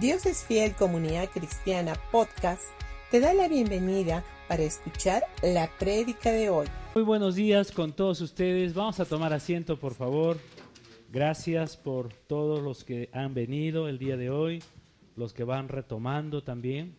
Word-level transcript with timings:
Dios 0.00 0.26
es 0.26 0.44
Fiel 0.44 0.74
Comunidad 0.74 1.30
Cristiana 1.30 1.94
Podcast 2.12 2.64
te 3.10 3.18
da 3.18 3.32
la 3.32 3.48
bienvenida 3.48 4.22
para 4.46 4.62
escuchar 4.62 5.22
la 5.42 5.70
prédica 5.78 6.30
de 6.32 6.50
hoy. 6.50 6.66
Muy 6.94 7.02
buenos 7.02 7.34
días 7.34 7.72
con 7.72 7.94
todos 7.94 8.20
ustedes. 8.20 8.74
Vamos 8.74 9.00
a 9.00 9.06
tomar 9.06 9.32
asiento, 9.32 9.78
por 9.78 9.94
favor. 9.94 10.38
Gracias 11.10 11.78
por 11.78 12.12
todos 12.12 12.62
los 12.62 12.84
que 12.84 13.08
han 13.14 13.32
venido 13.32 13.88
el 13.88 13.98
día 13.98 14.18
de 14.18 14.28
hoy, 14.28 14.62
los 15.16 15.32
que 15.32 15.44
van 15.44 15.68
retomando 15.68 16.42
también. 16.42 16.94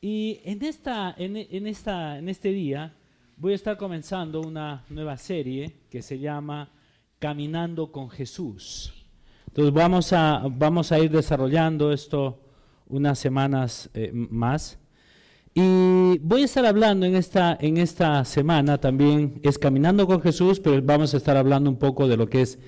Y 0.00 0.40
en, 0.44 0.62
esta, 0.62 1.12
en, 1.18 1.36
en, 1.36 1.66
esta, 1.66 2.16
en 2.16 2.28
este 2.28 2.50
día 2.50 2.94
voy 3.38 3.54
a 3.54 3.56
estar 3.56 3.76
comenzando 3.76 4.40
una 4.40 4.84
nueva 4.88 5.16
serie 5.16 5.72
que 5.90 6.00
se 6.00 6.20
llama 6.20 6.70
Caminando 7.18 7.90
con 7.90 8.08
Jesús. 8.08 9.03
Entonces 9.54 9.72
vamos 9.72 10.12
a, 10.12 10.42
vamos 10.50 10.90
a 10.90 10.98
ir 10.98 11.12
desarrollando 11.12 11.92
esto 11.92 12.40
unas 12.88 13.20
semanas 13.20 13.88
eh, 13.94 14.10
más. 14.12 14.80
Y 15.54 16.18
voy 16.18 16.42
a 16.42 16.46
estar 16.46 16.66
hablando 16.66 17.06
en 17.06 17.14
esta, 17.14 17.56
en 17.60 17.76
esta 17.76 18.24
semana 18.24 18.78
también, 18.78 19.38
es 19.44 19.56
Caminando 19.56 20.08
con 20.08 20.20
Jesús, 20.20 20.58
pero 20.58 20.82
vamos 20.82 21.14
a 21.14 21.18
estar 21.18 21.36
hablando 21.36 21.70
un 21.70 21.76
poco 21.76 22.08
de 22.08 22.16
lo 22.16 22.28
que 22.28 22.42
es 22.42 22.58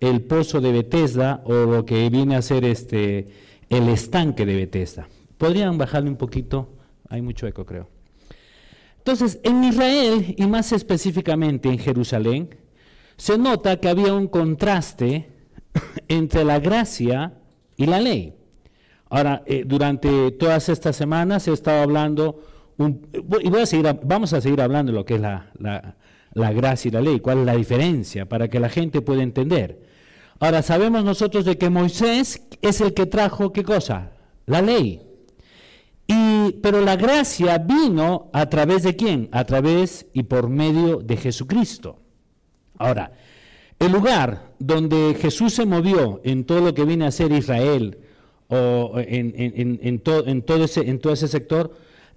el 0.00 0.22
pozo 0.22 0.60
de 0.60 0.72
Bethesda 0.72 1.42
o 1.44 1.52
lo 1.52 1.84
que 1.84 2.10
viene 2.10 2.34
a 2.34 2.42
ser 2.42 2.64
este, 2.64 3.28
el 3.68 3.88
estanque 3.88 4.44
de 4.44 4.56
Bethesda. 4.56 5.06
¿Podrían 5.38 5.78
bajarle 5.78 6.10
un 6.10 6.16
poquito? 6.16 6.70
Hay 7.08 7.22
mucho 7.22 7.46
eco, 7.46 7.64
creo. 7.64 7.88
Entonces, 8.98 9.38
en 9.44 9.62
Israel 9.62 10.34
y 10.36 10.46
más 10.48 10.72
específicamente 10.72 11.68
en 11.68 11.78
Jerusalén, 11.78 12.50
se 13.16 13.38
nota 13.38 13.78
que 13.78 13.88
había 13.88 14.12
un 14.12 14.26
contraste 14.26 15.31
entre 16.08 16.44
la 16.44 16.58
gracia 16.58 17.34
y 17.76 17.86
la 17.86 18.00
ley. 18.00 18.34
Ahora, 19.10 19.42
eh, 19.46 19.64
durante 19.66 20.30
todas 20.32 20.68
estas 20.68 20.96
semanas 20.96 21.46
he 21.46 21.52
estado 21.52 21.82
hablando, 21.82 22.40
y 22.78 23.50
voy 23.50 23.60
a 23.60 23.66
seguir, 23.66 23.98
vamos 24.04 24.32
a 24.32 24.40
seguir 24.40 24.60
hablando 24.60 24.90
de 24.90 24.96
lo 24.96 25.04
que 25.04 25.16
es 25.16 25.20
la, 25.20 25.50
la, 26.32 26.52
gracia 26.52 26.88
y 26.88 26.92
la 26.92 27.00
ley, 27.02 27.20
cuál 27.20 27.40
es 27.40 27.46
la 27.46 27.54
diferencia, 27.54 28.26
para 28.26 28.48
que 28.48 28.58
la 28.58 28.70
gente 28.70 29.02
pueda 29.02 29.22
entender. 29.22 29.82
Ahora, 30.40 30.62
sabemos 30.62 31.04
nosotros 31.04 31.44
de 31.44 31.58
que 31.58 31.68
Moisés 31.68 32.42
es 32.62 32.80
el 32.80 32.94
que 32.94 33.06
trajo, 33.06 33.52
¿qué 33.52 33.62
cosa? 33.62 34.12
La 34.46 34.62
ley. 34.62 35.02
Y, 36.06 36.52
pero 36.62 36.80
la 36.80 36.96
gracia 36.96 37.58
vino 37.58 38.30
a 38.32 38.46
través 38.46 38.82
de 38.82 38.96
quién? 38.96 39.28
A 39.32 39.44
través 39.44 40.06
y 40.12 40.24
por 40.24 40.48
medio 40.48 40.96
de 40.96 41.16
Jesucristo. 41.16 42.00
Ahora, 42.78 43.12
el 43.78 43.92
lugar 43.92 44.52
donde 44.58 45.16
Jesús 45.20 45.54
se 45.54 45.66
movió 45.66 46.20
en 46.24 46.44
todo 46.44 46.60
lo 46.60 46.74
que 46.74 46.84
viene 46.84 47.06
a 47.06 47.10
ser 47.10 47.32
Israel, 47.32 47.98
o 48.48 48.92
en, 48.96 49.98
todo 50.00 50.64
ese, 50.64 51.28
sector, 51.28 51.72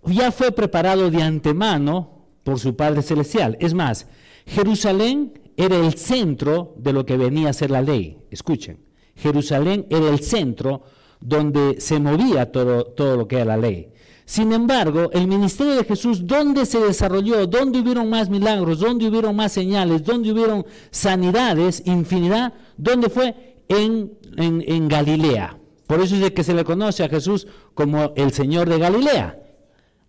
ya 0.06 0.32
fue 0.32 0.52
preparado 0.52 1.10
de 1.10 1.24
antemano 1.24 2.26
por 2.44 2.60
su 2.60 2.76
Padre 2.76 3.02
Celestial. 3.02 3.58
Es 3.62 3.74
más, 3.74 4.08
Jerusalén 4.46 5.40
era 5.56 5.78
el 5.78 5.94
centro 5.94 6.76
de 6.78 6.92
lo 6.92 7.06
que 7.06 7.16
venía 7.16 7.50
a 7.50 7.54
ser 7.54 7.72
la 7.72 7.82
ley. 7.82 8.18
Escuchen, 8.30 8.80
Jerusalén 9.16 9.86
era 9.90 10.10
el 10.10 10.20
centro 10.20 10.84
donde 11.22 11.80
se 11.80 12.00
movía 12.00 12.52
todo 12.52 13.18
lo 13.18 13.28
que 13.28 13.38
era 13.38 13.46
la 13.46 13.58
ley. 13.58 13.94
Sin 14.26 14.52
embargo, 14.54 15.12
el 15.14 15.28
ministerio 15.28 15.76
de 15.76 15.84
Jesús, 15.84 16.26
¿dónde 16.26 16.66
se 16.66 16.80
desarrolló? 16.80 17.46
¿Dónde 17.46 17.80
hubieron 17.80 18.10
más 18.10 18.28
milagros? 18.28 18.80
¿Dónde 18.80 19.08
hubieron 19.08 19.36
más 19.36 19.52
señales? 19.52 20.04
¿Dónde 20.04 20.32
hubieron 20.32 20.66
sanidades? 20.90 21.84
Infinidad. 21.86 22.54
¿Dónde 22.76 23.10
fue? 23.10 23.56
En, 23.68 24.88
Galilea. 24.88 25.60
Por 25.86 26.02
eso 26.02 26.16
es 26.16 26.22
de 26.22 26.34
que 26.34 26.44
se 26.44 26.56
le 26.56 26.64
conoce 26.64 27.04
a 27.04 27.10
Jesús 27.10 27.48
como 27.76 28.14
el 28.16 28.32
Señor 28.32 28.68
de 28.68 28.80
Galilea. 28.80 29.40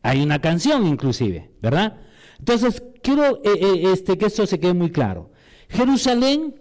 Hay 0.03 0.23
una 0.23 0.41
canción 0.41 0.87
inclusive, 0.87 1.51
¿verdad? 1.61 1.99
Entonces, 2.39 2.83
quiero 3.03 3.37
eh, 3.45 3.51
eh, 3.61 3.93
este, 3.93 4.17
que 4.17 4.27
esto 4.27 4.47
se 4.47 4.59
quede 4.59 4.73
muy 4.73 4.91
claro. 4.91 5.31
Jerusalén 5.69 6.55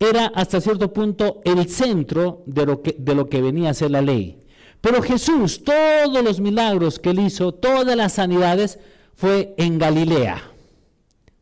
era 0.00 0.26
hasta 0.34 0.60
cierto 0.60 0.92
punto 0.92 1.40
el 1.44 1.68
centro 1.68 2.42
de 2.46 2.66
lo 2.66 2.82
que, 2.82 2.96
de 2.98 3.14
lo 3.14 3.28
que 3.28 3.42
venía 3.42 3.70
a 3.70 3.74
ser 3.74 3.92
la 3.92 4.02
ley. 4.02 4.39
Pero 4.80 5.02
Jesús, 5.02 5.62
todos 5.62 6.24
los 6.24 6.40
milagros 6.40 6.98
que 6.98 7.10
él 7.10 7.20
hizo, 7.20 7.52
todas 7.52 7.96
las 7.96 8.14
sanidades, 8.14 8.78
fue 9.14 9.54
en 9.58 9.78
Galilea. 9.78 10.42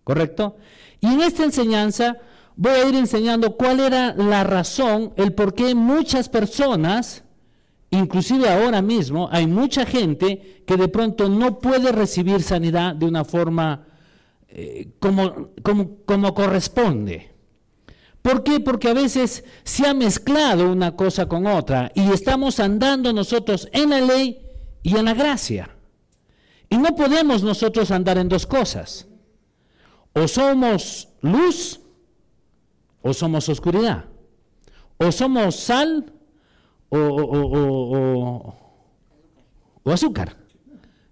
¿Correcto? 0.03 0.57
Y 1.01 1.07
en 1.07 1.21
esta 1.21 1.45
enseñanza 1.45 2.19
voy 2.57 2.73
a 2.73 2.89
ir 2.89 2.97
enseñando 2.97 3.57
cuál 3.57 3.79
era 3.79 4.15
la 4.15 4.43
razón, 4.43 5.13
el 5.17 5.33
por 5.33 5.55
qué 5.55 5.75
muchas 5.77 6.29
personas, 6.29 7.23
inclusive 7.91 8.49
ahora 8.49 8.83
mismo, 8.83 9.29
hay 9.31 9.47
mucha 9.47 9.87
gente 9.87 10.65
que 10.67 10.77
de 10.77 10.89
pronto 10.89 11.29
no 11.29 11.61
puede 11.61 11.93
recibir 11.93 12.43
sanidad 12.43 12.97
de 12.97 13.07
una 13.07 13.25
forma 13.25 13.87
eh, 14.49 14.89
como, 14.99 15.51
como, 15.63 15.99
como 16.05 16.35
corresponde. 16.35 17.38
¿Por 18.23 18.43
qué? 18.43 18.61
Porque 18.61 18.89
a 18.89 18.95
veces 18.95 19.45
se 19.65 19.87
ha 19.87 19.95
mezclado 19.95 20.71
una 20.71 20.97
cosa 20.97 21.27
con 21.27 21.47
otra 21.47 21.93
y 21.95 22.11
estamos 22.11 22.61
andando 22.61 23.13
nosotros 23.13 23.69
en 23.73 23.91
la 23.91 24.01
ley 24.01 24.43
y 24.83 24.97
en 24.97 25.05
la 25.05 25.15
gracia. 25.15 25.71
Y 26.69 26.77
no 26.77 26.95
podemos 26.95 27.43
nosotros 27.43 27.91
andar 27.91 28.19
en 28.19 28.29
dos 28.29 28.47
cosas. 28.47 29.07
O 30.13 30.29
somos 30.29 31.09
luz 31.23 31.81
o 33.03 33.15
somos 33.15 33.49
oscuridad. 33.49 34.05
O 34.99 35.13
somos 35.13 35.57
sal 35.57 36.13
o, 36.91 38.55
azúcar. 39.85 40.37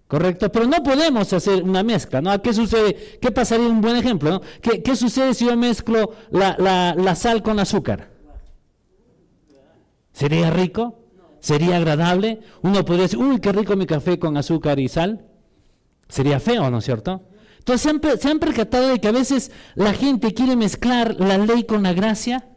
Correcto, 0.09 0.53
pero 0.53 0.67
no 0.67 0.83
podemos 0.85 1.33
hacer 1.33 1.63
una 1.65 1.83
mezcla, 1.83 2.21
¿no? 2.21 2.41
¿Qué 2.41 2.53
sucede? 2.53 3.19
¿Qué 3.21 3.33
pasaría? 3.33 3.67
Un 3.67 3.81
buen 3.81 3.97
ejemplo, 3.97 4.31
¿no? 4.31 4.41
¿Qué, 4.61 4.95
sucede 4.95 5.35
si 5.35 5.47
yo 5.47 5.57
mezclo 5.57 6.13
la, 6.31 7.15
sal 7.17 7.43
con 7.43 7.59
azúcar? 7.59 8.11
¿Sería 10.13 10.51
rico? 10.51 11.01
¿Sería 11.41 11.77
agradable? 11.77 12.41
Uno 12.63 12.85
podría 12.85 13.05
decir, 13.05 13.19
uy, 13.19 13.41
qué 13.41 13.53
rico 13.53 13.75
mi 13.75 13.87
café 13.87 14.19
con 14.19 14.37
azúcar 14.37 14.79
y 14.79 14.89
sal. 14.89 15.27
Sería 16.09 16.39
feo, 16.39 16.71
¿no 16.71 16.79
es 16.79 16.85
cierto? 16.85 17.23
Entonces, 17.59 17.83
¿se 17.83 17.91
han, 17.91 18.19
¿se 18.21 18.29
han 18.29 18.39
percatado 18.39 18.89
de 18.89 19.01
que 19.01 19.09
a 19.09 19.13
veces 19.13 19.51
la 19.75 19.93
gente 19.93 20.35
quiere 20.35 20.55
mezclar 20.55 21.17
la 21.19 21.37
ley 21.37 21.65
con 21.65 21.83
la 21.83 21.93
gracia? 21.93 22.49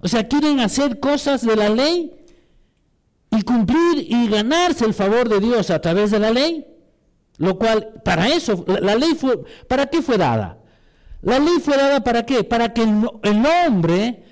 O 0.00 0.08
sea, 0.08 0.28
quieren 0.28 0.60
hacer 0.60 1.00
cosas 1.00 1.44
de 1.46 1.56
la 1.56 1.70
ley 1.70 2.12
y 3.36 3.42
cumplir 3.42 4.06
y 4.08 4.28
ganarse 4.28 4.84
el 4.84 4.94
favor 4.94 5.28
de 5.28 5.40
Dios 5.40 5.70
a 5.70 5.80
través 5.80 6.10
de 6.10 6.18
la 6.18 6.30
ley. 6.30 6.66
Lo 7.38 7.58
cual, 7.58 8.00
para 8.04 8.28
eso, 8.28 8.64
la, 8.66 8.94
ley 8.94 9.14
fue, 9.14 9.38
¿para 9.68 9.86
qué 9.86 10.00
fue 10.00 10.16
dada? 10.16 10.58
La 11.22 11.38
ley 11.38 11.58
fue 11.62 11.76
dada 11.76 12.02
para 12.02 12.24
qué? 12.24 12.44
Para 12.44 12.72
que 12.72 12.82
el, 12.82 13.08
el 13.22 13.44
hombre 13.44 14.22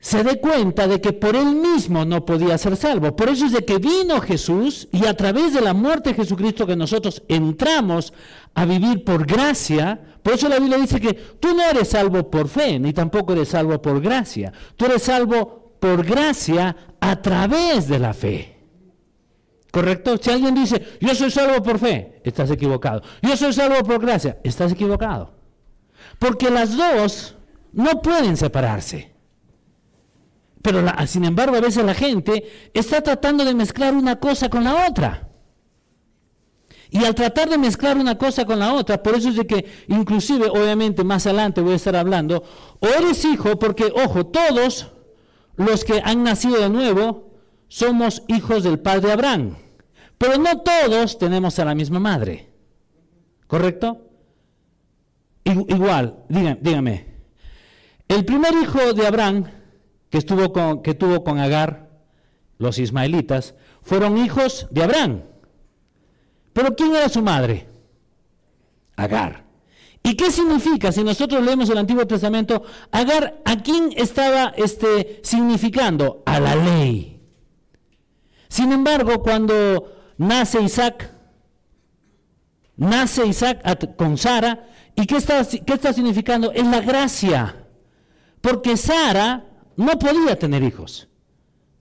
se 0.00 0.24
dé 0.24 0.40
cuenta 0.40 0.86
de 0.88 1.00
que 1.00 1.12
por 1.12 1.36
él 1.36 1.54
mismo 1.54 2.04
no 2.04 2.24
podía 2.24 2.56
ser 2.56 2.76
salvo. 2.76 3.14
Por 3.14 3.28
eso 3.28 3.46
es 3.46 3.52
de 3.52 3.64
que 3.64 3.78
vino 3.78 4.20
Jesús 4.20 4.88
y 4.92 5.04
a 5.04 5.14
través 5.14 5.52
de 5.52 5.60
la 5.60 5.74
muerte 5.74 6.10
de 6.10 6.16
Jesucristo 6.16 6.66
que 6.66 6.74
nosotros 6.74 7.22
entramos 7.28 8.12
a 8.54 8.64
vivir 8.64 9.04
por 9.04 9.26
gracia. 9.26 10.00
Por 10.22 10.34
eso 10.34 10.48
la 10.48 10.58
Biblia 10.58 10.78
dice 10.78 11.00
que 11.00 11.12
tú 11.12 11.54
no 11.54 11.62
eres 11.62 11.88
salvo 11.88 12.30
por 12.30 12.48
fe, 12.48 12.78
ni 12.78 12.94
tampoco 12.94 13.34
eres 13.34 13.48
salvo 13.48 13.80
por 13.80 14.00
gracia. 14.00 14.52
Tú 14.76 14.86
eres 14.86 15.02
salvo 15.02 15.59
por 15.80 16.04
gracia 16.04 16.76
a 17.00 17.20
través 17.20 17.88
de 17.88 17.98
la 17.98 18.14
fe. 18.14 18.58
¿Correcto? 19.72 20.16
Si 20.20 20.30
alguien 20.30 20.54
dice, 20.54 20.98
yo 21.00 21.14
soy 21.14 21.30
salvo 21.30 21.62
por 21.62 21.78
fe, 21.78 22.20
estás 22.24 22.50
equivocado. 22.50 23.02
Yo 23.22 23.36
soy 23.36 23.52
salvo 23.52 23.82
por 23.84 24.00
gracia, 24.00 24.38
estás 24.42 24.72
equivocado. 24.72 25.32
Porque 26.18 26.50
las 26.50 26.76
dos 26.76 27.36
no 27.72 28.02
pueden 28.02 28.36
separarse. 28.36 29.12
Pero 30.62 30.84
sin 31.06 31.24
embargo, 31.24 31.56
a 31.56 31.60
veces 31.60 31.84
la 31.84 31.94
gente 31.94 32.70
está 32.74 33.00
tratando 33.00 33.44
de 33.44 33.54
mezclar 33.54 33.94
una 33.94 34.20
cosa 34.20 34.50
con 34.50 34.64
la 34.64 34.86
otra. 34.88 35.28
Y 36.90 37.04
al 37.04 37.14
tratar 37.14 37.48
de 37.48 37.56
mezclar 37.56 37.96
una 37.96 38.18
cosa 38.18 38.44
con 38.44 38.58
la 38.58 38.74
otra, 38.74 39.00
por 39.00 39.14
eso 39.14 39.28
es 39.28 39.36
de 39.36 39.46
que 39.46 39.84
inclusive, 39.86 40.48
obviamente, 40.50 41.04
más 41.04 41.24
adelante 41.26 41.60
voy 41.60 41.74
a 41.74 41.76
estar 41.76 41.94
hablando, 41.94 42.42
o 42.80 42.86
eres 42.86 43.24
hijo, 43.24 43.58
porque, 43.58 43.92
ojo, 43.94 44.26
todos 44.26 44.90
los 45.60 45.84
que 45.84 46.00
han 46.02 46.22
nacido 46.24 46.58
de 46.60 46.70
nuevo 46.70 47.30
somos 47.68 48.22
hijos 48.28 48.62
del 48.64 48.78
padre 48.78 49.12
Abraham. 49.12 49.56
Pero 50.16 50.38
no 50.38 50.60
todos 50.60 51.18
tenemos 51.18 51.58
a 51.58 51.64
la 51.64 51.74
misma 51.74 52.00
madre. 52.00 52.50
¿Correcto? 53.46 54.06
Igual, 55.44 56.24
dígame, 56.28 57.06
El 58.08 58.24
primer 58.24 58.54
hijo 58.54 58.92
de 58.92 59.06
Abraham 59.06 59.44
que, 60.08 60.18
estuvo 60.18 60.52
con, 60.52 60.82
que 60.82 60.94
tuvo 60.94 61.24
con 61.24 61.38
Agar, 61.38 61.90
los 62.58 62.78
ismaelitas, 62.78 63.54
fueron 63.82 64.18
hijos 64.18 64.66
de 64.70 64.82
Abraham. 64.82 65.22
Pero 66.52 66.74
¿quién 66.74 66.94
era 66.94 67.08
su 67.08 67.22
madre? 67.22 67.66
Agar. 68.96 69.49
¿Y 70.02 70.14
qué 70.14 70.30
significa? 70.30 70.92
Si 70.92 71.04
nosotros 71.04 71.42
leemos 71.42 71.68
el 71.68 71.78
Antiguo 71.78 72.06
Testamento, 72.06 72.62
Agar, 72.90 73.42
¿a 73.44 73.56
quién 73.56 73.92
estaba 73.96 74.52
este, 74.56 75.20
significando? 75.22 76.22
A 76.26 76.40
la 76.40 76.56
ley. 76.56 77.20
Sin 78.48 78.72
embargo, 78.72 79.22
cuando 79.22 80.12
nace 80.16 80.60
Isaac, 80.62 81.10
nace 82.76 83.26
Isaac 83.26 83.94
con 83.96 84.16
Sara, 84.16 84.66
¿y 84.96 85.06
qué 85.06 85.16
está, 85.18 85.44
qué 85.44 85.74
está 85.74 85.92
significando? 85.92 86.50
Es 86.50 86.66
la 86.66 86.80
gracia. 86.80 87.66
Porque 88.40 88.76
Sara 88.76 89.44
no 89.76 89.98
podía 89.98 90.38
tener 90.38 90.62
hijos. 90.62 91.08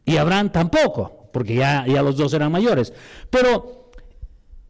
Y 0.06 0.18
Abraham 0.18 0.52
tampoco, 0.52 1.30
porque 1.32 1.56
ya, 1.56 1.86
ya 1.88 2.02
los 2.02 2.18
dos 2.18 2.34
eran 2.34 2.52
mayores. 2.52 2.94
Pero 3.30 3.79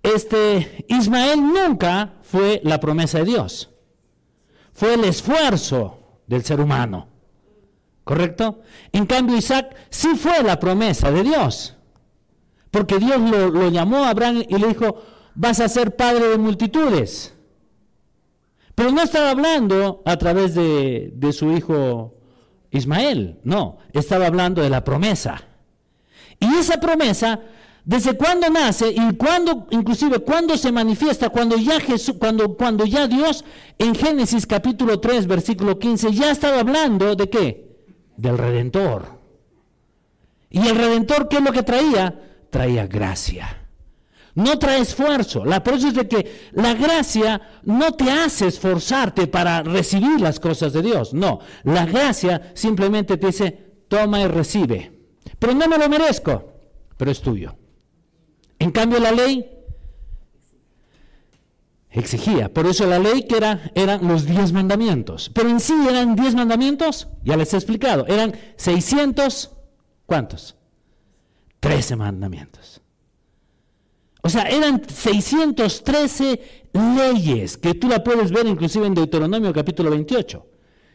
este 0.03 0.85
Ismael 0.87 1.41
nunca 1.41 2.13
fue 2.21 2.61
la 2.63 2.79
promesa 2.79 3.19
de 3.19 3.25
Dios. 3.25 3.69
Fue 4.73 4.93
el 4.93 5.03
esfuerzo 5.03 6.21
del 6.27 6.43
ser 6.43 6.61
humano. 6.61 7.07
¿Correcto? 8.03 8.61
En 8.91 9.05
cambio, 9.05 9.37
Isaac 9.37 9.75
sí 9.89 10.15
fue 10.15 10.41
la 10.41 10.59
promesa 10.59 11.11
de 11.11 11.23
Dios. 11.23 11.75
Porque 12.71 12.97
Dios 12.97 13.19
lo, 13.19 13.69
llamó 13.69 14.03
a 14.03 14.09
Abraham 14.09 14.43
y 14.47 14.57
le 14.57 14.67
dijo, 14.67 15.03
vas 15.35 15.59
a 15.59 15.69
ser 15.69 15.95
padre 15.95 16.29
de 16.29 16.37
multitudes. 16.37 17.35
Pero 18.75 18.91
no 18.91 19.01
estaba 19.01 19.31
hablando 19.31 20.01
a 20.05 20.17
través 20.17 20.55
de, 20.55 21.11
de 21.13 21.33
su 21.33 21.51
hijo 21.51 22.19
Ismael, 22.71 23.39
no, 23.43 23.79
estaba 23.93 24.27
hablando 24.27 24.61
de 24.61 24.69
la 24.69 24.83
promesa. 24.83 25.41
Y 26.39 26.45
esa 26.55 26.79
promesa, 26.79 27.41
desde 27.89 28.15
cuándo 28.15 28.47
nace 28.51 28.93
y 28.95 29.15
cuándo, 29.15 29.65
inclusive 29.71 30.19
cuándo 30.19 30.55
se 30.57 30.71
manifiesta, 30.71 31.29
cuando 31.29 31.57
ya 31.57 31.79
Jesús, 31.79 32.17
cuando, 32.19 32.55
cuando 32.55 32.85
ya 32.85 33.07
Dios 33.07 33.43
en 33.79 33.95
Génesis 33.95 34.45
capítulo 34.45 34.99
3, 34.99 35.25
versículo 35.25 35.79
15, 35.79 36.13
ya 36.13 36.29
estaba 36.29 36.59
hablando 36.59 37.15
de 37.15 37.27
qué? 37.31 37.79
Del 38.15 38.37
Redentor. 38.37 39.19
Y 40.51 40.67
el 40.67 40.75
Redentor, 40.75 41.27
¿qué 41.27 41.37
es 41.37 41.41
lo 41.41 41.51
que 41.51 41.63
traía? 41.63 42.13
Traía 42.51 42.85
gracia. 42.85 43.65
No 44.35 44.59
trae 44.59 44.81
esfuerzo. 44.81 45.43
La 45.43 45.63
por 45.63 45.73
es 45.73 45.95
de 45.95 46.07
que 46.07 46.51
la 46.51 46.75
gracia 46.75 47.41
no 47.63 47.93
te 47.93 48.11
hace 48.11 48.49
esforzarte 48.49 49.25
para 49.25 49.63
recibir 49.63 50.21
las 50.21 50.39
cosas 50.39 50.73
de 50.73 50.83
Dios. 50.83 51.15
No, 51.15 51.39
la 51.63 51.87
gracia 51.87 52.51
simplemente 52.53 53.17
te 53.17 53.25
dice, 53.25 53.81
toma 53.87 54.21
y 54.21 54.27
recibe. 54.27 54.91
Pero 55.39 55.55
no 55.55 55.67
me 55.67 55.79
lo 55.79 55.89
merezco, 55.89 56.53
pero 56.95 57.09
es 57.09 57.19
tuyo. 57.19 57.58
En 58.59 58.71
cambio 58.71 58.99
la 58.99 59.11
ley 59.11 59.49
exigía. 61.91 62.53
Por 62.53 62.67
eso 62.67 62.85
la 62.85 62.99
ley 62.99 63.23
que 63.23 63.37
era, 63.37 63.71
eran 63.75 64.07
los 64.07 64.25
diez 64.25 64.51
mandamientos. 64.51 65.31
Pero 65.33 65.49
en 65.49 65.59
sí 65.59 65.73
eran 65.87 66.15
diez 66.15 66.35
mandamientos, 66.35 67.07
ya 67.23 67.37
les 67.37 67.53
he 67.53 67.57
explicado, 67.57 68.05
eran 68.07 68.33
600, 68.57 69.51
¿cuántos? 70.05 70.55
Trece 71.59 71.95
mandamientos. 71.95 72.81
O 74.21 74.29
sea, 74.29 74.43
eran 74.43 74.81
613 74.87 76.69
leyes 76.73 77.57
que 77.57 77.73
tú 77.73 77.87
la 77.87 78.03
puedes 78.03 78.31
ver 78.31 78.45
inclusive 78.47 78.85
en 78.85 78.93
Deuteronomio 78.93 79.53
capítulo 79.53 79.89
28. 79.89 80.45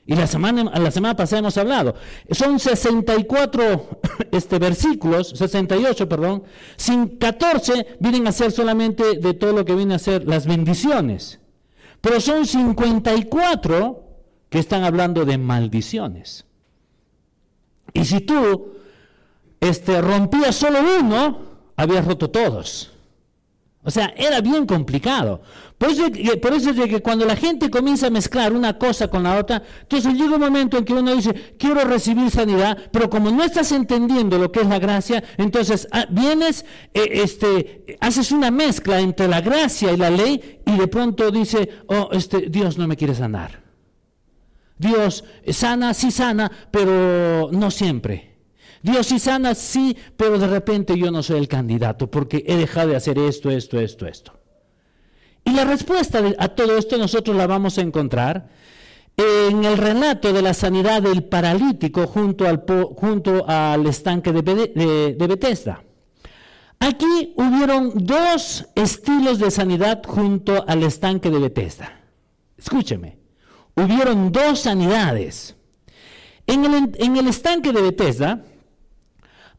Y 0.06 0.14
la 0.14 0.26
semana, 0.26 0.64
la 0.64 0.90
semana 0.90 1.16
pasada 1.16 1.40
hemos 1.40 1.56
hablado. 1.56 1.94
Son 2.30 2.58
64 2.58 4.00
este, 4.32 4.58
versículos, 4.58 5.30
68, 5.30 6.08
perdón. 6.08 6.42
Sin 6.76 7.18
14 7.18 7.96
vienen 8.00 8.26
a 8.26 8.32
ser 8.32 8.52
solamente 8.52 9.18
de 9.18 9.34
todo 9.34 9.52
lo 9.52 9.64
que 9.64 9.74
viene 9.74 9.94
a 9.94 9.98
ser 9.98 10.26
las 10.26 10.46
bendiciones. 10.46 11.40
Pero 12.00 12.20
son 12.20 12.44
54 12.44 14.04
que 14.50 14.58
están 14.58 14.84
hablando 14.84 15.24
de 15.24 15.38
maldiciones. 15.38 16.44
Y 17.94 18.04
si 18.04 18.20
tú 18.20 18.74
este, 19.60 20.02
rompías 20.02 20.54
solo 20.54 20.80
uno, 21.00 21.38
habías 21.76 22.04
roto 22.04 22.28
todos. 22.30 22.93
O 23.84 23.90
sea, 23.90 24.14
era 24.16 24.40
bien 24.40 24.66
complicado. 24.66 25.42
Por 25.76 25.90
eso, 25.90 26.04
por 26.40 26.54
eso 26.54 26.70
es 26.70 26.76
de 26.76 26.88
que 26.88 27.02
cuando 27.02 27.26
la 27.26 27.36
gente 27.36 27.68
comienza 27.68 28.06
a 28.06 28.10
mezclar 28.10 28.54
una 28.54 28.78
cosa 28.78 29.08
con 29.08 29.24
la 29.24 29.38
otra, 29.38 29.62
entonces 29.82 30.14
llega 30.14 30.36
un 30.36 30.40
momento 30.40 30.78
en 30.78 30.84
que 30.84 30.94
uno 30.94 31.14
dice, 31.14 31.54
quiero 31.58 31.84
recibir 31.84 32.30
sanidad, 32.30 32.78
pero 32.90 33.10
como 33.10 33.30
no 33.30 33.44
estás 33.44 33.72
entendiendo 33.72 34.38
lo 34.38 34.50
que 34.50 34.60
es 34.60 34.66
la 34.66 34.78
gracia, 34.78 35.22
entonces 35.36 35.86
ah, 35.92 36.06
vienes, 36.08 36.64
eh, 36.94 37.10
este, 37.12 37.98
haces 38.00 38.32
una 38.32 38.50
mezcla 38.50 39.00
entre 39.00 39.28
la 39.28 39.42
gracia 39.42 39.92
y 39.92 39.98
la 39.98 40.10
ley 40.10 40.60
y 40.64 40.78
de 40.78 40.88
pronto 40.88 41.30
dice, 41.30 41.68
oh, 41.88 42.08
este, 42.12 42.48
Dios 42.48 42.78
no 42.78 42.88
me 42.88 42.96
quiere 42.96 43.14
sanar. 43.14 43.62
Dios 44.78 45.24
sana, 45.48 45.92
sí 45.92 46.10
sana, 46.10 46.50
pero 46.70 47.50
no 47.52 47.70
siempre. 47.70 48.33
Dios 48.84 49.06
sí 49.06 49.18
sana, 49.18 49.54
sí, 49.54 49.96
pero 50.14 50.38
de 50.38 50.46
repente 50.46 50.98
yo 50.98 51.10
no 51.10 51.22
soy 51.22 51.38
el 51.38 51.48
candidato 51.48 52.10
porque 52.10 52.44
he 52.46 52.54
dejado 52.54 52.90
de 52.90 52.96
hacer 52.96 53.18
esto, 53.18 53.50
esto, 53.50 53.80
esto, 53.80 54.06
esto. 54.06 54.34
Y 55.42 55.52
la 55.52 55.64
respuesta 55.64 56.22
a 56.38 56.48
todo 56.48 56.76
esto 56.76 56.98
nosotros 56.98 57.34
la 57.34 57.46
vamos 57.46 57.78
a 57.78 57.80
encontrar 57.80 58.50
en 59.16 59.64
el 59.64 59.78
relato 59.78 60.34
de 60.34 60.42
la 60.42 60.52
sanidad 60.52 61.00
del 61.00 61.24
paralítico 61.24 62.06
junto 62.06 62.46
al, 62.46 62.66
junto 62.94 63.48
al 63.48 63.86
estanque 63.86 64.32
de, 64.32 65.16
Bethesda. 65.18 65.82
Aquí 66.78 67.32
hubieron 67.36 67.92
dos 67.94 68.66
estilos 68.74 69.38
de 69.38 69.50
sanidad 69.50 70.02
junto 70.06 70.62
al 70.68 70.82
estanque 70.82 71.30
de 71.30 71.38
Bethesda. 71.38 72.00
Escúcheme, 72.58 73.16
hubieron 73.76 74.30
dos 74.30 74.60
sanidades. 74.60 75.56
En 76.46 76.66
el, 76.66 76.90
en 76.98 77.16
el 77.16 77.28
estanque 77.28 77.72
de 77.72 77.80
Bethesda, 77.80 78.44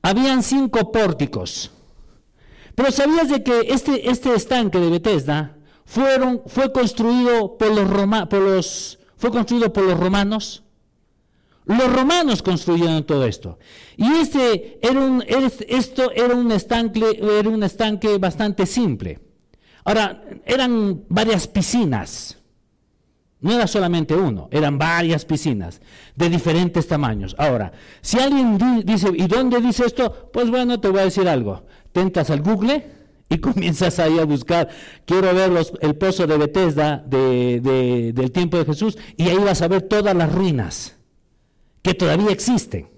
habían 0.06 0.44
cinco 0.44 0.92
pórticos. 0.92 1.72
Pero 2.75 2.92
¿sabías 2.92 3.28
de 3.28 3.42
que 3.42 3.62
este, 3.69 4.10
este 4.10 4.36
estanque 4.36 4.78
de 4.78 4.92
Bethesda 4.92 5.57
fue, 5.86 6.72
construido 6.72 7.57
por 7.57 7.74
los 7.74 7.90
Roma, 7.90 8.30
por 8.30 8.42
los, 8.42 9.00
fue 9.18 9.31
construido 9.31 9.74
por 9.74 9.84
los 9.84 10.00
romanos? 10.00 10.63
Los 11.66 11.92
romanos 11.92 12.44
construyeron 12.44 13.04
todo 13.06 13.25
esto. 13.25 13.57
Y 13.98 14.06
este 14.18 14.78
era 14.88 15.00
un, 15.00 15.24
esto 15.68 16.12
era 16.12 16.36
un, 16.36 16.52
estanque, 16.52 17.19
era 17.40 17.50
un 17.50 17.63
estanque 17.63 18.19
bastante 18.19 18.68
simple. 18.68 19.19
Ahora, 19.86 20.24
eran 20.46 21.04
varias 21.10 21.48
piscinas. 21.48 22.38
No 23.45 23.53
era 23.53 23.68
solamente 23.68 24.15
uno, 24.15 24.47
eran 24.50 24.80
varias 24.80 25.24
piscinas 25.24 25.80
de 26.15 26.30
diferentes 26.30 26.88
tamaños. 26.88 27.36
Ahora, 27.38 27.71
si 28.01 28.18
alguien 28.18 28.57
dice, 28.83 29.09
¿y 29.15 29.27
dónde 29.27 29.62
dice 29.62 29.86
esto? 29.86 30.31
Pues 30.33 30.50
bueno, 30.50 30.80
te 30.80 30.88
voy 30.88 31.01
a 31.01 31.03
decir 31.03 31.30
algo. 31.30 31.63
Tentas 31.92 32.31
al 32.31 32.42
Google 32.42 32.87
y 33.30 33.37
comienzas 33.42 33.99
ahí 33.99 34.18
a 34.18 34.25
buscar, 34.25 34.69
quiero 35.06 35.31
ver 35.35 35.52
el 35.81 35.95
pozo 35.95 36.25
de 36.25 36.40
Bethesda 36.40 36.97
del 37.06 38.31
tiempo 38.33 38.57
de 38.57 38.66
Jesús, 38.66 38.97
y 39.16 39.30
ahí 39.30 39.37
vas 39.37 39.61
a 39.61 39.68
ver 39.68 39.83
todas 39.83 40.16
las 40.16 40.33
ruinas 40.33 40.95
que 41.83 41.94
todavía 41.94 42.31
existen. 42.31 42.90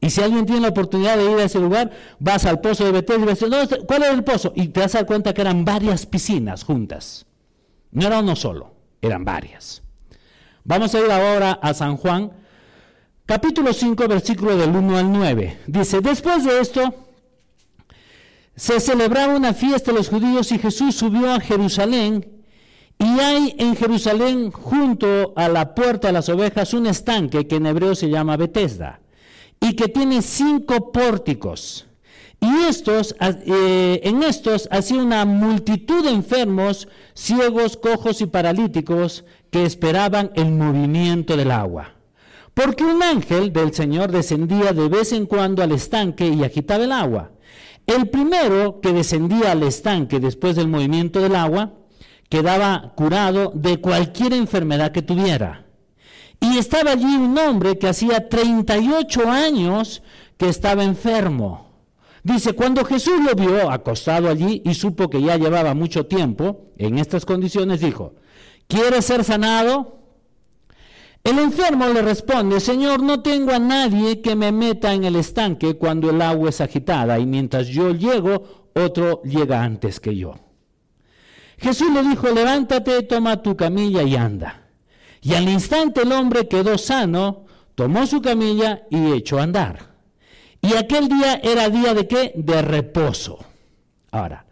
Y 0.00 0.08
si 0.08 0.22
alguien 0.22 0.46
tiene 0.46 0.62
la 0.62 0.68
oportunidad 0.68 1.18
de 1.18 1.30
ir 1.30 1.36
a 1.36 1.44
ese 1.44 1.60
lugar, 1.60 1.90
vas 2.18 2.46
al 2.46 2.62
pozo 2.62 2.86
de 2.86 2.92
Bethesda 2.92 3.24
y 3.24 3.26
vas 3.26 3.44
a 3.52 3.66
decir, 3.66 3.78
¿cuál 3.86 4.04
es 4.04 4.08
el 4.08 4.24
pozo? 4.24 4.54
Y 4.56 4.68
te 4.68 4.80
das 4.80 4.94
a 4.94 5.00
dar 5.00 5.06
cuenta 5.06 5.34
que 5.34 5.42
eran 5.42 5.66
varias 5.66 6.06
piscinas 6.06 6.64
juntas. 6.64 7.26
No 7.90 8.06
era 8.06 8.20
uno 8.20 8.34
solo 8.34 8.79
eran 9.02 9.24
varias. 9.24 9.82
Vamos 10.64 10.94
a 10.94 11.00
ir 11.00 11.10
ahora 11.10 11.58
a 11.62 11.74
San 11.74 11.96
Juan, 11.96 12.32
capítulo 13.26 13.72
5, 13.72 14.08
versículo 14.08 14.56
del 14.56 14.70
1 14.70 14.98
al 14.98 15.12
9. 15.12 15.58
Dice, 15.66 16.00
después 16.00 16.44
de 16.44 16.60
esto, 16.60 16.94
se 18.54 18.78
celebraba 18.78 19.34
una 19.34 19.54
fiesta 19.54 19.90
de 19.90 19.98
los 19.98 20.08
judíos 20.08 20.52
y 20.52 20.58
Jesús 20.58 20.94
subió 20.94 21.32
a 21.32 21.40
Jerusalén. 21.40 22.42
Y 22.98 23.20
hay 23.20 23.56
en 23.58 23.74
Jerusalén, 23.74 24.50
junto 24.50 25.32
a 25.34 25.48
la 25.48 25.74
puerta 25.74 26.08
de 26.08 26.12
las 26.12 26.28
ovejas, 26.28 26.74
un 26.74 26.86
estanque 26.86 27.46
que 27.46 27.56
en 27.56 27.66
hebreo 27.66 27.94
se 27.94 28.10
llama 28.10 28.36
Betesda, 28.36 29.00
y 29.58 29.74
que 29.74 29.88
tiene 29.88 30.20
cinco 30.20 30.92
pórticos. 30.92 31.86
Y 32.40 32.64
estos, 32.68 33.14
eh, 33.20 34.00
en 34.02 34.22
estos 34.22 34.66
hacía 34.70 35.02
una 35.02 35.26
multitud 35.26 36.02
de 36.02 36.10
enfermos, 36.10 36.88
ciegos, 37.14 37.76
cojos 37.76 38.22
y 38.22 38.26
paralíticos 38.26 39.24
que 39.50 39.64
esperaban 39.64 40.30
el 40.34 40.50
movimiento 40.52 41.36
del 41.36 41.50
agua. 41.50 41.94
Porque 42.54 42.84
un 42.84 43.02
ángel 43.02 43.52
del 43.52 43.74
Señor 43.74 44.10
descendía 44.10 44.72
de 44.72 44.88
vez 44.88 45.12
en 45.12 45.26
cuando 45.26 45.62
al 45.62 45.72
estanque 45.72 46.28
y 46.28 46.42
agitaba 46.42 46.84
el 46.84 46.92
agua. 46.92 47.30
El 47.86 48.08
primero 48.08 48.80
que 48.80 48.92
descendía 48.92 49.52
al 49.52 49.62
estanque 49.62 50.18
después 50.18 50.56
del 50.56 50.68
movimiento 50.68 51.20
del 51.20 51.36
agua 51.36 51.74
quedaba 52.28 52.92
curado 52.96 53.52
de 53.54 53.80
cualquier 53.80 54.32
enfermedad 54.32 54.92
que 54.92 55.02
tuviera. 55.02 55.66
Y 56.40 56.56
estaba 56.56 56.92
allí 56.92 57.16
un 57.16 57.36
hombre 57.36 57.76
que 57.76 57.88
hacía 57.88 58.28
38 58.28 59.28
años 59.28 60.02
que 60.38 60.48
estaba 60.48 60.84
enfermo. 60.84 61.69
Dice, 62.22 62.52
cuando 62.52 62.84
Jesús 62.84 63.14
lo 63.24 63.34
vio 63.34 63.70
acostado 63.70 64.28
allí 64.28 64.62
y 64.64 64.74
supo 64.74 65.08
que 65.08 65.22
ya 65.22 65.36
llevaba 65.36 65.74
mucho 65.74 66.06
tiempo 66.06 66.72
en 66.76 66.98
estas 66.98 67.24
condiciones, 67.24 67.80
dijo, 67.80 68.14
¿quieres 68.68 69.06
ser 69.06 69.24
sanado? 69.24 70.00
El 71.24 71.38
enfermo 71.38 71.86
le 71.88 72.02
responde, 72.02 72.60
Señor, 72.60 73.02
no 73.02 73.20
tengo 73.20 73.52
a 73.52 73.58
nadie 73.58 74.20
que 74.20 74.36
me 74.36 74.52
meta 74.52 74.92
en 74.92 75.04
el 75.04 75.16
estanque 75.16 75.76
cuando 75.76 76.10
el 76.10 76.20
agua 76.20 76.50
es 76.50 76.60
agitada 76.60 77.18
y 77.18 77.26
mientras 77.26 77.68
yo 77.68 77.92
llego, 77.92 78.70
otro 78.74 79.22
llega 79.22 79.62
antes 79.62 80.00
que 80.00 80.16
yo. 80.16 80.34
Jesús 81.58 81.92
le 81.92 82.02
dijo, 82.02 82.30
levántate, 82.30 83.02
toma 83.02 83.42
tu 83.42 83.54
camilla 83.54 84.02
y 84.02 84.16
anda. 84.16 84.68
Y 85.20 85.34
al 85.34 85.48
instante 85.48 86.02
el 86.02 86.12
hombre 86.12 86.48
quedó 86.48 86.78
sano, 86.78 87.44
tomó 87.74 88.06
su 88.06 88.22
camilla 88.22 88.82
y 88.90 89.12
echó 89.12 89.38
a 89.38 89.42
andar. 89.42 89.89
Y 90.62 90.74
aquel 90.74 91.08
día 91.08 91.40
era 91.42 91.68
día 91.68 91.94
de 91.94 92.06
qué? 92.06 92.32
De 92.36 92.62
reposo. 92.62 93.38
Ahora, 94.10 94.46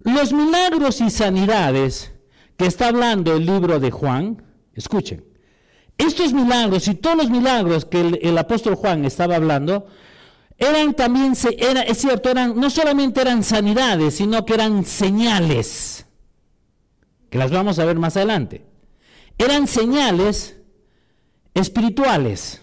los 0.00 0.32
milagros 0.32 1.00
y 1.00 1.10
sanidades 1.10 2.12
que 2.56 2.66
está 2.66 2.88
hablando 2.88 3.34
el 3.34 3.46
libro 3.46 3.80
de 3.80 3.90
Juan, 3.90 4.42
escuchen, 4.74 5.24
estos 5.98 6.32
milagros 6.32 6.88
y 6.88 6.94
todos 6.94 7.16
los 7.16 7.30
milagros 7.30 7.84
que 7.84 8.00
el, 8.22 8.38
apóstol 8.38 8.74
Juan 8.74 9.04
estaba 9.04 9.36
hablando, 9.36 9.86
eran 10.56 10.94
también, 10.94 11.34
era, 11.58 11.82
es 11.82 11.98
cierto, 11.98 12.30
eran, 12.30 12.58
no 12.58 12.70
solamente 12.70 13.20
eran 13.20 13.44
sanidades, 13.44 14.14
sino 14.14 14.44
que 14.44 14.54
eran 14.54 14.84
señales, 14.84 16.06
que 17.28 17.38
las 17.38 17.50
vamos 17.50 17.78
a 17.78 17.84
ver 17.84 17.98
más 17.98 18.16
adelante. 18.16 18.64
Eran 19.36 19.66
señales 19.66 20.56
espirituales. 21.54 22.60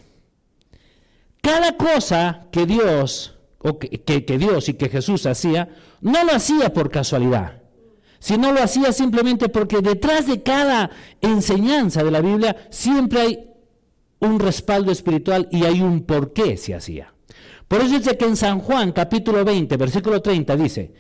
Cada 1.48 1.78
cosa 1.78 2.48
que 2.52 2.66
Dios, 2.66 3.40
o 3.60 3.80
que 3.80 4.38
Dios 4.38 4.70
y 4.70 4.74
que 4.74 4.90
Jesús 4.90 5.26
hacía, 5.26 5.70
no 6.02 6.24
lo 6.24 6.34
hacía 6.34 6.74
por 6.74 6.92
casualidad 6.92 7.58
no 8.38 8.52
lo 8.52 8.62
hacía 8.62 8.92
simplemente 8.92 9.48
porque 9.48 9.78
detrás 9.82 10.28
de 10.28 10.44
cada 10.44 10.90
enseñanza 11.22 12.04
de 12.04 12.12
la 12.12 12.22
Biblia 12.22 12.68
siempre 12.70 13.22
hay 13.22 13.50
un 14.20 14.40
respaldo 14.40 14.92
espiritual 14.92 15.48
y 15.52 15.64
hay 15.64 15.82
un 15.82 16.04
por 16.04 16.34
qué 16.34 16.58
se 16.58 16.74
hacía. 16.74 17.14
Por 17.68 17.82
eso 17.82 17.98
dice 17.98 18.18
que 18.18 18.26
en 18.26 18.36
San 18.36 18.60
Juan 18.60 18.92
capítulo 18.92 19.46
20, 19.46 19.78
versículo 19.78 20.22
30 20.22 20.56
dice, 20.58 20.94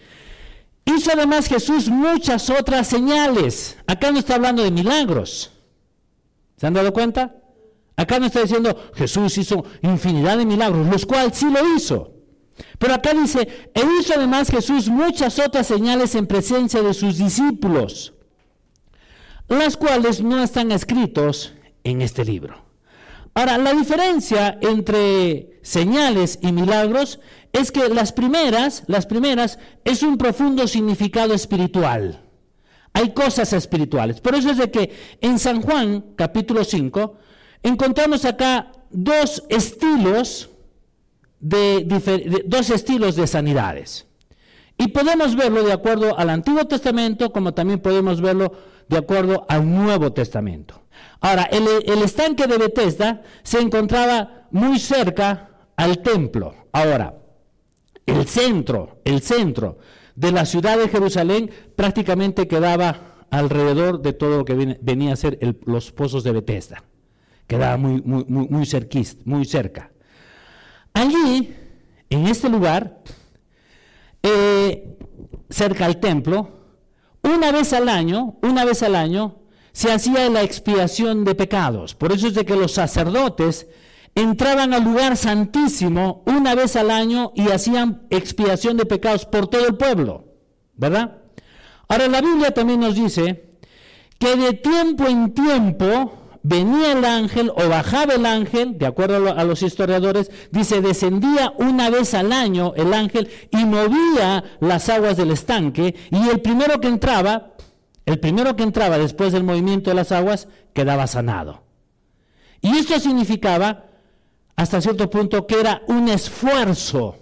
hizo 0.85 1.11
además 1.11 1.47
Jesús 1.47 1.89
muchas 1.89 2.49
otras 2.49 2.87
señales. 2.87 3.77
Acá 3.87 4.11
no 4.11 4.19
está 4.19 4.35
hablando 4.35 4.63
de 4.63 4.71
milagros. 4.71 5.51
¿Se 6.57 6.67
han 6.67 6.73
dado 6.73 6.93
cuenta? 6.93 7.35
Acá 7.97 8.19
no 8.19 8.27
está 8.27 8.41
diciendo 8.43 8.91
Jesús 8.93 9.37
hizo 9.39 9.65
infinidad 9.81 10.37
de 10.37 10.45
milagros, 10.45 10.87
los 10.87 11.05
cuales 11.05 11.35
sí 11.35 11.49
lo 11.49 11.75
hizo. 11.75 12.13
Pero 12.77 12.93
acá 12.93 13.13
dice, 13.13 13.71
e 13.73 13.81
hizo 13.99 14.13
además 14.15 14.49
Jesús 14.49 14.87
muchas 14.87 15.39
otras 15.39 15.67
señales 15.67 16.13
en 16.15 16.27
presencia 16.27 16.81
de 16.81 16.93
sus 16.93 17.17
discípulos, 17.17 18.13
las 19.47 19.77
cuales 19.77 20.21
no 20.21 20.41
están 20.43 20.71
escritos 20.71 21.53
en 21.83 22.01
este 22.01 22.23
libro. 22.23 22.65
Ahora, 23.33 23.57
la 23.57 23.73
diferencia 23.73 24.57
entre 24.61 25.59
señales 25.61 26.39
y 26.41 26.51
milagros 26.51 27.19
es 27.53 27.71
que 27.71 27.89
las 27.89 28.11
primeras, 28.11 28.83
las 28.87 29.05
primeras, 29.05 29.59
es 29.83 30.03
un 30.03 30.17
profundo 30.17 30.67
significado 30.67 31.33
espiritual. 31.33 32.23
Hay 32.93 33.13
cosas 33.13 33.53
espirituales. 33.53 34.21
Por 34.21 34.35
eso 34.35 34.49
es 34.49 34.57
de 34.57 34.71
que 34.71 34.91
en 35.21 35.37
San 35.37 35.61
Juan, 35.61 36.13
capítulo 36.15 36.63
5, 36.63 37.17
encontramos 37.67 38.25
acá 38.25 38.71
dos 38.89 39.43
estilos 39.49 40.49
de, 41.39 42.43
dos 42.45 42.69
estilos 42.69 43.15
de 43.15 43.27
sanidades. 43.27 44.05
Y 44.77 44.89
podemos 44.89 45.35
verlo 45.35 45.63
de 45.63 45.73
acuerdo 45.73 46.17
al 46.17 46.29
Antiguo 46.29 46.65
Testamento 46.65 47.31
como 47.31 47.53
también 47.53 47.79
podemos 47.79 48.21
verlo 48.21 48.53
de 48.87 48.97
acuerdo 48.97 49.45
al 49.49 49.69
Nuevo 49.69 50.13
Testamento. 50.13 50.83
Ahora, 51.19 51.43
el, 51.43 51.67
el, 51.85 52.03
estanque 52.03 52.47
de 52.47 52.57
Bethesda 52.57 53.21
se 53.43 53.59
encontraba 53.59 54.47
muy 54.51 54.79
cerca 54.79 55.49
al 55.75 56.01
templo. 56.01 56.53
Ahora, 56.71 57.15
el 58.05 58.27
centro, 58.27 59.01
el 59.03 59.21
centro 59.21 59.79
de 60.15 60.31
la 60.31 60.45
ciudad 60.45 60.77
de 60.77 60.89
Jerusalén 60.89 61.51
prácticamente 61.75 62.47
quedaba 62.47 63.25
alrededor 63.29 64.01
de 64.01 64.13
todo 64.13 64.37
lo 64.37 64.45
que 64.45 64.77
venía 64.81 65.13
a 65.13 65.17
ser 65.17 65.37
los 65.65 65.91
pozos 65.91 66.23
de 66.23 66.31
Bethesda. 66.31 66.83
Quedaba 67.47 67.77
muy, 67.77 68.01
muy, 68.01 68.25
muy, 68.27 68.47
muy, 68.49 68.67
muy 69.25 69.45
cerca. 69.45 69.91
Allí, 70.93 71.55
en 72.09 72.27
este 72.27 72.49
lugar, 72.49 73.01
eh, 74.21 74.97
cerca 75.49 75.85
al 75.85 75.99
templo, 75.99 76.49
una 77.23 77.51
vez 77.51 77.73
al 77.73 77.89
año, 77.89 78.37
una 78.41 78.65
vez 78.65 78.83
al 78.83 78.95
año, 78.95 79.39
se 79.71 79.91
hacía 79.91 80.29
la 80.29 80.41
expiación 80.41 81.23
de 81.23 81.35
pecados. 81.35 81.93
Por 81.95 82.11
eso 82.11 82.27
es 82.27 82.33
de 82.33 82.45
que 82.45 82.55
los 82.55 82.73
sacerdotes 82.73 83.67
entraban 84.15 84.73
al 84.73 84.83
lugar 84.83 85.15
santísimo 85.15 86.23
una 86.25 86.55
vez 86.55 86.75
al 86.75 86.89
año 86.89 87.31
y 87.35 87.49
hacían 87.49 88.07
expiación 88.09 88.75
de 88.75 88.85
pecados 88.85 89.25
por 89.25 89.47
todo 89.47 89.67
el 89.67 89.77
pueblo, 89.77 90.25
¿verdad? 90.75 91.19
Ahora 91.87 92.07
la 92.07 92.21
Biblia 92.21 92.51
también 92.51 92.79
nos 92.79 92.95
dice 92.95 93.59
que 94.17 94.35
de 94.35 94.53
tiempo 94.53 95.05
en 95.05 95.33
tiempo 95.35 96.11
venía 96.47 96.93
el 96.93 97.03
ángel 97.03 97.51
o 97.53 97.67
bajaba 97.67 98.13
el 98.13 98.25
ángel, 98.25 98.77
de 98.77 98.85
acuerdo 98.85 99.35
a 99.37 99.43
los 99.43 99.61
historiadores, 99.61 100.31
dice, 100.49 100.81
descendía 100.81 101.53
una 101.57 101.89
vez 101.89 102.13
al 102.13 102.31
año 102.31 102.73
el 102.77 102.93
ángel 102.93 103.29
y 103.51 103.65
movía 103.65 104.43
las 104.61 104.87
aguas 104.87 105.17
del 105.17 105.31
estanque 105.31 105.93
y 106.09 106.29
el 106.29 106.39
primero 106.39 106.79
que 106.79 106.87
entraba, 106.87 107.53
el 108.05 108.19
primero 108.19 108.55
que 108.55 108.63
entraba 108.63 108.97
después 108.97 109.33
del 109.33 109.43
movimiento 109.43 109.89
de 109.89 109.95
las 109.95 110.13
aguas, 110.13 110.47
quedaba 110.73 111.05
sanado. 111.07 111.63
Y 112.61 112.77
esto 112.77 112.97
significaba, 112.99 113.85
hasta 114.55 114.79
cierto 114.79 115.09
punto, 115.09 115.45
que 115.45 115.59
era 115.59 115.81
un 115.87 116.07
esfuerzo 116.07 117.17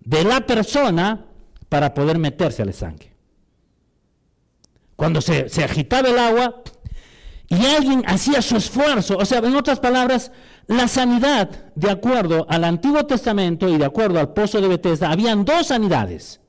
de 0.00 0.24
la 0.24 0.40
persona 0.40 1.26
para 1.68 1.94
poder 1.94 2.18
meterse 2.18 2.62
al 2.62 2.70
estanque. 2.70 3.12
Cuando 4.96 5.20
se, 5.20 5.46
agitaba 5.62 6.08
el 6.08 6.18
agua, 6.18 6.62
y 7.52 7.66
alguien 7.66 8.02
hacía 8.06 8.40
su 8.40 8.56
esfuerzo. 8.56 9.18
O 9.18 9.26
sea, 9.26 9.40
en 9.40 9.54
otras 9.54 9.78
palabras, 9.78 10.32
la 10.68 10.88
sanidad, 10.88 11.50
de 11.74 11.90
acuerdo 11.90 12.46
al 12.48 12.64
Antiguo 12.64 13.04
Testamento 13.04 13.68
y 13.68 13.76
de 13.76 13.84
acuerdo 13.84 14.18
al 14.18 14.32
pozo 14.32 14.58
de 14.60 14.68
Bethesda, 14.68 15.10
habían 15.10 15.44
dos 15.44 15.66
sanidades. 15.66 16.40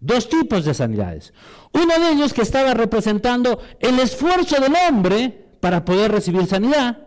Dos 0.00 0.30
tipos 0.30 0.64
de 0.64 0.72
sanidades. 0.72 1.34
Uno 1.72 1.98
de 1.98 2.12
ellos 2.12 2.32
que 2.32 2.40
estaba 2.40 2.72
representando 2.72 3.60
el 3.80 3.98
esfuerzo 3.98 4.58
del 4.60 4.72
hombre 4.88 5.46
para 5.60 5.84
poder 5.84 6.12
recibir 6.12 6.46
sanidad. 6.46 7.06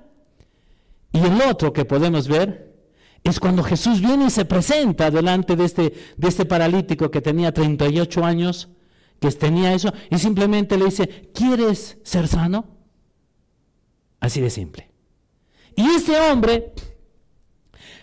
Y 1.11 1.19
el 1.19 1.41
otro 1.41 1.73
que 1.73 1.85
podemos 1.85 2.27
ver 2.27 2.75
es 3.23 3.39
cuando 3.39 3.63
Jesús 3.63 3.99
viene 3.99 4.25
y 4.25 4.29
se 4.29 4.45
presenta 4.45 5.09
delante 5.09 5.55
de 5.55 5.65
este, 5.65 5.93
de 6.17 6.27
este 6.27 6.45
paralítico 6.45 7.09
que 7.09 7.21
tenía 7.21 7.51
38 7.51 8.23
años, 8.23 8.69
que 9.19 9.31
tenía 9.31 9.73
eso, 9.73 9.91
y 10.11 10.19
simplemente 10.19 10.77
le 10.77 10.85
dice, 10.85 11.31
¿quieres 11.33 11.97
ser 12.03 12.27
sano? 12.27 12.76
Así 14.19 14.41
de 14.41 14.49
simple. 14.49 14.89
¿Y 15.75 15.85
este 15.89 16.19
hombre 16.19 16.73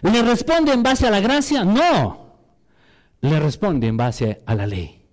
le 0.02 0.22
responde 0.22 0.72
en 0.72 0.82
base 0.82 1.06
a 1.06 1.10
la 1.10 1.20
gracia? 1.20 1.64
No. 1.64 2.36
Le 3.20 3.40
responde 3.40 3.86
en 3.86 3.96
base 3.96 4.42
a 4.46 4.54
la 4.54 4.66
ley. 4.66 5.06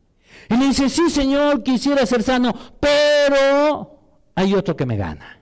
Y 0.50 0.58
le 0.58 0.68
dice, 0.68 0.90
sí 0.90 1.10
Señor, 1.10 1.64
quisiera 1.64 2.06
ser 2.06 2.24
sano, 2.24 2.54
pero 2.80 4.00
hay 4.36 4.54
otro 4.54 4.76
que 4.76 4.86
me 4.86 4.98
gana. 4.98 5.40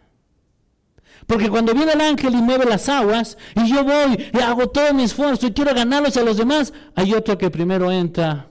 Porque 1.25 1.49
cuando 1.49 1.73
viene 1.73 1.93
el 1.93 2.01
ángel 2.01 2.33
y 2.33 2.41
mueve 2.41 2.65
las 2.65 2.89
aguas, 2.89 3.37
y 3.55 3.69
yo 3.71 3.83
voy 3.83 4.31
y 4.33 4.39
hago 4.39 4.69
todo 4.69 4.93
mi 4.93 5.03
esfuerzo 5.03 5.45
y 5.45 5.51
quiero 5.51 5.75
ganarlos 5.75 6.17
a 6.17 6.23
los 6.23 6.37
demás, 6.37 6.73
hay 6.95 7.13
otro 7.13 7.37
que 7.37 7.51
primero 7.51 7.91
entra, 7.91 8.49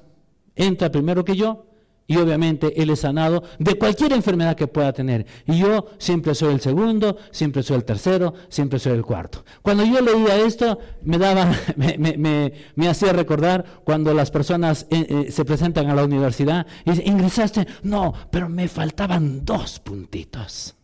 entra 0.54 0.90
primero 0.90 1.24
que 1.24 1.34
yo, 1.34 1.67
y 2.08 2.16
obviamente 2.16 2.82
Él 2.82 2.88
es 2.90 3.00
sanado 3.00 3.44
de 3.58 3.74
cualquier 3.74 4.14
enfermedad 4.14 4.56
que 4.56 4.66
pueda 4.66 4.92
tener. 4.94 5.26
Y 5.46 5.58
yo 5.58 5.90
siempre 5.98 6.34
soy 6.34 6.54
el 6.54 6.60
segundo, 6.60 7.18
siempre 7.30 7.62
soy 7.62 7.76
el 7.76 7.84
tercero, 7.84 8.32
siempre 8.48 8.78
soy 8.78 8.94
el 8.94 9.04
cuarto. 9.04 9.44
Cuando 9.60 9.84
yo 9.84 10.00
leía 10.00 10.36
esto, 10.36 10.78
me, 11.02 11.18
daba, 11.18 11.52
me, 11.76 12.88
hacía 12.88 13.12
recordar 13.12 13.82
cuando 13.84 14.14
las 14.14 14.30
personas 14.30 14.86
eh, 14.90 15.26
eh, 15.28 15.30
se 15.30 15.44
presentan 15.44 15.90
a 15.90 15.94
la 15.94 16.04
universidad 16.04 16.66
y 16.86 16.92
dicen, 16.92 17.06
ingresaste, 17.06 17.66
no, 17.82 18.14
pero 18.30 18.48
me 18.48 18.68
faltaban 18.68 19.44
dos 19.44 19.78
puntitos. 19.78 20.74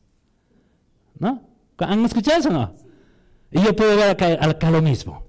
¿No? 1.19 1.43
¿Han 1.79 2.05
escuchado 2.05 2.39
eso 2.39 2.51
o 2.51 2.53
no? 2.53 2.75
Y 3.51 3.63
yo 3.63 3.75
puedo 3.75 3.97
ver 3.97 4.11
acá, 4.11 4.27
acá 4.41 4.71
lo 4.71 4.83
mismo. 4.83 5.24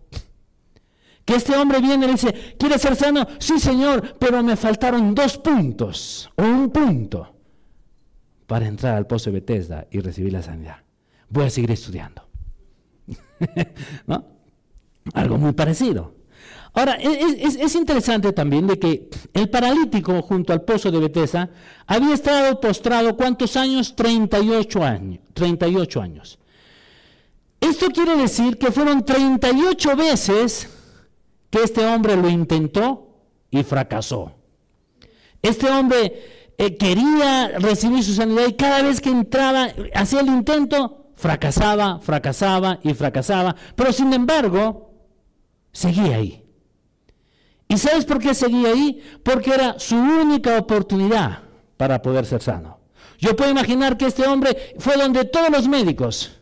Que 1.25 1.36
este 1.36 1.58
hombre 1.58 1.82
viene 1.82 2.05
y 2.05 2.12
dice, 2.12 2.55
¿quiere 2.58 2.77
ser 2.77 2.96
sano? 2.96 3.27
Sí, 3.39 3.60
Señor, 3.60 4.15
pero 4.20 4.44
me 4.44 4.55
faltaron 4.55 5.15
dos 5.15 5.39
puntos 5.39 6.29
o 6.36 6.44
un 6.44 6.70
punto 6.70 7.36
para 8.46 8.67
entrar 8.67 8.96
al 8.96 9.08
pozo 9.08 9.32
de 9.32 9.39
Bethesda 9.39 9.88
y 9.89 10.00
recibir 10.00 10.32
la 10.32 10.44
sanidad. 10.44 10.77
Voy 11.29 11.46
a 11.46 11.50
seguir 11.50 11.72
estudiando. 11.72 12.27
Algo 15.13 15.38
muy 15.38 15.53
parecido. 15.53 16.13
Ahora, 16.74 16.96
es, 16.96 17.55
es, 17.55 17.75
interesante 17.75 18.34
también 18.34 18.67
de 18.67 18.77
que 18.77 19.10
el 19.34 19.50
paralítico 19.50 20.22
junto 20.22 20.51
al 20.51 20.62
pozo 20.63 20.91
de 20.91 21.00
Bethesda 21.00 21.50
había 21.88 22.13
estado 22.13 22.60
postrado, 22.60 23.15
¿cuántos 23.15 23.55
años? 23.55 23.96
38 23.96 24.84
años. 24.84 25.20
38 25.34 26.01
años. 26.01 26.38
Esto 27.62 27.88
quiere 27.88 28.17
decir 28.17 28.58
que 28.58 28.72
fueron 28.72 29.05
38 29.05 29.96
veces 29.96 30.75
que 31.50 31.64
este 31.64 31.86
hombre 31.86 32.16
lo 32.16 32.30
intentó 32.30 33.16
y 33.50 33.64
fracasó. 33.64 34.34
Este 35.42 35.70
hombre 35.70 36.52
eh, 36.58 36.78
quería 36.78 37.60
recibir 37.60 38.04
su 38.04 38.14
sanidad 38.14 38.48
y 38.48 38.54
cada 38.54 38.82
vez 38.82 39.02
que 39.02 39.10
entraba, 39.10 39.70
hacía 39.94 40.22
el 40.22 40.28
intento, 40.28 41.12
fracasaba, 41.16 42.00
fracasaba 42.00 42.80
y 42.84 42.94
fracasaba. 42.94 43.56
Pero 43.75 43.92
sin 43.92 44.14
embargo, 44.14 44.92
seguía 45.72 46.18
ahí. 46.18 46.44
¿Y 47.68 47.78
sabes 47.78 48.06
por 48.06 48.20
qué 48.20 48.34
seguía 48.34 48.70
ahí? 48.70 49.02
Porque 49.24 49.54
era 49.54 49.80
su 49.80 49.96
única 49.96 50.58
oportunidad 50.58 51.40
para 51.78 52.02
poder 52.02 52.25
ser 52.25 52.42
sano. 52.42 52.80
Yo 53.18 53.36
puedo 53.36 53.52
imaginar 53.52 53.98
que 53.98 54.06
este 54.06 54.28
hombre 54.28 54.75
fue 54.78 54.98
donde 54.98 55.25
todos 55.25 55.50
los 55.50 55.68
médicos 55.68 56.42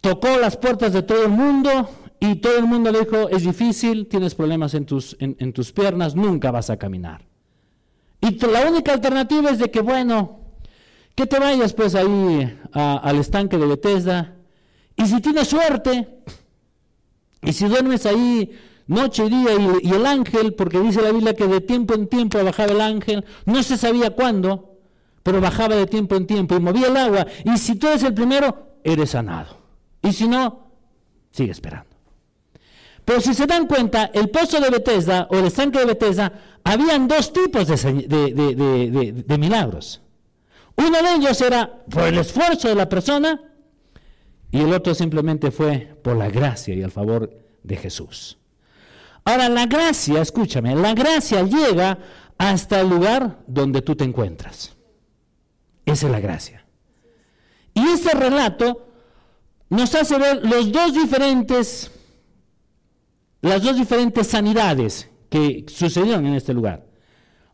tocó 0.00 0.38
las 0.38 0.56
puertas 0.56 0.92
de 0.92 1.02
todo 1.02 1.24
el 1.24 1.30
mundo 1.30 1.88
y 2.20 2.36
todo 2.36 2.58
el 2.58 2.66
mundo 2.66 2.92
le 2.92 3.00
dijo, 3.00 3.30
es 3.30 3.44
difícil, 3.44 4.06
tienes 4.06 4.34
problemas 4.34 4.74
en 4.74 4.84
tus, 4.84 5.16
en, 5.20 5.52
tus 5.54 5.72
piernas, 5.72 6.14
nunca 6.14 6.50
vas 6.50 6.68
a 6.68 6.76
caminar. 6.76 7.26
Y 8.20 8.38
la 8.46 8.68
única 8.68 8.92
alternativa 8.92 9.48
es 9.48 9.58
de 9.58 9.70
que, 9.70 9.80
bueno, 9.80 10.40
que 11.14 11.26
te 11.26 11.38
vayas 11.38 11.72
pues 11.72 11.94
ahí 11.94 12.58
al 12.72 13.16
estanque 13.16 13.56
de 13.56 13.66
Bethesda 13.66 14.36
y 14.96 15.06
si 15.06 15.20
tienes 15.22 15.48
suerte 15.48 16.20
y 17.40 17.54
si 17.54 17.64
duermes 17.64 18.04
ahí 18.04 18.50
noche 18.86 19.24
y 19.24 19.30
día 19.30 19.54
y, 19.54 19.88
y, 19.88 19.92
el 19.92 20.04
ángel, 20.04 20.52
porque 20.52 20.78
dice 20.78 21.00
la 21.00 21.12
Biblia 21.12 21.34
que 21.34 21.46
de 21.46 21.62
tiempo 21.62 21.94
en 21.94 22.06
tiempo 22.06 22.42
bajaba 22.44 22.72
el 22.72 22.82
ángel, 22.82 23.24
no 23.46 23.62
se 23.62 23.78
sabía 23.78 24.10
cuándo, 24.10 24.78
pero 25.22 25.40
bajaba 25.40 25.74
de 25.74 25.86
tiempo 25.86 26.16
en 26.16 26.26
tiempo 26.26 26.54
y 26.54 26.60
movía 26.60 26.88
el 26.88 26.96
agua. 26.98 27.26
Y 27.44 27.56
si 27.56 27.76
tú 27.76 27.86
eres 27.86 28.02
el 28.02 28.12
primero, 28.12 28.76
eres 28.84 29.10
sanado. 29.10 29.56
Y 30.02 30.12
si 30.12 30.28
no, 30.28 30.70
sigue 31.30 31.52
esperando. 31.52 31.89
Pero 33.10 33.22
si 33.22 33.34
se 33.34 33.44
dan 33.44 33.66
cuenta, 33.66 34.12
el 34.14 34.30
pozo 34.30 34.60
de 34.60 34.70
Bethesda 34.70 35.26
o 35.32 35.36
el 35.36 35.46
estanque 35.46 35.80
de 35.80 35.84
Bethesda, 35.84 36.32
habían 36.62 37.08
dos 37.08 37.32
tipos 37.32 37.66
de, 37.66 39.36
milagros. 39.36 40.00
Uno 40.76 41.02
de 41.02 41.14
ellos 41.16 41.40
era 41.40 41.82
por 41.90 42.04
el 42.04 42.18
esfuerzo 42.18 42.68
de 42.68 42.76
la 42.76 42.88
persona 42.88 43.40
y 44.52 44.60
el 44.60 44.72
otro 44.72 44.94
simplemente 44.94 45.50
fue 45.50 45.92
por 46.04 46.16
la 46.16 46.30
gracia 46.30 46.72
y 46.72 46.82
el 46.82 46.92
favor 46.92 47.36
de 47.64 47.76
Jesús. 47.76 48.38
Ahora, 49.24 49.48
la 49.48 49.66
gracia, 49.66 50.22
escúchame, 50.22 50.76
la 50.76 50.94
gracia 50.94 51.42
llega 51.42 51.98
hasta 52.38 52.80
el 52.80 52.90
lugar 52.90 53.40
donde 53.48 53.82
tú 53.82 53.96
te 53.96 54.04
encuentras. 54.04 54.76
Esa 55.84 56.06
es 56.06 56.12
la 56.12 56.20
gracia. 56.20 56.64
Y 57.74 57.88
este 57.88 58.16
relato 58.16 58.86
nos 59.68 59.96
hace 59.96 60.16
ver 60.16 60.46
los 60.46 60.70
dos 60.70 60.94
diferentes, 60.94 61.90
las 63.40 63.62
dos 63.62 63.76
diferentes 63.76 64.26
sanidades 64.26 65.08
que 65.28 65.64
sucedieron 65.68 66.26
en 66.26 66.34
este 66.34 66.52
lugar. 66.52 66.86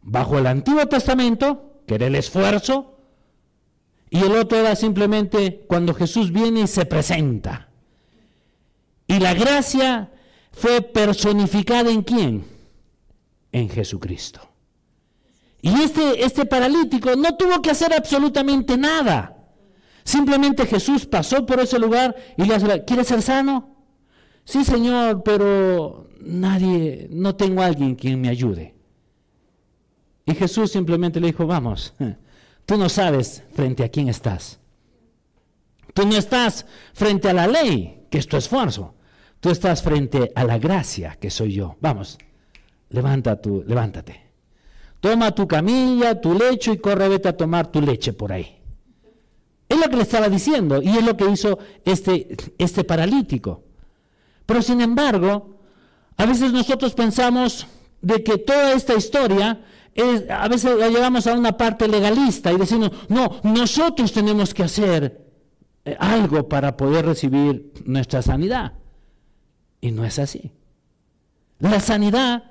Bajo 0.02 0.38
el 0.38 0.46
Antiguo 0.46 0.86
Testamento, 0.86 1.82
que 1.86 1.96
era 1.96 2.06
el 2.06 2.14
esfuerzo, 2.14 2.98
y 4.10 4.20
el 4.20 4.32
otro 4.32 4.58
era 4.58 4.76
simplemente 4.76 5.64
cuando 5.68 5.94
Jesús 5.94 6.32
viene 6.32 6.60
y 6.60 6.66
se 6.66 6.86
presenta. 6.86 7.68
Y 9.06 9.18
la 9.18 9.34
gracia 9.34 10.10
fue 10.52 10.80
personificada 10.80 11.90
en 11.90 12.02
quién? 12.02 12.44
En 13.52 13.68
Jesucristo. 13.68 14.40
Y 15.60 15.82
este, 15.82 16.24
este 16.24 16.46
paralítico 16.46 17.14
no 17.16 17.36
tuvo 17.36 17.60
que 17.60 17.70
hacer 17.70 17.92
absolutamente 17.92 18.76
nada. 18.76 19.36
Simplemente 20.04 20.66
Jesús 20.66 21.06
pasó 21.06 21.44
por 21.44 21.60
ese 21.60 21.78
lugar 21.78 22.14
y 22.36 22.44
le 22.44 22.58
dijo, 22.58 22.84
¿quieres 22.86 23.08
ser 23.08 23.22
sano? 23.22 23.75
Sí, 24.46 24.64
Señor, 24.64 25.24
pero 25.24 26.06
nadie, 26.20 27.08
no 27.10 27.34
tengo 27.34 27.62
a 27.62 27.66
alguien 27.66 27.96
quien 27.96 28.20
me 28.20 28.28
ayude. 28.28 28.76
Y 30.24 30.34
Jesús 30.34 30.70
simplemente 30.70 31.20
le 31.20 31.26
dijo, 31.26 31.46
vamos, 31.46 31.92
tú 32.66 32.78
no 32.78 32.88
sabes 32.88 33.42
frente 33.52 33.82
a 33.82 33.88
quién 33.88 34.08
estás. 34.08 34.60
Tú 35.92 36.06
no 36.06 36.16
estás 36.16 36.64
frente 36.94 37.28
a 37.28 37.32
la 37.32 37.48
ley, 37.48 38.06
que 38.08 38.18
es 38.18 38.28
tu 38.28 38.36
esfuerzo. 38.36 38.94
Tú 39.40 39.50
estás 39.50 39.82
frente 39.82 40.30
a 40.34 40.44
la 40.44 40.58
gracia, 40.58 41.16
que 41.20 41.28
soy 41.28 41.52
yo. 41.52 41.76
Vamos, 41.80 42.16
levanta 42.90 43.40
tu, 43.40 43.64
levántate. 43.66 44.26
Toma 45.00 45.34
tu 45.34 45.48
camilla, 45.48 46.20
tu 46.20 46.34
lecho 46.34 46.72
y 46.72 46.78
corre, 46.78 47.08
vete 47.08 47.28
a 47.28 47.36
tomar 47.36 47.66
tu 47.72 47.80
leche 47.80 48.12
por 48.12 48.32
ahí. 48.32 48.60
Es 49.68 49.76
lo 49.76 49.90
que 49.90 49.96
le 49.96 50.02
estaba 50.02 50.28
diciendo 50.28 50.80
y 50.80 50.90
es 50.90 51.04
lo 51.04 51.16
que 51.16 51.28
hizo 51.28 51.58
este, 51.84 52.36
este 52.58 52.84
paralítico. 52.84 53.64
Pero 54.46 54.62
sin 54.62 54.80
embargo, 54.80 55.58
a 56.16 56.24
veces 56.24 56.52
nosotros 56.52 56.94
pensamos 56.94 57.66
de 58.00 58.22
que 58.22 58.38
toda 58.38 58.72
esta 58.72 58.94
historia 58.94 59.60
es, 59.94 60.30
a 60.30 60.48
veces 60.48 60.78
la 60.78 60.88
llevamos 60.88 61.26
a 61.26 61.34
una 61.34 61.56
parte 61.56 61.88
legalista 61.88 62.52
y 62.52 62.56
decimos, 62.56 62.90
no, 63.08 63.40
nosotros 63.42 64.12
tenemos 64.12 64.54
que 64.54 64.62
hacer 64.62 65.26
eh, 65.84 65.96
algo 65.98 66.48
para 66.48 66.76
poder 66.76 67.06
recibir 67.06 67.72
nuestra 67.84 68.22
sanidad. 68.22 68.74
Y 69.80 69.90
no 69.90 70.04
es 70.04 70.18
así. 70.18 70.52
La 71.58 71.80
sanidad 71.80 72.44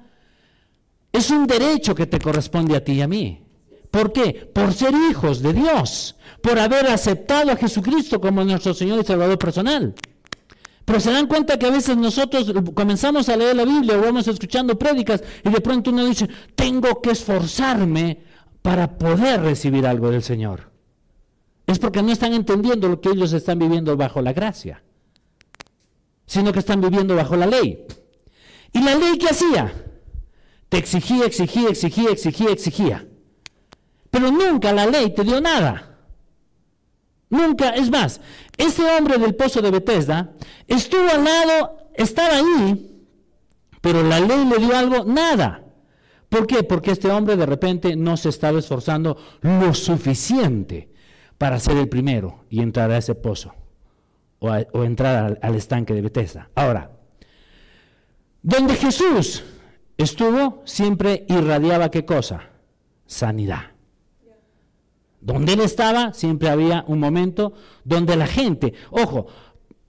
es 1.11 1.29
un 1.29 1.47
derecho 1.47 1.95
que 1.95 2.07
te 2.07 2.19
corresponde 2.19 2.75
a 2.75 2.83
ti 2.83 2.93
y 2.93 3.01
a 3.01 3.07
mí. 3.07 3.41
¿Por 3.89 4.11
qué? 4.11 4.51
Por 4.53 4.73
ser 4.73 4.93
hijos 5.09 5.41
de 5.41 5.53
Dios, 5.53 6.17
por 6.41 6.59
haber 6.59 6.87
aceptado 6.87 7.51
a 7.51 7.55
Jesucristo 7.55 8.19
como 8.19 8.43
nuestro 8.43 8.73
Señor 8.73 8.99
y 8.99 9.05
Salvador 9.05 9.39
personal. 9.39 9.95
Pero 10.85 10.99
se 10.99 11.11
dan 11.11 11.25
cuenta 11.25 11.57
que 11.57 11.65
a 11.65 11.71
veces 11.71 11.97
nosotros 11.97 12.53
comenzamos 12.75 13.27
a 13.27 13.35
leer 13.35 13.55
la 13.55 13.65
Biblia 13.65 13.97
o 13.97 14.01
vamos 14.01 14.27
escuchando 14.27 14.77
prédicas 14.77 15.23
y 15.43 15.49
de 15.49 15.59
pronto 15.59 15.89
uno 15.89 16.05
dice, 16.05 16.29
tengo 16.55 17.01
que 17.01 17.11
esforzarme 17.11 18.21
para 18.61 18.97
poder 18.97 19.41
recibir 19.41 19.87
algo 19.87 20.11
del 20.11 20.21
Señor. 20.21 20.71
Es 21.65 21.79
porque 21.79 22.03
no 22.03 22.11
están 22.11 22.33
entendiendo 22.33 22.87
lo 22.87 23.01
que 23.01 23.09
ellos 23.09 23.33
están 23.33 23.57
viviendo 23.57 23.97
bajo 23.97 24.21
la 24.21 24.33
gracia, 24.33 24.83
sino 26.27 26.53
que 26.53 26.59
están 26.59 26.81
viviendo 26.81 27.15
bajo 27.15 27.35
la 27.35 27.47
ley. 27.47 27.85
¿Y 28.71 28.83
la 28.83 28.93
ley 28.93 29.17
qué 29.17 29.29
hacía? 29.29 29.73
Te 30.69 30.77
exigía, 30.77 31.25
exigía, 31.25 31.69
exigía, 31.69 32.11
exigía, 32.11 32.51
exigía. 32.51 33.07
Pero 34.11 34.29
nunca 34.29 34.71
la 34.71 34.85
ley 34.85 35.15
te 35.15 35.23
dio 35.23 35.41
nada. 35.41 35.94
Nunca, 37.29 37.69
es 37.71 37.89
más, 37.89 38.21
ese 38.57 38.83
hombre 38.83 39.17
del 39.17 39.35
pozo 39.35 39.61
de 39.61 39.71
Bethesda 39.71 40.33
estuvo 40.67 41.09
al 41.09 41.23
lado, 41.23 41.89
estaba 41.95 42.37
ahí, 42.37 43.03
pero 43.81 44.03
la 44.03 44.19
ley 44.19 44.45
le 44.45 44.57
dio 44.57 44.75
algo, 44.75 45.05
nada. 45.05 45.63
¿Por 46.29 46.47
qué? 46.47 46.63
Porque 46.63 46.91
este 46.91 47.09
hombre 47.09 47.35
de 47.35 47.45
repente 47.45 47.95
no 47.95 48.17
se 48.17 48.29
estaba 48.29 48.59
esforzando 48.59 49.17
lo 49.41 49.73
suficiente 49.73 50.91
para 51.37 51.59
ser 51.59 51.77
el 51.77 51.89
primero 51.89 52.45
y 52.49 52.61
entrar 52.61 52.91
a 52.91 52.97
ese 52.97 53.15
pozo 53.15 53.53
o, 54.39 54.83
entrar 54.83 55.23
al, 55.23 55.39
al 55.41 55.55
estanque 55.55 55.93
de 55.93 56.01
Bethesda. 56.01 56.49
Ahora, 56.55 56.91
donde 58.41 58.75
Jesús 58.75 59.43
estuvo, 59.97 60.61
siempre 60.65 61.25
irradiaba 61.27 61.89
qué 61.89 62.05
cosa? 62.05 62.49
Sanidad. 63.05 63.74
Donde 65.25 65.53
él 65.53 65.61
estaba, 65.61 66.13
siempre 66.13 66.49
había 66.49 66.85
un 66.87 66.99
momento 66.99 67.53
donde 67.83 68.15
la 68.15 68.27
gente, 68.27 68.75
ojo, 68.91 69.25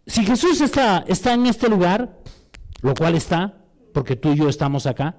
si 0.07 0.25
Jesús 0.25 0.63
está, 0.63 1.05
está 1.07 1.35
en 1.35 1.45
este 1.45 1.69
lugar, 1.69 2.23
lo 2.81 2.95
cual 2.95 3.15
está, 3.15 3.55
porque 3.93 4.17
tú 4.17 4.33
y 4.33 4.37
yo 4.37 4.49
estamos 4.49 4.87
acá, 4.87 5.19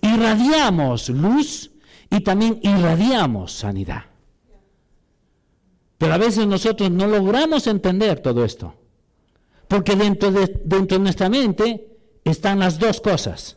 irradiamos 0.00 1.08
luz 1.08 1.70
y 2.10 2.18
también 2.18 2.58
irradiamos 2.62 3.52
sanidad. 3.52 4.06
Pero 5.98 6.14
a 6.14 6.18
veces 6.18 6.48
nosotros 6.48 6.90
no 6.90 7.06
logramos 7.06 7.68
entender 7.68 8.18
todo 8.18 8.44
esto, 8.44 8.74
porque 9.68 9.94
dentro 9.94 10.32
de, 10.32 10.62
dentro 10.64 10.98
de 10.98 11.04
nuestra 11.04 11.28
mente 11.28 11.96
están 12.24 12.58
las 12.58 12.80
dos 12.80 13.00
cosas, 13.00 13.56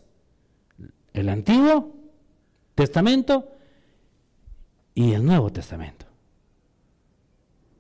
el 1.12 1.28
Antiguo 1.28 1.96
Testamento 2.76 3.57
y 4.98 5.14
el 5.14 5.24
Nuevo 5.24 5.52
Testamento. 5.52 6.08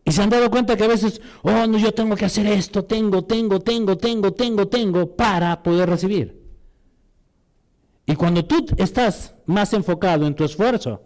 Y 0.06 0.12
se 0.12 0.22
han 0.22 0.30
dado 0.30 0.52
cuenta 0.52 0.78
que 0.78 0.84
a 0.84 0.88
veces, 0.88 1.20
oh, 1.42 1.66
no, 1.66 1.80
yo 1.80 1.92
tengo 1.92 2.16
que 2.16 2.26
hacer 2.26 2.46
esto, 2.46 2.86
tengo, 2.86 3.26
tengo, 3.26 3.60
tengo, 3.60 3.98
tengo, 3.98 4.34
tengo, 4.34 4.68
tengo, 4.68 5.16
para 5.16 5.64
poder 5.64 5.90
recibir. 5.90 6.40
Y 8.06 8.14
cuando 8.14 8.46
tú 8.46 8.68
estás 8.78 9.34
más 9.48 9.74
enfocado 9.74 10.28
en 10.28 10.36
tu 10.36 10.44
esfuerzo, 10.44 11.02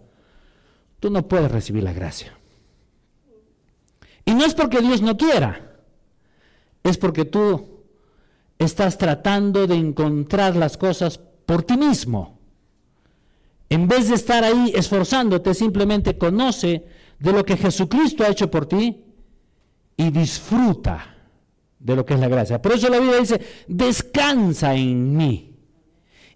tú 1.00 1.10
no 1.10 1.26
puedes 1.30 1.50
recibir 1.50 1.84
la 1.84 1.94
gracia. 1.94 2.38
Y 4.26 4.34
no 4.34 4.44
es 4.44 4.54
porque 4.54 4.82
Dios 4.82 5.02
no 5.02 5.16
quiera, 5.16 5.78
es 6.84 6.98
porque 6.98 7.24
tú 7.24 7.86
estás 8.60 8.98
tratando 8.98 9.66
de 9.66 9.76
encontrar 9.76 10.58
las 10.58 10.76
cosas 10.76 11.20
por 11.46 11.64
ti 11.64 11.78
mismo. 11.78 12.41
En 13.72 13.88
vez 13.88 14.10
de 14.10 14.16
estar 14.16 14.44
ahí 14.44 14.74
esforzándote, 14.76 15.54
simplemente 15.54 16.18
conoce 16.18 16.84
de 17.18 17.32
lo 17.32 17.46
que 17.46 17.56
Jesucristo 17.56 18.26
ha 18.26 18.28
hecho 18.28 18.52
por 18.52 18.66
ti 18.66 19.02
y 19.96 20.12
disfruta 20.12 21.16
de 21.80 21.96
lo 21.96 22.06
que 22.06 22.16
es 22.16 22.20
la 22.20 22.28
gracia. 22.28 22.62
Por 22.62 22.74
eso 22.74 22.90
la 22.90 23.00
Biblia 23.00 23.22
dice, 23.22 23.40
descansa 23.70 24.76
en 24.76 25.16
mí. 25.16 25.56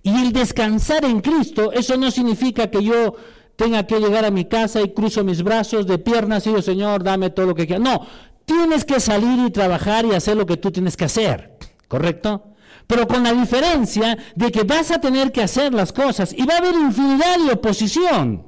Y 0.01 0.15
el 0.15 0.31
descansar 0.31 1.03
en 1.03 1.19
Cristo, 1.19 1.73
eso 1.73 1.97
no 1.97 2.09
significa 2.09 2.71
que 2.71 2.81
yo 2.81 3.17
tenga 3.57 3.85
que 3.85 3.99
llegar 3.99 4.23
a 4.23 4.31
mi 4.31 4.45
casa 4.45 4.81
y 4.81 4.93
cruzo 4.93 5.25
mis 5.25 5.43
brazos 5.43 5.85
de 5.87 5.97
piernas 5.97 6.45
y 6.45 6.51
digo, 6.51 6.61
Señor, 6.61 7.03
dame 7.03 7.31
todo 7.31 7.47
lo 7.47 7.55
que 7.55 7.67
quieras. 7.67 7.83
No, 7.83 8.07
tienes 8.45 8.85
que 8.85 9.01
salir 9.01 9.45
y 9.45 9.51
trabajar 9.51 10.05
y 10.05 10.13
hacer 10.13 10.37
lo 10.37 10.45
que 10.45 10.55
tú 10.55 10.71
tienes 10.71 10.95
que 10.95 11.03
hacer, 11.03 11.57
¿correcto? 11.89 12.54
Pero 12.87 13.07
con 13.07 13.23
la 13.23 13.33
diferencia 13.33 14.17
de 14.35 14.51
que 14.51 14.63
vas 14.63 14.91
a 14.91 14.99
tener 14.99 15.31
que 15.31 15.41
hacer 15.41 15.73
las 15.73 15.91
cosas 15.91 16.33
y 16.33 16.45
va 16.45 16.55
a 16.55 16.57
haber 16.57 16.75
infinidad 16.75 17.39
de 17.39 17.51
oposición 17.53 18.45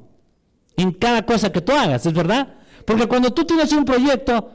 en 0.75 0.91
cada 0.91 1.25
cosa 1.25 1.51
que 1.51 1.61
tú 1.61 1.71
hagas, 1.71 2.05
¿es 2.05 2.13
verdad? 2.13 2.55
Porque 2.85 3.07
cuando 3.07 3.33
tú 3.33 3.45
tienes 3.45 3.71
un 3.73 3.83
proyecto, 3.83 4.51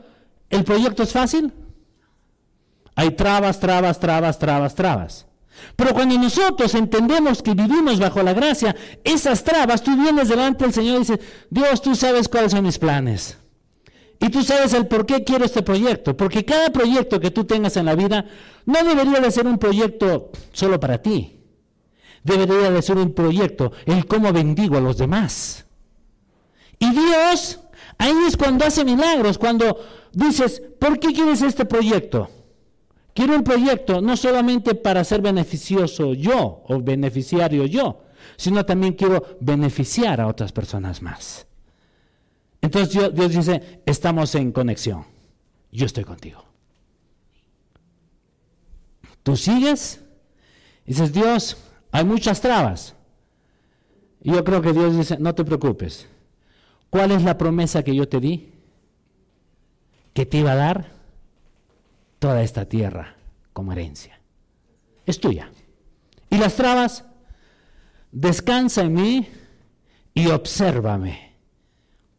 ¿el 0.49 0.63
proyecto 0.63 1.03
es 1.03 1.11
fácil? 1.11 1.53
Hay 2.95 3.11
trabas, 3.11 3.59
trabas, 3.59 3.99
trabas, 3.99 4.39
trabas, 4.39 4.75
trabas. 4.75 5.25
Pero 5.75 5.93
cuando 5.93 6.17
nosotros 6.17 6.73
entendemos 6.75 7.41
que 7.41 7.53
vivimos 7.53 7.99
bajo 7.99 8.23
la 8.23 8.33
gracia, 8.33 8.75
esas 9.03 9.43
trabas, 9.43 9.83
tú 9.83 9.95
vienes 9.95 10.29
delante 10.29 10.63
del 10.63 10.73
Señor 10.73 10.95
y 10.95 10.99
dices, 10.99 11.19
Dios, 11.49 11.81
tú 11.81 11.95
sabes 11.95 12.27
cuáles 12.27 12.51
son 12.51 12.63
mis 12.63 12.79
planes. 12.79 13.37
Y 14.19 14.29
tú 14.29 14.43
sabes 14.43 14.73
el 14.73 14.87
por 14.87 15.05
qué 15.05 15.23
quiero 15.23 15.45
este 15.45 15.63
proyecto. 15.63 16.15
Porque 16.15 16.45
cada 16.45 16.71
proyecto 16.71 17.19
que 17.19 17.31
tú 17.31 17.43
tengas 17.43 17.75
en 17.77 17.85
la 17.85 17.95
vida 17.95 18.25
no 18.65 18.83
debería 18.83 19.19
de 19.19 19.31
ser 19.31 19.47
un 19.47 19.57
proyecto 19.57 20.31
solo 20.51 20.79
para 20.79 21.01
ti. 21.01 21.39
Debería 22.23 22.71
de 22.71 22.81
ser 22.81 22.97
un 22.97 23.13
proyecto 23.13 23.73
el 23.85 24.05
cómo 24.05 24.31
bendigo 24.31 24.77
a 24.77 24.81
los 24.81 24.97
demás. 24.97 25.65
Y 26.79 26.89
Dios, 26.91 27.59
ahí 27.97 28.15
es 28.27 28.37
cuando 28.37 28.65
hace 28.65 28.85
milagros, 28.85 29.37
cuando 29.37 29.77
dices, 30.13 30.61
¿por 30.79 30.99
qué 30.99 31.13
quieres 31.13 31.41
este 31.41 31.65
proyecto? 31.65 32.29
Quiero 33.13 33.35
un 33.35 33.43
proyecto 33.43 34.01
no 34.01 34.17
solamente 34.17 34.73
para 34.73 35.03
ser 35.03 35.21
beneficioso 35.21 36.13
yo 36.13 36.63
o 36.67 36.81
beneficiario 36.81 37.65
yo, 37.65 38.03
sino 38.37 38.65
también 38.65 38.93
quiero 38.93 39.37
beneficiar 39.39 40.19
a 40.19 40.27
otras 40.27 40.51
personas 40.51 41.01
más. 41.01 41.45
Entonces 42.63 43.13
Dios, 43.13 43.29
dice, 43.29 43.81
estamos 43.85 44.33
en 44.35 44.53
conexión, 44.53 45.05
yo 45.69 45.85
estoy 45.85 46.05
contigo. 46.05 46.45
Tú 49.21 49.35
sigues, 49.35 50.01
dices, 50.85 51.11
Dios, 51.11 51.57
hay 51.91 52.05
muchas 52.05 52.39
trabas. 52.39 52.95
Y 54.21 54.31
yo 54.31 54.45
creo 54.45 54.61
que 54.61 54.71
Dios 54.71 54.95
dice, 54.95 55.17
no 55.19 55.35
te 55.35 55.43
preocupes. 55.43 56.07
¿Cuál 56.89 57.11
es 57.11 57.23
la 57.23 57.37
promesa 57.37 57.83
que 57.83 57.93
yo 57.93 58.07
te 58.07 58.21
di? 58.21 58.53
Que 60.13 60.25
te 60.25 60.37
iba 60.37 60.53
a 60.53 60.55
dar 60.55 60.89
toda 62.17 62.43
esta 62.43 62.63
tierra 62.63 63.17
como 63.51 63.73
herencia. 63.73 64.21
Es 65.05 65.19
tuya. 65.19 65.51
Y 66.29 66.37
las 66.37 66.55
trabas, 66.55 67.03
descansa 68.13 68.83
en 68.83 68.93
mí 68.93 69.27
y 70.13 70.27
obsérvame 70.27 71.32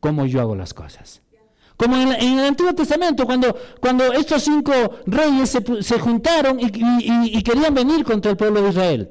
cómo 0.04 0.26
yo 0.26 0.42
hago 0.42 0.54
las 0.54 0.74
cosas. 0.74 1.22
Como 1.78 1.96
en, 1.96 2.12
el 2.12 2.44
Antiguo 2.44 2.74
Testamento, 2.74 3.24
cuando, 3.24 3.56
cuando 3.80 4.12
estos 4.12 4.42
cinco 4.42 4.72
reyes 5.06 5.58
se, 5.80 5.98
juntaron 5.98 6.60
y, 6.60 7.42
querían 7.42 7.72
venir 7.72 8.04
contra 8.04 8.32
el 8.32 8.36
pueblo 8.36 8.60
de 8.60 8.68
Israel. 8.68 9.08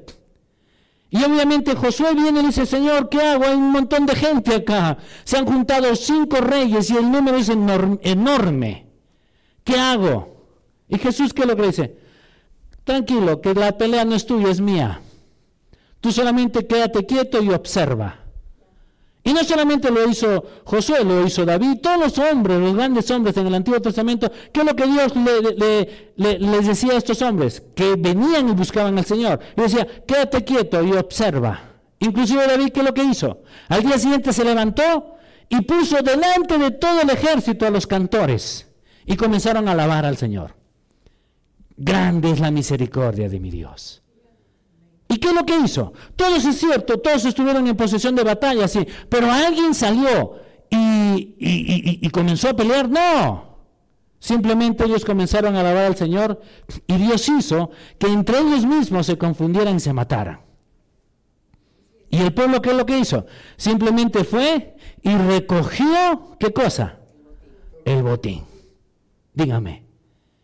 Y 1.10 1.16
obviamente 1.24 1.74
Josué 1.74 2.14
viene 2.14 2.42
y 2.42 2.46
dice, 2.46 2.64
Señor, 2.64 3.08
¿qué 3.08 3.20
hago? 3.20 3.44
Hay 3.44 3.56
un 3.56 3.72
montón 3.72 4.06
de 4.06 4.14
gente 4.14 4.54
acá. 4.54 4.96
Se 5.24 5.36
han 5.36 5.46
juntado 5.46 5.96
cinco 5.96 6.36
reyes 6.36 6.88
y 6.90 6.96
el 6.96 7.10
número 7.10 7.38
es 7.38 7.48
enorme. 7.48 8.86
¿Qué 9.64 9.74
hago? 9.74 10.46
¿Y 10.88 10.98
Jesús 10.98 11.34
qué 11.34 11.42
es 11.42 11.48
lo 11.48 11.56
que 11.56 11.66
dice? 11.66 11.98
Tranquilo, 12.84 13.40
que 13.40 13.52
la 13.52 13.76
pelea 13.76 14.04
no 14.04 14.14
es 14.14 14.26
tuya, 14.26 14.48
es 14.48 14.60
mía. 14.60 15.00
Tú 16.00 16.12
solamente 16.12 16.68
quédate 16.68 17.04
quieto 17.04 17.42
y 17.42 17.50
observa. 17.50 18.23
No 19.34 19.42
solamente 19.42 19.90
lo 19.90 20.08
hizo 20.08 20.44
Josué, 20.64 21.02
lo 21.04 21.26
hizo 21.26 21.44
David, 21.44 21.78
todos 21.82 21.98
los 21.98 22.18
hombres, 22.18 22.56
los 22.60 22.72
grandes 22.72 23.10
hombres 23.10 23.36
en 23.36 23.48
el 23.48 23.54
Antiguo 23.56 23.82
Testamento, 23.82 24.30
¿qué 24.52 24.60
es 24.60 24.66
lo 24.66 24.76
que 24.76 24.86
Dios 24.86 25.12
les 26.16 26.66
decía 26.68 26.92
a 26.92 26.98
estos 26.98 27.20
hombres? 27.20 27.60
Que 27.74 27.96
venían 27.98 28.48
y 28.48 28.52
buscaban 28.52 28.96
al 28.96 29.04
Señor. 29.04 29.40
Y 29.56 29.62
decía, 29.62 29.88
quédate 30.06 30.44
quieto 30.44 30.84
y 30.84 30.92
observa. 30.92 31.58
Inclusive 31.98 32.46
David, 32.46 32.70
¿qué 32.70 32.78
es 32.78 32.86
lo 32.86 32.94
que 32.94 33.02
hizo? 33.02 33.42
Al 33.68 33.82
día 33.82 33.98
siguiente 33.98 34.32
se 34.32 34.44
levantó 34.44 35.16
y 35.48 35.62
puso 35.62 35.96
delante 36.00 36.56
de 36.56 36.70
todo 36.70 37.00
el 37.00 37.10
ejército 37.10 37.66
a 37.66 37.70
los 37.70 37.88
cantores 37.88 38.68
y 39.04 39.16
comenzaron 39.16 39.66
a 39.66 39.72
alabar 39.72 40.06
al 40.06 40.16
Señor. 40.16 40.54
Grande 41.76 42.30
es 42.30 42.38
la 42.38 42.52
misericordia 42.52 43.28
de 43.28 43.40
mi 43.40 43.50
Dios. 43.50 44.03
¿Y 45.08 45.18
qué 45.18 45.28
es 45.28 45.34
lo 45.34 45.44
que 45.44 45.58
hizo? 45.58 45.92
Todo 46.16 46.36
es 46.36 46.58
cierto, 46.58 46.98
todos 46.98 47.24
estuvieron 47.24 47.66
en 47.66 47.76
posesión 47.76 48.14
de 48.14 48.24
batalla, 48.24 48.66
sí, 48.68 48.86
pero 49.08 49.30
alguien 49.30 49.74
salió 49.74 50.36
y, 50.70 51.36
y, 51.38 52.10
comenzó 52.10 52.48
a 52.48 52.56
pelear. 52.56 52.88
No, 52.88 53.58
simplemente 54.18 54.84
ellos 54.84 55.04
comenzaron 55.04 55.56
a 55.56 55.60
alabar 55.60 55.84
al 55.84 55.96
Señor 55.96 56.40
y 56.86 56.96
Dios 56.96 57.28
hizo 57.28 57.70
que 57.98 58.06
entre 58.06 58.38
ellos 58.38 58.64
mismos 58.64 59.06
se 59.06 59.18
confundieran 59.18 59.76
y 59.76 59.80
se 59.80 59.92
mataran. 59.92 60.40
¿Y 62.10 62.18
el 62.18 62.32
pueblo 62.32 62.62
qué 62.62 62.70
es 62.70 62.76
lo 62.76 62.86
que 62.86 62.98
hizo? 62.98 63.26
Simplemente 63.56 64.24
fue 64.24 64.76
y 65.02 65.14
recogió, 65.14 66.36
¿qué 66.38 66.52
cosa? 66.52 67.00
El 67.84 68.02
botín. 68.02 68.44
Dígame. 69.34 69.84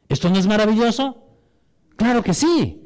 ¿Esto 0.08 0.28
no 0.28 0.38
es 0.38 0.46
maravilloso? 0.48 1.24
Claro 1.96 2.22
que 2.22 2.34
sí. 2.34 2.79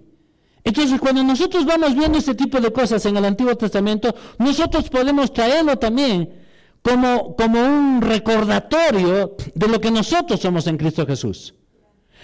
Entonces, 0.64 0.98
cuando 0.98 1.22
nosotros 1.22 1.66
vamos 1.66 1.94
viendo 1.94 2.18
este 2.18 2.34
tipo 2.34 2.58
de 2.58 2.72
cosas 2.72 3.04
en 3.04 3.18
el 3.18 3.24
Antiguo 3.26 3.54
Testamento, 3.54 4.14
nosotros 4.38 4.88
podemos 4.88 5.30
traerlo 5.30 5.78
también 5.78 6.42
como, 6.80 7.36
como 7.36 7.62
un 7.62 8.00
recordatorio 8.00 9.36
de 9.54 9.68
lo 9.68 9.78
que 9.78 9.90
nosotros 9.90 10.40
somos 10.40 10.66
en 10.66 10.78
Cristo 10.78 11.06
Jesús. 11.06 11.54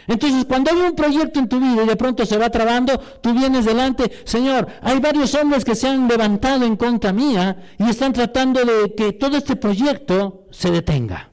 Entonces, 0.07 0.47
cuando 0.47 0.71
hay 0.71 0.79
un 0.79 0.97
proyecto 0.97 1.39
en 1.39 1.49
tu 1.49 1.61
vida 1.61 1.85
y 1.85 1.87
de 1.87 1.97
pronto 1.97 2.25
se 2.25 2.39
va 2.39 2.49
trabando, 2.49 2.99
tú 2.99 3.35
vienes 3.35 3.67
delante, 3.67 4.11
Señor, 4.25 4.67
hay 4.81 4.99
varios 4.99 5.35
hombres 5.35 5.63
que 5.63 5.75
se 5.75 5.89
han 5.89 6.09
levantado 6.09 6.65
en 6.65 6.77
contra 6.77 7.13
mía 7.13 7.75
y 7.79 7.91
están 7.91 8.15
tratando 8.15 8.65
de 8.65 8.95
que 8.95 9.13
todo 9.13 9.37
este 9.37 9.57
proyecto 9.57 10.47
se 10.51 10.71
detenga. 10.71 11.31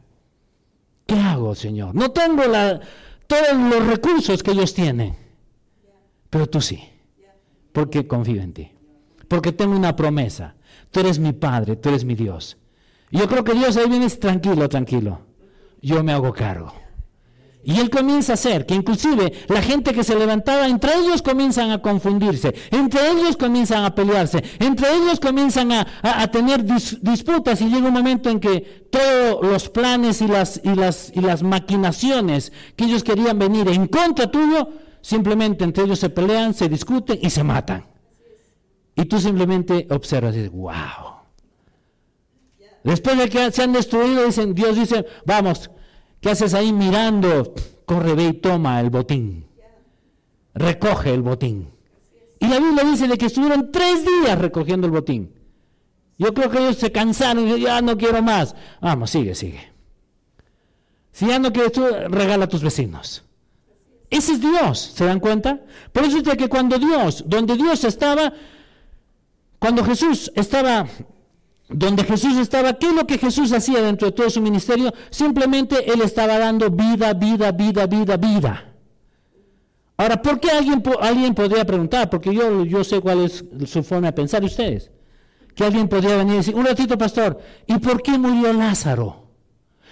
¿Qué 1.06 1.16
hago, 1.16 1.56
Señor? 1.56 1.96
No 1.96 2.12
tengo 2.12 2.44
todos 3.28 3.54
los 3.54 3.88
recursos 3.88 4.44
que 4.44 4.52
ellos 4.52 4.74
tienen. 4.74 5.16
Pero 6.30 6.48
tú 6.48 6.60
sí, 6.60 6.84
porque 7.78 8.08
confío 8.08 8.42
en 8.42 8.54
ti. 8.54 8.72
Porque 9.28 9.52
tengo 9.52 9.76
una 9.76 9.96
promesa. 9.96 10.56
Tú 10.90 11.00
eres 11.00 11.20
mi 11.20 11.32
Padre, 11.32 11.76
tú 11.76 11.90
eres 11.90 12.06
mi 12.06 12.16
Dios. 12.16 12.58
Y 13.12 13.20
yo 13.20 13.28
creo 13.28 13.44
que 13.44 13.54
Dios 13.54 13.78
ahí 13.78 13.88
viene 13.88 14.10
tranquilo, 14.10 14.68
tranquilo. 14.68 15.20
Yo 15.80 16.04
me 16.04 16.12
hago 16.12 16.34
cargo. 16.34 16.74
Y 17.64 17.80
él 17.80 17.92
comienza 17.92 18.34
a 18.34 18.34
hacer 18.34 18.66
que 18.66 18.74
inclusive 18.74 19.32
la 19.48 19.62
gente 19.62 19.94
que 19.94 20.04
se 20.04 20.18
levantaba, 20.18 20.68
entre 20.68 20.96
ellos 20.96 21.22
comienzan 21.22 21.70
a 21.70 21.80
confundirse, 21.80 22.56
entre 22.72 23.12
ellos 23.12 23.38
comienzan 23.38 23.84
a 23.86 23.94
pelearse, 23.94 24.44
entre 24.58 24.96
ellos 24.96 25.20
comienzan 25.20 25.72
a, 25.72 26.32
tener 26.32 26.64
disputas 26.64 27.62
y 27.62 27.66
llega 27.66 27.90
un 27.90 27.94
momento 27.94 28.32
en 28.32 28.40
que 28.40 28.88
todos 28.90 29.46
los 29.46 29.70
planes 29.70 30.24
y 30.24 30.28
las, 30.28 30.60
y, 30.64 30.74
las, 30.74 31.12
y 31.14 31.22
las 31.22 31.44
maquinaciones 31.44 32.52
que 32.76 32.86
ellos 32.86 33.04
querían 33.04 33.38
venir 33.38 33.68
en 33.68 33.86
contra 33.86 34.32
tuyo, 34.32 34.68
simplemente 35.08 35.64
entre 35.64 35.86
ellos 35.86 36.00
se 36.00 36.10
pelean, 36.10 36.54
se 36.54 36.68
discuten 36.68 37.20
y 37.22 37.30
se 37.30 37.44
matan. 37.44 37.86
Y 38.96 39.06
tú 39.06 39.20
simplemente 39.20 39.88
observas 39.90 40.36
y 40.36 40.40
dices, 40.40 40.52
wow. 40.52 41.18
Después 42.84 43.18
de 43.18 43.30
que 43.30 43.52
se 43.52 43.64
han 43.64 43.74
destruido, 43.74 44.26
dicen, 44.26 44.54
Dios 44.54 44.76
dice, 44.76 45.06
vamos, 45.26 45.70
¿Qué 46.22 46.30
haces 46.32 46.54
ahí 46.54 46.74
mirando? 46.74 47.54
Corre, 47.86 48.14
ve 48.16 48.24
y 48.26 48.34
toma 48.34 48.80
el 48.80 48.90
botín. 48.90 49.46
Recoge 50.54 51.14
el 51.14 51.22
botín. 51.22 51.70
Y 52.40 52.48
la 52.48 52.60
Biblia 52.60 52.84
dice 52.84 53.08
de 53.08 53.18
que 53.18 53.28
estuvieron 53.28 53.72
tres 53.72 54.06
días 54.06 54.38
recogiendo 54.38 54.88
el 54.88 54.92
botín. 54.92 55.34
Yo 56.18 56.34
creo 56.34 56.50
que 56.50 56.58
ellos 56.58 56.78
se 56.78 56.92
cansaron 56.92 57.48
y 57.48 57.62
ya 57.62 57.82
no 57.82 57.98
quiero 57.98 58.22
más. 58.24 58.56
Vamos, 58.82 59.12
sigue, 59.12 59.36
sigue. 59.36 59.72
Si 61.12 61.28
ya 61.28 61.40
no 61.40 61.54
quieres 61.54 61.72
tú, 61.72 61.86
regala 62.10 62.46
a 62.46 62.50
tus 62.50 62.64
vecinos. 62.64 63.24
Ese 64.10 64.34
es 64.34 64.42
Dios, 64.42 64.80
¿se 64.96 65.06
dan 65.06 65.20
cuenta? 65.20 65.60
Por 65.92 66.04
eso 66.04 66.18
es 66.18 66.38
que 66.38 66.48
cuando 66.48 66.78
Dios, 66.78 67.24
donde 67.28 67.56
Dios 67.56 67.84
estaba, 67.84 68.34
cuando 69.60 69.84
Jesús 69.84 70.32
estaba 70.36 70.88
donde 71.70 72.04
Jesús 72.06 72.38
estaba, 72.38 72.74
¿qué 72.74 72.88
es 72.88 72.94
lo 72.94 73.06
que 73.06 73.18
Jesús 73.18 73.52
hacía 73.52 73.82
dentro 73.82 74.08
de 74.08 74.14
todo 74.14 74.30
su 74.30 74.42
ministerio? 74.42 74.94
Simplemente 75.10 75.92
Él 75.92 76.02
estaba 76.02 76.40
dando 76.40 76.70
vida, 76.70 77.14
vida, 77.14 77.52
vida, 77.52 77.86
vida, 77.88 78.18
vida. 78.18 78.74
Ahora, 79.98 80.22
¿por 80.22 80.40
qué 80.40 80.52
alguien, 80.52 80.82
alguien 81.02 81.34
podría 81.34 81.66
preguntar? 81.66 82.10
Porque 82.10 82.34
yo, 82.34 82.64
yo 82.64 82.84
sé 82.84 83.02
cuál 83.02 83.26
es 83.26 83.44
su 83.66 83.84
forma 83.84 84.08
de 84.08 84.14
pensar 84.14 84.44
ustedes. 84.44 84.92
Que 85.56 85.66
alguien 85.66 85.90
podría 85.90 86.18
venir 86.18 86.36
y 86.36 86.38
decir, 86.38 86.56
un 86.56 86.66
ratito, 86.66 86.98
pastor, 86.98 87.40
¿y 87.66 87.78
por 87.80 88.02
qué 88.02 88.18
murió 88.18 88.54
Lázaro? 88.54 89.28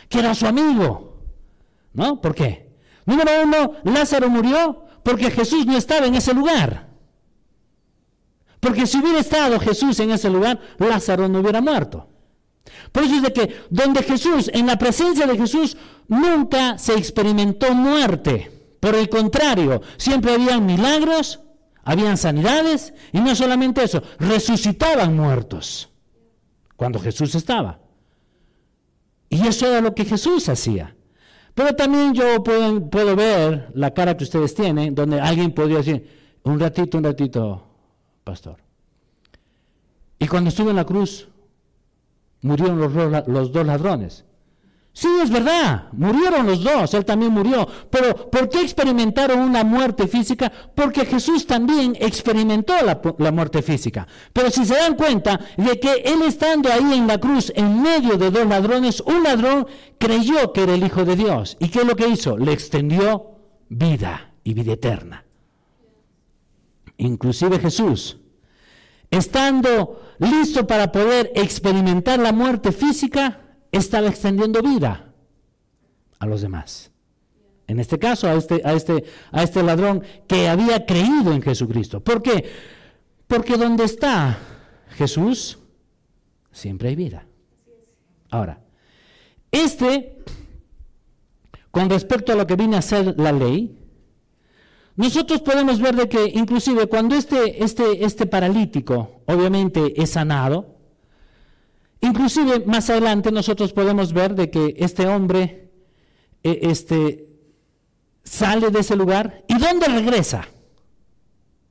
Que 0.08 0.20
era 0.20 0.34
su 0.36 0.46
amigo. 0.46 1.18
¿No? 1.94 2.22
¿Por 2.22 2.36
qué? 2.36 2.65
Número 3.06 3.32
uno, 3.44 3.74
Lázaro 3.84 4.30
murió 4.30 4.86
porque 5.04 5.30
Jesús 5.30 5.66
no 5.66 5.78
estaba 5.78 6.08
en 6.08 6.16
ese 6.16 6.34
lugar. 6.34 6.88
Porque 8.60 8.88
si 8.88 8.98
hubiera 8.98 9.20
estado 9.20 9.60
Jesús 9.60 10.00
en 10.00 10.12
ese 10.12 10.30
lugar, 10.30 10.60
Lázaro 10.80 11.28
no 11.28 11.40
hubiera 11.40 11.62
muerto. 11.62 12.10
Por 12.92 13.04
eso 13.04 13.16
es 13.16 13.22
de 13.22 13.34
que 13.34 13.62
donde 13.70 14.02
Jesús, 14.02 14.50
en 14.54 14.66
la 14.66 14.78
presencia 14.78 15.28
de 15.28 15.38
Jesús, 15.38 15.78
nunca 16.08 16.78
se 16.80 16.94
experimentó 16.94 17.74
muerte. 17.76 18.52
Por 18.80 18.96
el 18.96 19.08
contrario, 19.10 19.82
siempre 19.98 20.34
habían 20.34 20.66
milagros, 20.66 21.42
habían 21.84 22.18
sanidades 22.18 22.94
y 23.12 23.20
no 23.20 23.36
solamente 23.36 23.84
eso, 23.84 24.02
resucitaban 24.20 25.16
muertos 25.16 25.90
cuando 26.76 27.00
Jesús 27.00 27.36
estaba. 27.36 27.80
Y 29.30 29.46
eso 29.48 29.68
era 29.68 29.82
lo 29.82 29.94
que 29.94 30.06
Jesús 30.06 30.50
hacía. 30.50 30.95
Pero 31.56 31.74
también 31.74 32.14
yo 32.14 32.44
puedo, 32.44 32.90
puedo, 32.90 33.16
ver 33.16 33.72
la 33.74 33.92
cara 33.94 34.16
que 34.16 34.26
ustedes 34.26 34.54
tienen, 34.54 34.94
donde 34.94 35.22
alguien 35.22 35.54
podría 35.54 35.78
decir, 35.78 36.06
un 36.44 36.60
ratito, 36.60 36.98
un 36.98 37.06
ratito, 37.06 37.64
pastor. 38.26 38.58
Y 40.20 40.28
cuando 40.28 40.50
estuvo 40.50 40.70
en 40.70 40.76
la 40.76 40.86
cruz, 40.86 41.30
murieron 42.42 42.80
los, 42.80 43.28
los 43.28 43.52
dos 43.54 43.66
ladrones. 43.66 44.26
Sí, 44.98 45.10
es 45.22 45.30
verdad, 45.30 45.90
murieron 45.92 46.48
los 46.48 46.64
dos, 46.64 46.94
él 46.94 47.04
también 47.04 47.34
murió. 47.34 47.68
Pero 47.90 48.32
¿por 48.32 48.48
qué 48.48 48.62
experimentaron 48.62 49.40
una 49.40 49.66
muerte 49.66 50.08
física? 50.08 50.50
Porque 50.74 51.06
Jesús 51.06 51.46
también 51.46 51.98
experimentó 52.00 52.74
la, 52.82 53.32
muerte 53.34 53.62
física. 53.62 54.08
Pero 54.32 54.50
si 54.50 54.64
se 54.66 54.74
dan 54.74 54.96
cuenta 54.96 55.38
de 55.58 55.82
que 55.82 55.96
él 56.06 56.22
estando 56.22 56.72
ahí 56.72 56.94
en 56.94 57.08
la 57.08 57.18
cruz, 57.18 57.52
en 57.58 57.82
medio 57.82 58.18
de 58.18 58.32
dos 58.32 58.48
ladrones, 58.48 59.02
un 59.02 59.24
ladrón 59.24 59.68
creyó 59.98 60.54
que 60.54 60.64
era 60.64 60.76
el 60.76 60.86
Hijo 60.86 61.04
de 61.04 61.18
Dios. 61.18 61.58
¿Y 61.60 61.68
qué 61.68 61.80
es 61.80 61.86
lo 61.86 61.98
que 61.98 62.08
hizo? 62.08 62.38
Le 62.38 62.54
extendió 62.54 63.32
vida 63.68 64.32
y 64.46 64.54
vida 64.54 64.72
eterna. 64.72 65.26
Inclusive 66.96 67.60
Jesús, 67.60 68.18
estando 69.12 70.14
listo 70.20 70.66
para 70.66 70.94
poder 70.94 71.34
experimentar 71.36 72.18
la 72.18 72.32
muerte 72.32 72.72
física, 72.72 73.42
estaba 73.78 74.08
extendiendo 74.08 74.62
vida 74.62 75.14
a 76.20 76.26
los 76.26 76.42
demás. 76.42 76.92
En 77.68 77.80
este 77.80 77.98
caso, 77.98 78.28
a 78.28 78.36
este, 78.36 78.62
a 78.64 78.74
este, 78.74 79.06
a 79.32 79.44
este 79.44 79.64
ladrón 79.64 80.04
que 80.28 80.48
había 80.48 80.86
creído 80.86 81.32
en 81.32 81.42
Jesucristo. 81.42 82.00
¿Por 82.00 82.22
qué? 82.22 82.50
Porque 83.28 83.58
donde 83.58 83.86
está 83.86 84.38
Jesús, 84.90 85.58
siempre 86.52 86.90
hay 86.90 86.96
vida. 86.96 87.26
Ahora, 88.30 88.62
este, 89.52 90.24
con 91.72 91.90
respecto 91.90 92.34
a 92.34 92.36
lo 92.36 92.46
que 92.46 92.56
viene 92.56 92.78
a 92.78 92.82
ser 92.82 93.16
la 93.18 93.32
ley, 93.32 93.80
nosotros 94.96 95.42
podemos 95.42 95.80
ver 95.80 95.96
de 95.96 96.08
que 96.08 96.32
inclusive 96.34 96.88
cuando 96.88 97.16
este, 97.16 97.64
este, 97.64 98.06
este 98.06 98.26
paralítico 98.28 99.22
obviamente 99.26 100.02
es 100.02 100.12
sanado, 100.12 100.75
Inclusive 102.06 102.66
más 102.68 102.88
adelante 102.92 103.32
nosotros 103.32 103.74
podemos 103.74 104.14
ver 104.14 104.36
de 104.36 104.52
que 104.52 104.76
este 104.78 105.08
hombre 105.08 105.72
eh, 106.44 106.60
este, 106.62 107.28
sale 108.24 108.70
de 108.70 108.80
ese 108.82 108.96
lugar 108.96 109.44
y 109.48 109.58
¿dónde 109.58 109.88
regresa? 109.88 110.48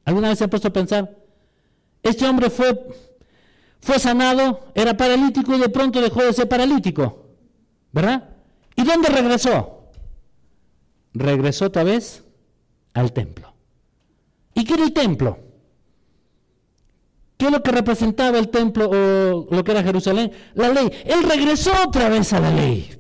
¿Alguna 0.05 0.31
vez 0.31 0.39
se 0.39 0.45
ha 0.45 0.51
puesto 0.51 0.67
a 0.67 0.73
pensar? 0.73 1.23
Este 2.03 2.27
hombre 2.27 2.51
fue, 2.51 2.85
fue 3.81 4.01
sanado, 4.01 4.73
era 4.75 4.97
paralítico 4.97 5.55
y 5.55 5.61
de 5.61 5.69
pronto 5.69 6.01
dejó 6.01 6.25
de 6.25 6.33
ser 6.33 6.49
paralítico, 6.49 7.29
¿verdad? 7.93 8.31
¿Y 8.75 8.83
dónde 8.83 9.11
regresó? 9.11 9.93
Regresó 11.13 11.67
otra 11.67 11.85
vez 11.85 12.25
al 12.93 13.13
templo. 13.13 13.55
¿Y 14.53 14.65
qué 14.65 14.75
era 14.75 14.83
el 14.83 14.93
templo? 14.93 15.39
¿Qué 17.45 17.49
es 17.49 17.53
lo 17.53 17.63
que 17.63 17.73
representaba 17.73 18.39
el 18.39 18.49
templo 18.49 18.89
o 18.89 19.55
lo 19.55 19.65
que 19.65 19.73
era 19.73 19.83
Jerusalén? 19.83 20.33
La 20.55 20.71
ley. 20.71 20.91
Él 21.05 21.25
regresó 21.25 21.73
otra 21.87 22.09
vez 22.09 22.33
a 22.33 22.41
la 22.41 22.51
ley. 22.51 22.91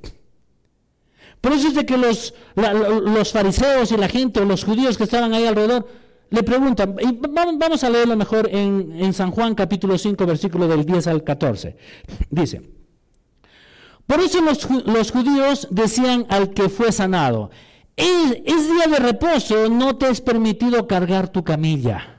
Por 1.40 1.54
eso 1.54 1.68
es 1.68 1.74
de 1.74 1.86
que 1.86 1.96
los, 1.96 2.34
los 2.54 3.32
fariseos 3.32 3.90
y 3.90 3.96
la 3.96 4.06
gente 4.06 4.40
o 4.40 4.44
los 4.44 4.62
judíos 4.62 4.98
que 4.98 5.04
estaban 5.04 5.32
ahí 5.32 5.46
alrededor 5.46 5.88
le 6.28 6.42
preguntan, 6.42 6.94
y 7.00 7.18
vamos 7.58 7.84
a 7.84 7.88
leerlo 7.88 8.16
mejor 8.16 8.46
en, 8.52 8.94
en 9.00 9.14
San 9.14 9.30
Juan 9.30 9.54
capítulo 9.54 9.96
5 9.96 10.26
versículo 10.26 10.68
del 10.68 10.84
10 10.84 11.06
al 11.06 11.24
14. 11.24 11.78
Dice, 12.28 12.60
por 14.06 14.20
eso 14.20 14.42
los, 14.42 14.68
los 14.84 15.10
judíos 15.10 15.68
decían 15.70 16.26
al 16.28 16.50
que 16.50 16.68
fue 16.68 16.92
sanado, 16.92 17.50
es, 17.96 18.42
es 18.44 18.70
día 18.70 18.88
de 18.90 18.98
reposo, 18.98 19.70
no 19.70 19.96
te 19.96 20.10
es 20.10 20.20
permitido 20.20 20.86
cargar 20.86 21.28
tu 21.28 21.42
camilla. 21.42 22.13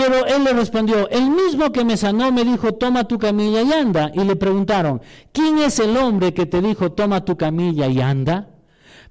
Pero 0.00 0.24
él 0.24 0.44
le 0.44 0.54
respondió, 0.54 1.10
el 1.10 1.28
mismo 1.28 1.72
que 1.72 1.84
me 1.84 1.98
sanó 1.98 2.32
me 2.32 2.42
dijo, 2.42 2.72
toma 2.72 3.04
tu 3.04 3.18
camilla 3.18 3.60
y 3.60 3.70
anda. 3.70 4.10
Y 4.14 4.24
le 4.24 4.34
preguntaron, 4.34 5.02
¿quién 5.30 5.58
es 5.58 5.78
el 5.78 5.94
hombre 5.94 6.32
que 6.32 6.46
te 6.46 6.62
dijo, 6.62 6.92
toma 6.92 7.22
tu 7.22 7.36
camilla 7.36 7.86
y 7.86 8.00
anda? 8.00 8.48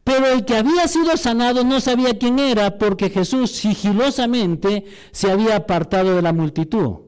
Pero 0.03 0.25
el 0.25 0.45
que 0.45 0.57
había 0.57 0.87
sido 0.87 1.15
sanado 1.15 1.63
no 1.63 1.79
sabía 1.79 2.17
quién 2.17 2.39
era 2.39 2.79
porque 2.79 3.11
Jesús 3.11 3.51
sigilosamente 3.51 4.85
se 5.11 5.29
había 5.29 5.57
apartado 5.57 6.15
de 6.15 6.23
la 6.23 6.33
multitud. 6.33 7.01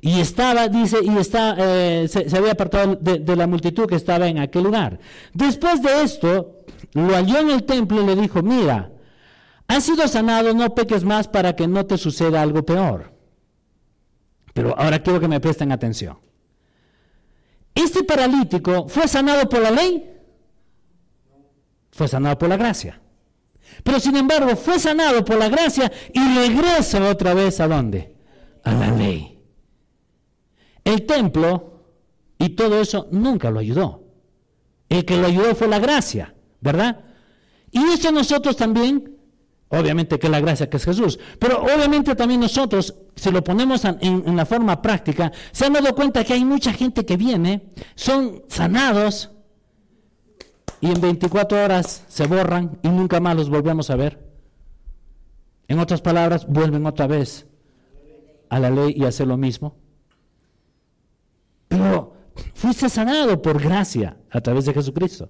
Y 0.00 0.18
estaba, 0.18 0.66
dice, 0.66 0.96
y 1.00 1.16
está, 1.16 1.54
eh, 1.58 2.08
se, 2.08 2.36
había 2.36 2.50
apartado 2.50 2.96
de, 2.96 3.20
de 3.20 3.36
la 3.36 3.46
multitud 3.46 3.86
que 3.86 3.94
estaba 3.94 4.26
en 4.26 4.40
aquel 4.40 4.64
lugar. 4.64 4.98
Después 5.32 5.80
de 5.80 6.02
esto, 6.02 6.64
lo 6.92 7.14
halló 7.14 7.38
en 7.38 7.50
el 7.50 7.62
templo 7.62 8.02
y 8.02 8.06
le 8.06 8.16
dijo, 8.16 8.42
mira, 8.42 8.90
has 9.68 9.84
sido 9.84 10.08
sanado, 10.08 10.54
no 10.54 10.74
peques 10.74 11.04
más 11.04 11.28
para 11.28 11.54
que 11.54 11.68
no 11.68 11.86
te 11.86 11.98
suceda 11.98 12.42
algo 12.42 12.66
peor. 12.66 13.17
Pero 14.58 14.76
ahora 14.76 15.00
quiero 15.00 15.20
que 15.20 15.28
me 15.28 15.38
presten 15.38 15.70
atención. 15.70 16.18
¿Este 17.72 18.02
paralítico 18.02 18.88
fue 18.88 19.06
sanado 19.06 19.48
por 19.48 19.62
la 19.62 19.70
ley? 19.70 20.16
Fue 21.92 22.08
sanado 22.08 22.36
por 22.36 22.48
la 22.48 22.56
gracia. 22.56 23.00
Pero 23.84 24.00
sin 24.00 24.16
embargo, 24.16 24.56
fue 24.56 24.80
sanado 24.80 25.24
por 25.24 25.38
la 25.38 25.48
gracia 25.48 25.92
y 26.12 26.34
regresa 26.34 27.08
otra 27.08 27.34
vez 27.34 27.60
a 27.60 27.68
dónde? 27.68 28.16
A 28.64 28.72
la 28.72 28.90
ley. 28.90 29.38
El 30.82 31.06
templo 31.06 31.84
y 32.36 32.48
todo 32.48 32.80
eso 32.80 33.06
nunca 33.12 33.52
lo 33.52 33.60
ayudó. 33.60 34.02
El 34.88 35.04
que 35.04 35.18
lo 35.18 35.28
ayudó 35.28 35.54
fue 35.54 35.68
la 35.68 35.78
gracia, 35.78 36.34
¿verdad? 36.60 37.04
Y 37.70 37.78
eso 37.92 38.10
nosotros 38.10 38.56
también 38.56 39.17
Obviamente 39.70 40.18
que 40.18 40.30
la 40.30 40.40
gracia 40.40 40.70
que 40.70 40.78
es 40.78 40.84
Jesús. 40.84 41.18
Pero 41.38 41.62
obviamente 41.62 42.14
también 42.14 42.40
nosotros, 42.40 42.94
si 43.14 43.30
lo 43.30 43.44
ponemos 43.44 43.84
en, 43.84 44.36
la 44.36 44.46
forma 44.46 44.80
práctica, 44.80 45.30
se 45.52 45.66
han 45.66 45.74
dado 45.74 45.94
cuenta 45.94 46.24
que 46.24 46.32
hay 46.32 46.44
mucha 46.44 46.72
gente 46.72 47.04
que 47.04 47.16
viene, 47.16 47.68
son 47.94 48.42
sanados 48.48 49.30
y 50.80 50.90
en 50.90 51.00
24 51.00 51.64
horas 51.64 52.04
se 52.08 52.26
borran 52.26 52.78
y 52.82 52.88
nunca 52.88 53.20
más 53.20 53.36
los 53.36 53.50
volvemos 53.50 53.90
a 53.90 53.96
ver. 53.96 54.26
En 55.66 55.78
otras 55.80 56.00
palabras, 56.00 56.46
vuelven 56.46 56.86
otra 56.86 57.06
vez 57.06 57.46
a 58.48 58.58
la 58.58 58.70
ley 58.70 58.94
y 58.96 59.04
hacer 59.04 59.26
lo 59.26 59.36
mismo. 59.36 59.76
Pero 61.68 62.14
fuiste 62.54 62.88
sanado 62.88 63.42
por 63.42 63.60
gracia 63.60 64.16
a 64.30 64.40
través 64.40 64.64
de 64.64 64.72
Jesucristo. 64.72 65.28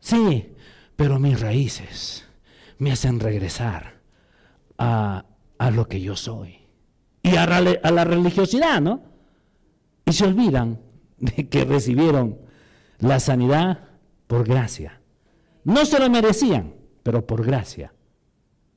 Sí, 0.00 0.54
pero 0.96 1.18
mis 1.18 1.38
raíces 1.38 2.26
me 2.78 2.92
hacen 2.92 3.20
regresar 3.20 4.00
a, 4.78 5.24
lo 5.72 5.88
que 5.88 6.00
yo 6.00 6.16
soy. 6.16 6.58
Y 7.22 7.36
a, 7.36 7.44
a 7.44 7.90
la 7.90 8.04
religiosidad, 8.04 8.80
¿no? 8.80 9.02
Y 10.04 10.12
se 10.12 10.24
olvidan 10.24 10.80
de 11.18 11.48
que 11.48 11.64
recibieron 11.64 12.38
la 12.98 13.20
sanidad 13.20 13.88
por 14.26 14.46
gracia. 14.46 15.00
No 15.64 15.84
se 15.84 16.00
lo 16.00 16.10
merecían, 16.10 16.74
pero 17.02 17.26
por 17.26 17.44
gracia 17.44 17.92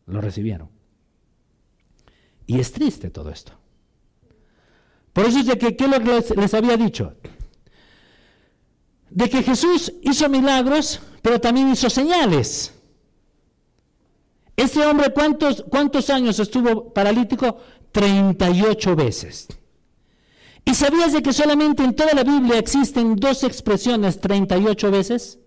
lo 0.06 0.22
recibieron. 0.22 0.70
Y 2.48 2.60
es 2.60 2.72
triste 2.72 3.10
todo 3.10 3.32
esto. 3.32 3.54
Por 5.14 5.26
eso 5.26 5.40
es 5.40 5.46
de 5.46 5.58
que, 5.58 5.76
¿qué 5.76 5.88
les, 5.88 6.54
había 6.54 6.78
dicho? 6.78 7.16
De 9.10 9.30
que 9.30 9.42
Jesús 9.42 9.94
hizo 10.02 10.28
milagros, 10.30 11.00
pero 11.22 11.40
también 11.40 11.70
hizo 11.70 11.90
señales. 11.90 12.75
Ese 14.56 14.86
hombre, 14.86 15.12
¿cuántos, 15.14 15.66
cuántos 15.70 16.10
años 16.10 16.40
estuvo 16.40 16.94
paralítico? 16.94 17.58
38 17.92 18.96
veces. 18.96 19.48
¿Y 20.64 20.74
sabías 20.74 21.14
de 21.14 21.22
que 21.22 21.34
solamente 21.34 21.84
en 21.84 21.96
toda 21.96 22.14
la 22.14 22.24
Biblia 22.24 22.58
existen 22.58 23.16
dos 23.16 23.44
expresiones 23.44 24.20
38 24.20 24.92
veces? 24.92 25.40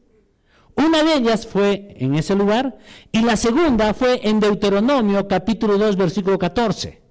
Una 0.77 1.03
de 1.03 1.15
ellas 1.15 1.47
fue 1.47 1.97
en 1.99 2.15
ese 2.15 2.37
lugar 2.37 2.79
y 3.11 3.23
la 3.23 3.37
segunda 3.37 3.95
fue 3.95 4.21
en 4.29 4.39
Deuteronomio 4.39 5.27
capítulo 5.27 5.77
2 5.77 5.97
versículo 5.97 6.39
14. 6.39 7.03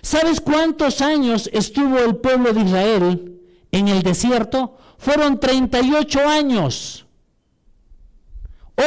¿Sabes 0.00 0.40
cuántos 0.40 1.02
años 1.02 1.50
estuvo 1.52 1.98
el 1.98 2.16
pueblo 2.16 2.52
de 2.54 2.62
Israel 2.62 3.40
en 3.70 3.88
el 3.88 4.02
desierto? 4.02 4.78
Fueron 4.96 5.38
38 5.38 6.26
años. 6.26 7.06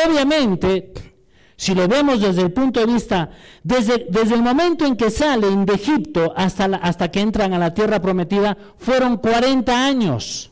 Obviamente 0.05 1.14
Si 1.57 1.73
lo 1.73 1.87
vemos 1.87 2.19
desde 2.19 2.41
el 2.41 2.51
punto 2.51 2.79
de 2.81 2.85
vista, 2.85 3.29
desde, 3.63 4.07
desde 4.09 4.35
el 4.35 4.41
momento 4.41 4.85
en 4.85 4.97
que 4.97 5.09
salen 5.09 5.65
de 5.65 5.75
Egipto 5.75 6.33
hasta, 6.35 6.65
hasta 6.65 7.09
que 7.09 7.21
entran 7.21 7.53
a 7.53 7.59
la 7.59 7.73
tierra 7.73 8.01
prometida, 8.01 8.57
fueron 8.77 9.17
40 9.17 9.85
años. 9.85 10.51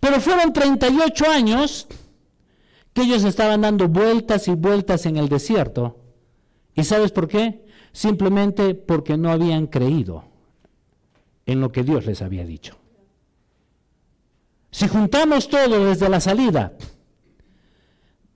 Pero 0.00 0.20
fueron 0.20 0.52
38 0.52 1.30
años 1.30 1.86
que 2.92 3.02
ellos 3.02 3.24
estaban 3.24 3.60
dando 3.60 3.88
vueltas 3.88 4.48
y 4.48 4.54
vueltas 4.54 5.06
en 5.06 5.16
el 5.16 5.28
desierto. 5.28 5.98
¿Y 6.74 6.82
sabes 6.84 7.12
por 7.12 7.28
qué? 7.28 7.64
Simplemente 7.92 8.74
porque 8.74 9.16
no 9.16 9.30
habían 9.30 9.68
creído 9.68 10.24
en 11.46 11.60
lo 11.60 11.70
que 11.70 11.84
Dios 11.84 12.06
les 12.06 12.22
había 12.22 12.44
dicho. 12.44 12.76
Si 14.72 14.88
juntamos 14.88 15.48
todo 15.48 15.84
desde 15.86 16.08
la 16.08 16.20
salida 16.20 16.72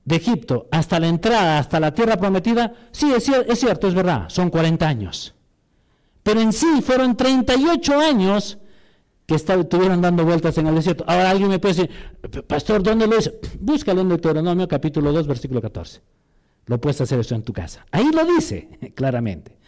de 0.08 0.16
Egipto 0.16 0.68
hasta 0.70 0.98
la 0.98 1.06
entrada, 1.06 1.58
hasta 1.58 1.78
la 1.78 1.92
tierra 1.92 2.16
prometida, 2.16 2.72
sí, 2.92 3.12
es, 3.12 3.24
cierto, 3.58 3.88
es 3.88 3.94
verdad, 3.94 4.30
son 4.30 4.48
40 4.48 4.88
años. 4.88 5.34
Pero 6.22 6.40
en 6.40 6.54
sí 6.54 6.80
fueron 6.80 7.14
38 7.14 8.00
años 8.00 8.56
que 9.26 9.34
estuvieron 9.34 10.00
dando 10.00 10.24
vueltas 10.24 10.56
en 10.56 10.66
el 10.66 10.76
desierto. 10.76 11.04
Ahora 11.06 11.28
alguien 11.28 11.50
me 11.50 11.58
puede 11.58 11.74
decir, 11.74 11.90
pastor, 12.46 12.82
¿dónde 12.82 13.06
lo 13.06 13.18
hizo? 13.18 13.32
Búscalo 13.60 14.00
en 14.00 14.08
Deuteronomio 14.08 14.66
capítulo 14.66 15.12
2, 15.12 15.26
versículo 15.26 15.60
14. 15.60 16.00
Lo 16.64 16.80
puedes 16.80 17.02
hacer 17.02 17.20
eso 17.20 17.34
en 17.34 17.42
tu 17.42 17.52
casa. 17.52 17.84
Ahí 17.90 18.10
lo 18.10 18.24
dice 18.24 18.78
claramente. 18.94 19.58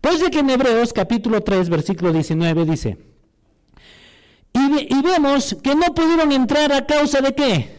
Pues 0.00 0.20
de 0.20 0.30
que 0.30 0.38
en 0.38 0.50
Hebreos 0.50 0.92
capítulo 0.92 1.42
3, 1.42 1.68
versículo 1.68 2.12
19 2.12 2.64
dice, 2.66 2.98
y 4.54 5.02
vemos 5.02 5.56
que 5.60 5.74
no 5.74 5.92
pudieron 5.92 6.30
entrar 6.30 6.72
a 6.72 6.86
causa 6.86 7.20
de 7.20 7.34
qué? 7.34 7.77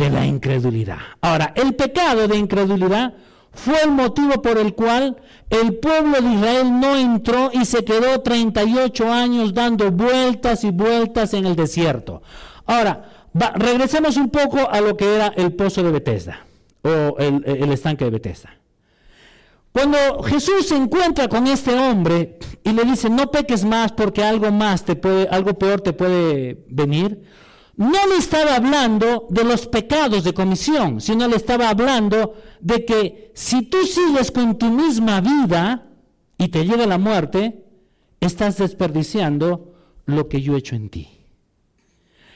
De 0.00 0.08
la 0.08 0.24
incredulidad. 0.24 0.96
Ahora, 1.20 1.52
el 1.54 1.74
pecado 1.74 2.26
de 2.26 2.34
incredulidad 2.38 3.12
fue 3.52 3.82
el 3.82 3.90
motivo 3.90 4.40
por 4.40 4.56
el 4.56 4.74
cual 4.74 5.18
el 5.50 5.74
pueblo 5.74 6.22
de 6.22 6.32
Israel 6.36 6.80
no 6.80 6.96
entró 6.96 7.50
y 7.52 7.66
se 7.66 7.84
quedó 7.84 8.22
38 8.22 9.12
años 9.12 9.52
dando 9.52 9.90
vueltas 9.90 10.64
y 10.64 10.70
vueltas 10.70 11.34
en 11.34 11.44
el 11.44 11.54
desierto. 11.54 12.22
Ahora, 12.64 13.10
regresemos 13.56 14.16
un 14.16 14.30
poco 14.30 14.70
a 14.70 14.80
lo 14.80 14.96
que 14.96 15.16
era 15.16 15.34
el 15.36 15.52
pozo 15.52 15.82
de 15.82 15.90
Bethesda 15.90 16.46
o 16.80 17.18
el, 17.18 17.70
estanque 17.70 18.06
de 18.06 18.10
Bethesda. 18.10 18.56
Cuando 19.70 20.22
Jesús 20.22 20.66
se 20.66 20.76
encuentra 20.76 21.28
con 21.28 21.46
este 21.46 21.74
hombre 21.74 22.38
y 22.64 22.72
le 22.72 22.84
dice, 22.84 23.10
no 23.10 23.30
peques 23.30 23.66
más 23.66 23.92
porque 23.92 24.24
algo 24.24 24.50
más 24.50 24.82
te 24.82 24.96
puede, 24.96 25.28
algo 25.28 25.58
peor 25.58 25.82
te 25.82 25.92
puede 25.92 26.64
venir, 26.70 27.22
no 27.80 28.06
le 28.08 28.16
estaba 28.18 28.56
hablando 28.56 29.26
de 29.30 29.42
los 29.42 29.66
pecados 29.66 30.22
de 30.22 30.34
comisión, 30.34 31.00
sino 31.00 31.26
le 31.26 31.36
estaba 31.36 31.70
hablando 31.70 32.34
de 32.60 32.84
que 32.84 33.32
si 33.34 33.62
tú 33.62 33.78
sigues 33.86 34.30
con 34.30 34.58
tu 34.58 34.66
misma 34.66 35.22
vida 35.22 35.86
y 36.36 36.48
te 36.48 36.66
lleva 36.66 36.84
la 36.84 36.98
muerte, 36.98 37.64
estás 38.20 38.58
desperdiciando 38.58 39.72
lo 40.04 40.28
que 40.28 40.42
yo 40.42 40.54
he 40.54 40.58
hecho 40.58 40.76
en 40.76 40.90
ti. 40.90 41.08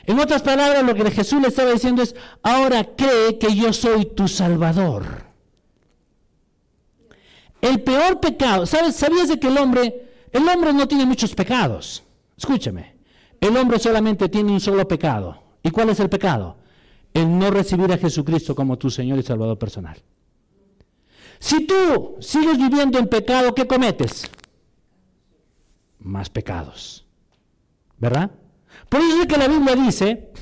En 0.06 0.18
otras 0.18 0.40
palabras, 0.40 0.82
lo 0.82 0.94
que 0.94 1.10
Jesús 1.10 1.42
le 1.42 1.48
estaba 1.48 1.72
diciendo 1.72 2.00
es, 2.00 2.16
ahora 2.42 2.82
cree 2.96 3.36
que 3.38 3.54
yo 3.54 3.74
soy 3.74 4.06
tu 4.06 4.28
Salvador. 4.28 5.24
El 7.60 7.82
peor 7.82 8.18
pecado, 8.18 8.64
¿sabes? 8.64 8.96
¿Sabías 8.96 9.28
de 9.28 9.38
que 9.38 9.48
el 9.48 9.58
hombre, 9.58 10.08
el 10.32 10.48
hombre 10.48 10.72
no 10.72 10.88
tiene 10.88 11.04
muchos 11.04 11.34
pecados? 11.34 12.02
Escúchame. 12.34 12.93
El 13.44 13.58
hombre 13.58 13.78
solamente 13.78 14.30
tiene 14.30 14.52
un 14.52 14.60
solo 14.60 14.88
pecado. 14.88 15.36
¿Y 15.62 15.70
cuál 15.70 15.90
es 15.90 16.00
el 16.00 16.08
pecado? 16.08 16.56
El 17.12 17.38
no 17.38 17.50
recibir 17.50 17.92
a 17.92 17.98
Jesucristo 17.98 18.54
como 18.54 18.78
tu 18.78 18.88
Señor 18.88 19.18
y 19.18 19.22
Salvador 19.22 19.58
personal. 19.58 20.02
Si 21.38 21.66
tú 21.66 22.16
sigues 22.20 22.56
viviendo 22.56 22.98
en 22.98 23.06
pecado, 23.06 23.54
¿qué 23.54 23.66
cometes? 23.66 24.30
Más 25.98 26.30
pecados. 26.30 27.04
¿Verdad? 27.98 28.30
Por 28.88 29.02
eso 29.02 29.20
es 29.20 29.26
que 29.26 29.36
la 29.36 29.48
Biblia 29.48 29.76
dice, 29.76 30.32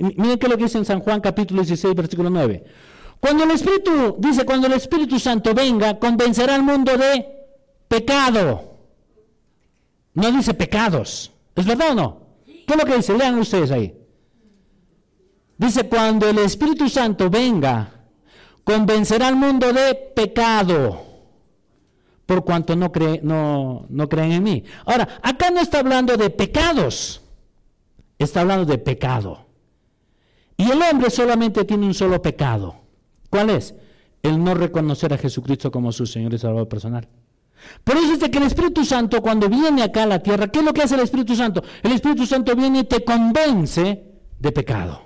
miren 0.00 0.36
qué 0.36 0.48
lo 0.48 0.56
que 0.56 0.64
dice 0.64 0.78
en 0.78 0.84
San 0.84 0.98
Juan 0.98 1.20
capítulo 1.20 1.62
16, 1.62 1.94
versículo 1.94 2.30
9. 2.30 2.64
Cuando 3.20 3.44
el 3.44 3.52
Espíritu, 3.52 4.16
dice, 4.18 4.44
cuando 4.44 4.66
el 4.66 4.72
Espíritu 4.72 5.20
Santo 5.20 5.54
venga, 5.54 6.00
convencerá 6.00 6.56
al 6.56 6.64
mundo 6.64 6.96
de 6.96 7.28
pecado. 7.86 8.74
No 10.14 10.32
dice 10.32 10.52
pecados. 10.52 11.30
¿Es 11.54 11.64
verdad 11.64 11.92
o 11.92 11.94
no? 11.94 12.29
¿Qué 12.70 12.74
es 12.74 12.84
lo 12.84 12.86
que 12.86 12.96
dice? 12.98 13.18
Lean 13.18 13.36
ustedes 13.36 13.72
ahí. 13.72 13.92
Dice, 15.58 15.88
cuando 15.88 16.28
el 16.28 16.38
Espíritu 16.38 16.88
Santo 16.88 17.28
venga, 17.28 18.06
convencerá 18.62 19.26
al 19.26 19.34
mundo 19.34 19.72
de 19.72 19.92
pecado, 20.14 21.04
por 22.26 22.44
cuanto 22.44 22.76
no, 22.76 22.92
cree, 22.92 23.18
no, 23.24 23.86
no 23.88 24.08
creen 24.08 24.30
en 24.30 24.42
mí. 24.44 24.64
Ahora, 24.86 25.18
acá 25.20 25.50
no 25.50 25.60
está 25.60 25.80
hablando 25.80 26.16
de 26.16 26.30
pecados, 26.30 27.22
está 28.16 28.42
hablando 28.42 28.66
de 28.66 28.78
pecado. 28.78 29.48
Y 30.56 30.70
el 30.70 30.80
hombre 30.80 31.10
solamente 31.10 31.64
tiene 31.64 31.86
un 31.86 31.94
solo 31.94 32.22
pecado. 32.22 32.76
¿Cuál 33.30 33.50
es? 33.50 33.74
El 34.22 34.44
no 34.44 34.54
reconocer 34.54 35.12
a 35.12 35.18
Jesucristo 35.18 35.72
como 35.72 35.90
su 35.90 36.06
Señor 36.06 36.34
y 36.34 36.38
Salvador 36.38 36.68
personal. 36.68 37.08
Por 37.84 37.96
eso 37.96 38.12
es 38.14 38.20
de 38.20 38.30
que 38.30 38.38
el 38.38 38.44
Espíritu 38.44 38.84
Santo 38.84 39.22
cuando 39.22 39.48
viene 39.48 39.82
acá 39.82 40.04
a 40.04 40.06
la 40.06 40.22
tierra, 40.22 40.48
¿qué 40.48 40.60
es 40.60 40.64
lo 40.64 40.72
que 40.72 40.82
hace 40.82 40.94
el 40.94 41.02
Espíritu 41.02 41.34
Santo? 41.34 41.62
El 41.82 41.92
Espíritu 41.92 42.26
Santo 42.26 42.54
viene 42.54 42.80
y 42.80 42.84
te 42.84 43.04
convence 43.04 44.04
de 44.38 44.52
pecado. 44.52 45.02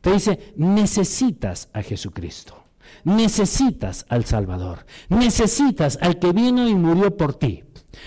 Te 0.00 0.12
dice, 0.12 0.54
necesitas 0.56 1.68
a 1.72 1.82
Jesucristo. 1.82 2.64
Necesitas 3.04 4.06
al 4.08 4.24
Salvador. 4.24 4.86
Necesitas 5.08 5.98
al 6.00 6.18
que 6.18 6.32
vino 6.32 6.68
y 6.68 6.74
murió 6.74 7.16
por 7.16 7.34
ti. 7.34 7.64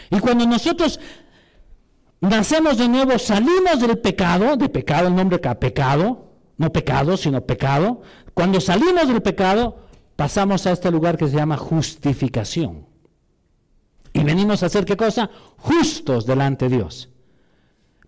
Y 0.09 0.19
cuando 0.19 0.45
nosotros 0.45 0.99
nacemos 2.21 2.77
de 2.77 2.87
nuevo, 2.87 3.17
salimos 3.19 3.79
del 3.79 3.99
pecado, 3.99 4.55
de 4.55 4.69
pecado, 4.69 5.07
el 5.07 5.15
nombre 5.15 5.37
acá, 5.37 5.59
pecado, 5.59 6.31
no 6.57 6.71
pecado, 6.71 7.17
sino 7.17 7.41
pecado. 7.45 8.01
Cuando 8.33 8.61
salimos 8.61 9.07
del 9.07 9.21
pecado, 9.21 9.87
pasamos 10.15 10.65
a 10.67 10.71
este 10.71 10.91
lugar 10.91 11.17
que 11.17 11.27
se 11.27 11.35
llama 11.35 11.57
justificación. 11.57 12.90
Y 14.21 14.23
venimos 14.23 14.61
a 14.61 14.67
hacer 14.67 14.85
qué 14.85 14.95
cosa? 14.95 15.31
Justos 15.57 16.27
delante 16.27 16.69
de 16.69 16.75
Dios. 16.75 17.09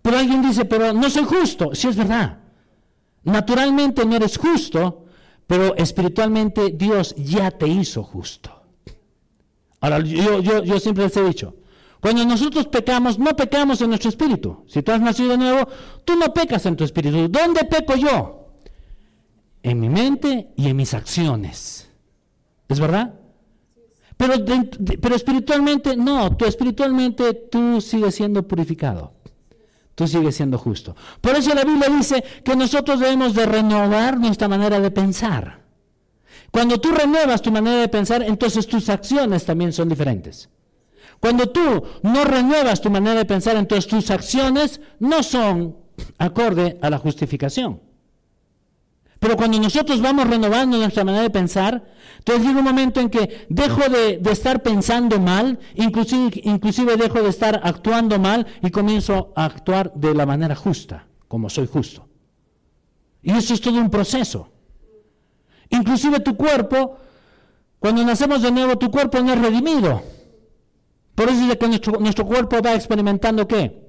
Pero 0.00 0.16
alguien 0.16 0.42
dice, 0.42 0.64
pero 0.64 0.92
no 0.92 1.10
soy 1.10 1.24
justo. 1.24 1.74
Sí 1.74 1.88
es 1.88 1.96
verdad. 1.96 2.38
Naturalmente 3.24 4.04
no 4.04 4.14
eres 4.14 4.38
justo, 4.38 5.06
pero 5.48 5.74
espiritualmente 5.74 6.70
Dios 6.72 7.16
ya 7.16 7.50
te 7.50 7.66
hizo 7.66 8.04
justo. 8.04 8.62
Ahora, 9.80 9.98
yo, 9.98 10.38
yo, 10.40 10.62
yo 10.62 10.78
siempre 10.78 11.02
les 11.04 11.16
he 11.16 11.24
dicho, 11.24 11.56
cuando 12.00 12.24
nosotros 12.24 12.68
pecamos, 12.68 13.18
no 13.18 13.34
pecamos 13.34 13.80
en 13.80 13.88
nuestro 13.88 14.10
espíritu. 14.10 14.64
Si 14.68 14.82
tú 14.82 14.92
has 14.92 15.00
nacido 15.00 15.30
de 15.30 15.38
nuevo, 15.38 15.68
tú 16.04 16.14
no 16.16 16.32
pecas 16.32 16.64
en 16.66 16.76
tu 16.76 16.84
espíritu. 16.84 17.28
¿Dónde 17.28 17.64
peco 17.64 17.96
yo? 17.96 18.50
En 19.64 19.80
mi 19.80 19.88
mente 19.88 20.52
y 20.54 20.68
en 20.68 20.76
mis 20.76 20.94
acciones. 20.94 21.90
¿Es 22.68 22.78
verdad? 22.78 23.14
Pero, 24.16 24.34
pero 25.00 25.14
espiritualmente, 25.14 25.96
no, 25.96 26.36
tú 26.36 26.44
espiritualmente 26.44 27.34
tú 27.34 27.80
sigues 27.80 28.14
siendo 28.14 28.46
purificado. 28.46 29.12
Tú 29.94 30.08
sigues 30.08 30.36
siendo 30.36 30.58
justo. 30.58 30.96
Por 31.20 31.36
eso 31.36 31.54
la 31.54 31.64
Biblia 31.64 31.88
dice 31.88 32.24
que 32.44 32.56
nosotros 32.56 33.00
debemos 33.00 33.34
de 33.34 33.46
renovar 33.46 34.18
nuestra 34.18 34.48
manera 34.48 34.80
de 34.80 34.90
pensar. 34.90 35.62
Cuando 36.50 36.80
tú 36.80 36.92
renuevas 36.92 37.42
tu 37.42 37.50
manera 37.50 37.80
de 37.80 37.88
pensar, 37.88 38.22
entonces 38.22 38.66
tus 38.66 38.88
acciones 38.88 39.44
también 39.44 39.72
son 39.72 39.88
diferentes. 39.88 40.48
Cuando 41.20 41.48
tú 41.48 41.82
no 42.02 42.24
renuevas 42.24 42.80
tu 42.80 42.90
manera 42.90 43.18
de 43.18 43.24
pensar, 43.24 43.56
entonces 43.56 43.88
tus 43.88 44.10
acciones 44.10 44.80
no 44.98 45.22
son 45.22 45.76
acorde 46.18 46.78
a 46.82 46.90
la 46.90 46.98
justificación. 46.98 47.80
Pero 49.24 49.38
cuando 49.38 49.58
nosotros 49.58 50.02
vamos 50.02 50.28
renovando 50.28 50.76
nuestra 50.76 51.02
manera 51.02 51.22
de 51.22 51.30
pensar, 51.30 51.82
entonces 52.18 52.44
llega 52.44 52.58
un 52.58 52.64
momento 52.66 53.00
en 53.00 53.08
que 53.08 53.46
dejo 53.48 53.80
de, 53.88 54.20
estar 54.30 54.62
pensando 54.62 55.18
mal, 55.18 55.58
inclusive, 55.76 56.96
dejo 56.98 57.22
de 57.22 57.30
estar 57.30 57.58
actuando 57.64 58.18
mal 58.18 58.46
y 58.60 58.70
comienzo 58.70 59.32
a 59.34 59.46
actuar 59.46 59.94
de 59.94 60.12
la 60.12 60.26
manera 60.26 60.54
justa, 60.54 61.06
como 61.26 61.48
soy 61.48 61.66
justo. 61.66 62.06
Y 63.22 63.30
eso 63.30 63.54
es 63.54 63.62
todo 63.62 63.78
un 63.78 63.88
proceso. 63.88 64.52
Inclusive 65.70 66.20
tu 66.20 66.36
cuerpo, 66.36 66.98
cuando 67.78 68.04
nacemos 68.04 68.42
de 68.42 68.52
nuevo, 68.52 68.76
tu 68.76 68.90
cuerpo 68.90 69.20
no 69.20 69.32
es 69.32 69.40
redimido. 69.40 70.02
Por 71.14 71.30
eso 71.30 71.50
es 71.50 71.56
que 71.56 71.98
nuestro 71.98 72.26
cuerpo 72.26 72.60
va 72.60 72.74
experimentando 72.74 73.48
qué? 73.48 73.88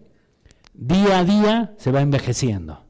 Día 0.73 1.19
a 1.19 1.25
día 1.25 1.73
se 1.77 1.91
va 1.91 1.99
envejeciendo. 1.99 2.85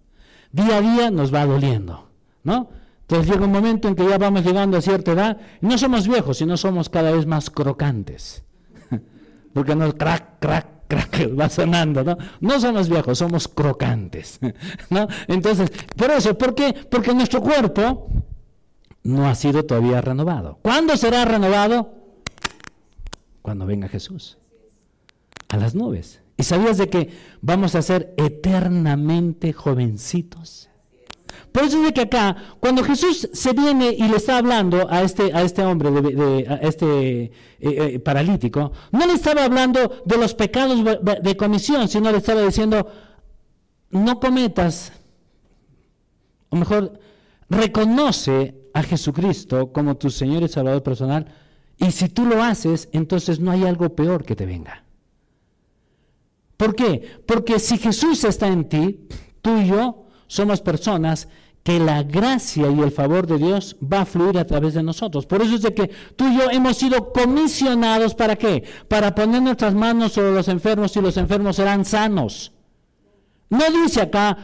Día 0.52 0.78
a 0.78 0.82
día 0.82 1.10
nos 1.10 1.34
va 1.34 1.44
doliendo. 1.48 2.06
¿No? 2.46 2.70
Entonces 3.02 3.30
llega 3.30 3.46
un 3.46 3.52
momento 3.52 3.88
en 3.88 3.96
que 3.96 4.08
ya 4.08 4.18
vamos 4.18 4.44
llegando 4.44 4.78
a 4.78 4.82
cierta 4.82 5.12
edad, 5.12 5.38
y 5.62 5.66
no 5.68 5.78
somos 5.78 6.08
viejos, 6.08 6.38
sino 6.38 6.58
somos 6.58 6.90
cada 6.90 7.12
vez 7.12 7.26
más 7.26 7.50
crocantes. 7.50 8.44
Porque 9.54 9.76
nos 9.76 9.94
crack, 9.94 10.40
crack, 10.40 10.88
crack 10.88 11.30
va 11.40 11.50
sonando, 11.50 12.04
¿no? 12.04 12.18
No 12.40 12.60
somos 12.60 12.90
viejos, 12.90 13.18
somos 13.18 13.48
crocantes, 13.48 14.40
¿no? 14.90 15.08
Entonces, 15.28 15.72
por 15.96 16.10
eso, 16.12 16.38
¿por 16.38 16.56
qué? 16.56 16.74
Porque 16.90 17.14
nuestro 17.14 17.42
cuerpo 17.42 18.10
no 19.04 19.28
ha 19.28 19.36
sido 19.36 19.66
todavía 19.66 20.02
renovado. 20.02 20.58
¿Cuándo 20.62 20.98
será 20.98 21.26
renovado? 21.26 21.94
Cuando 23.42 23.68
venga 23.68 23.88
Jesús. 23.88 24.40
A 25.50 25.58
las 25.58 25.76
nubes. 25.76 26.22
¿Y 26.38 26.44
sabías 26.44 26.80
de 26.80 26.90
que 26.90 27.12
vamos 27.42 27.76
a 27.76 27.84
ser 27.84 28.16
eternamente 28.18 29.54
jovencitos? 29.54 30.70
Por 31.56 31.64
eso 31.64 31.78
es 31.78 31.86
de 31.86 31.94
que 31.94 32.02
acá, 32.02 32.36
cuando 32.60 32.84
Jesús 32.84 33.30
se 33.32 33.54
viene 33.54 33.96
y 33.98 34.06
le 34.10 34.18
está 34.18 34.40
hablando 34.40 34.92
a 34.92 35.04
este, 35.04 35.34
a 35.34 35.42
este 35.42 35.64
hombre, 35.64 35.90
de, 35.90 36.46
a 36.50 36.56
este 36.56 37.24
eh, 37.24 37.32
eh, 37.62 38.00
paralítico, 38.00 38.74
no 38.92 39.08
le 39.08 39.14
estaba 39.14 39.46
hablando 39.46 40.04
de 40.04 40.18
los 40.18 40.34
pecados 40.34 40.84
de 40.84 41.38
comisión, 41.38 41.88
sino 41.88 42.12
le 42.12 42.18
estaba 42.18 42.42
diciendo, 42.42 42.86
no 43.90 44.20
cometas, 44.20 44.92
o 46.50 46.58
mejor, 46.58 47.00
reconoce 47.50 48.70
a 48.74 48.84
Jesucristo 48.84 49.72
como 49.72 49.96
tu 49.96 50.10
Señor 50.10 50.44
y 50.44 50.50
Salvador 50.50 50.84
personal, 50.84 51.26
y 51.78 51.90
si 51.92 52.10
tú 52.10 52.26
lo 52.26 52.44
haces, 52.44 52.90
entonces 52.92 53.40
no 53.40 53.52
hay 53.52 53.64
algo 53.64 53.96
peor 53.96 54.26
que 54.26 54.36
te 54.36 54.46
venga. 54.46 54.84
¿Por 56.58 56.76
qué? 56.76 57.22
Porque 57.26 57.60
si 57.60 57.78
Jesús 57.78 58.26
está 58.26 58.50
en 58.50 58.68
ti, 58.68 59.08
tú 59.42 59.56
y 59.56 59.68
yo 59.68 60.02
somos 60.28 60.60
personas 60.60 61.30
que 61.66 61.80
la 61.80 62.04
gracia 62.04 62.70
y 62.70 62.80
el 62.80 62.92
favor 62.92 63.26
de 63.26 63.40
Dios 63.40 63.76
va 63.82 64.02
a 64.02 64.06
fluir 64.06 64.38
a 64.38 64.46
través 64.46 64.76
de 64.76 64.84
nosotros. 64.84 65.26
Por 65.26 65.42
eso 65.42 65.56
es 65.56 65.64
de 65.64 65.74
que 65.74 65.90
tú 66.16 66.28
y 66.28 66.38
yo 66.38 66.52
hemos 66.52 66.78
sido 66.78 67.12
comisionados 67.12 68.14
para 68.14 68.36
qué? 68.36 68.64
Para 68.88 69.16
poner 69.16 69.42
nuestras 69.42 69.74
manos 69.74 70.14
sobre 70.14 70.32
los 70.32 70.48
enfermos 70.48 70.96
y 70.96 71.02
los 71.02 71.18
enfermos 71.18 71.56
serán 71.56 71.84
sanos. 71.84 72.52
No 73.50 73.64
dice 73.72 74.02
acá, 74.02 74.38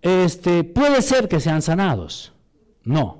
este, 0.00 0.64
puede 0.64 1.02
ser 1.02 1.28
que 1.28 1.40
sean 1.40 1.60
sanados. 1.60 2.32
No. 2.84 3.18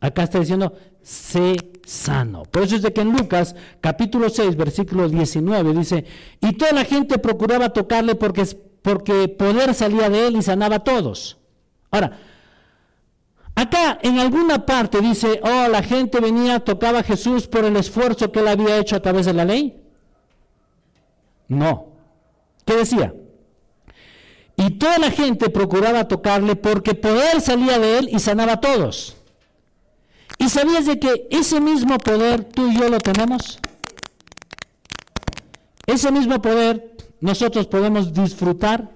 Acá 0.00 0.24
está 0.24 0.40
diciendo, 0.40 0.74
sé 1.00 1.54
sano. 1.86 2.42
Por 2.42 2.64
eso 2.64 2.74
es 2.74 2.82
de 2.82 2.92
que 2.92 3.02
en 3.02 3.12
Lucas 3.12 3.54
capítulo 3.80 4.28
6, 4.30 4.56
versículo 4.56 5.08
19 5.08 5.74
dice, 5.74 6.06
y 6.40 6.54
toda 6.54 6.72
la 6.72 6.84
gente 6.84 7.18
procuraba 7.18 7.68
tocarle 7.68 8.16
porque, 8.16 8.44
porque 8.82 9.28
poder 9.28 9.74
salía 9.74 10.10
de 10.10 10.26
él 10.26 10.34
y 10.38 10.42
sanaba 10.42 10.76
a 10.76 10.84
todos. 10.84 11.38
Ahora, 11.92 12.18
Acá 13.54 13.98
en 14.02 14.18
alguna 14.18 14.66
parte 14.66 15.00
dice, 15.00 15.40
oh, 15.42 15.68
la 15.68 15.82
gente 15.82 16.18
venía, 16.20 16.60
tocaba 16.60 17.00
a 17.00 17.04
Jesús 17.04 17.46
por 17.46 17.64
el 17.64 17.76
esfuerzo 17.76 18.32
que 18.32 18.40
él 18.40 18.48
había 18.48 18.78
hecho 18.78 18.96
a 18.96 19.02
través 19.02 19.26
de 19.26 19.32
la 19.32 19.44
ley. 19.44 19.80
No. 21.46 21.86
¿Qué 22.64 22.74
decía? 22.74 23.14
Y 24.56 24.70
toda 24.70 24.98
la 24.98 25.10
gente 25.10 25.50
procuraba 25.50 26.08
tocarle 26.08 26.56
porque 26.56 26.94
poder 26.94 27.40
salía 27.40 27.78
de 27.78 27.98
él 27.98 28.08
y 28.10 28.18
sanaba 28.18 28.54
a 28.54 28.60
todos. 28.60 29.16
¿Y 30.38 30.48
sabías 30.48 30.86
de 30.86 30.98
que 30.98 31.28
ese 31.30 31.60
mismo 31.60 31.98
poder 31.98 32.44
tú 32.44 32.68
y 32.68 32.78
yo 32.78 32.88
lo 32.88 32.98
tenemos? 32.98 33.60
Ese 35.86 36.10
mismo 36.10 36.40
poder 36.40 36.96
nosotros 37.20 37.66
podemos 37.66 38.12
disfrutar 38.12 38.90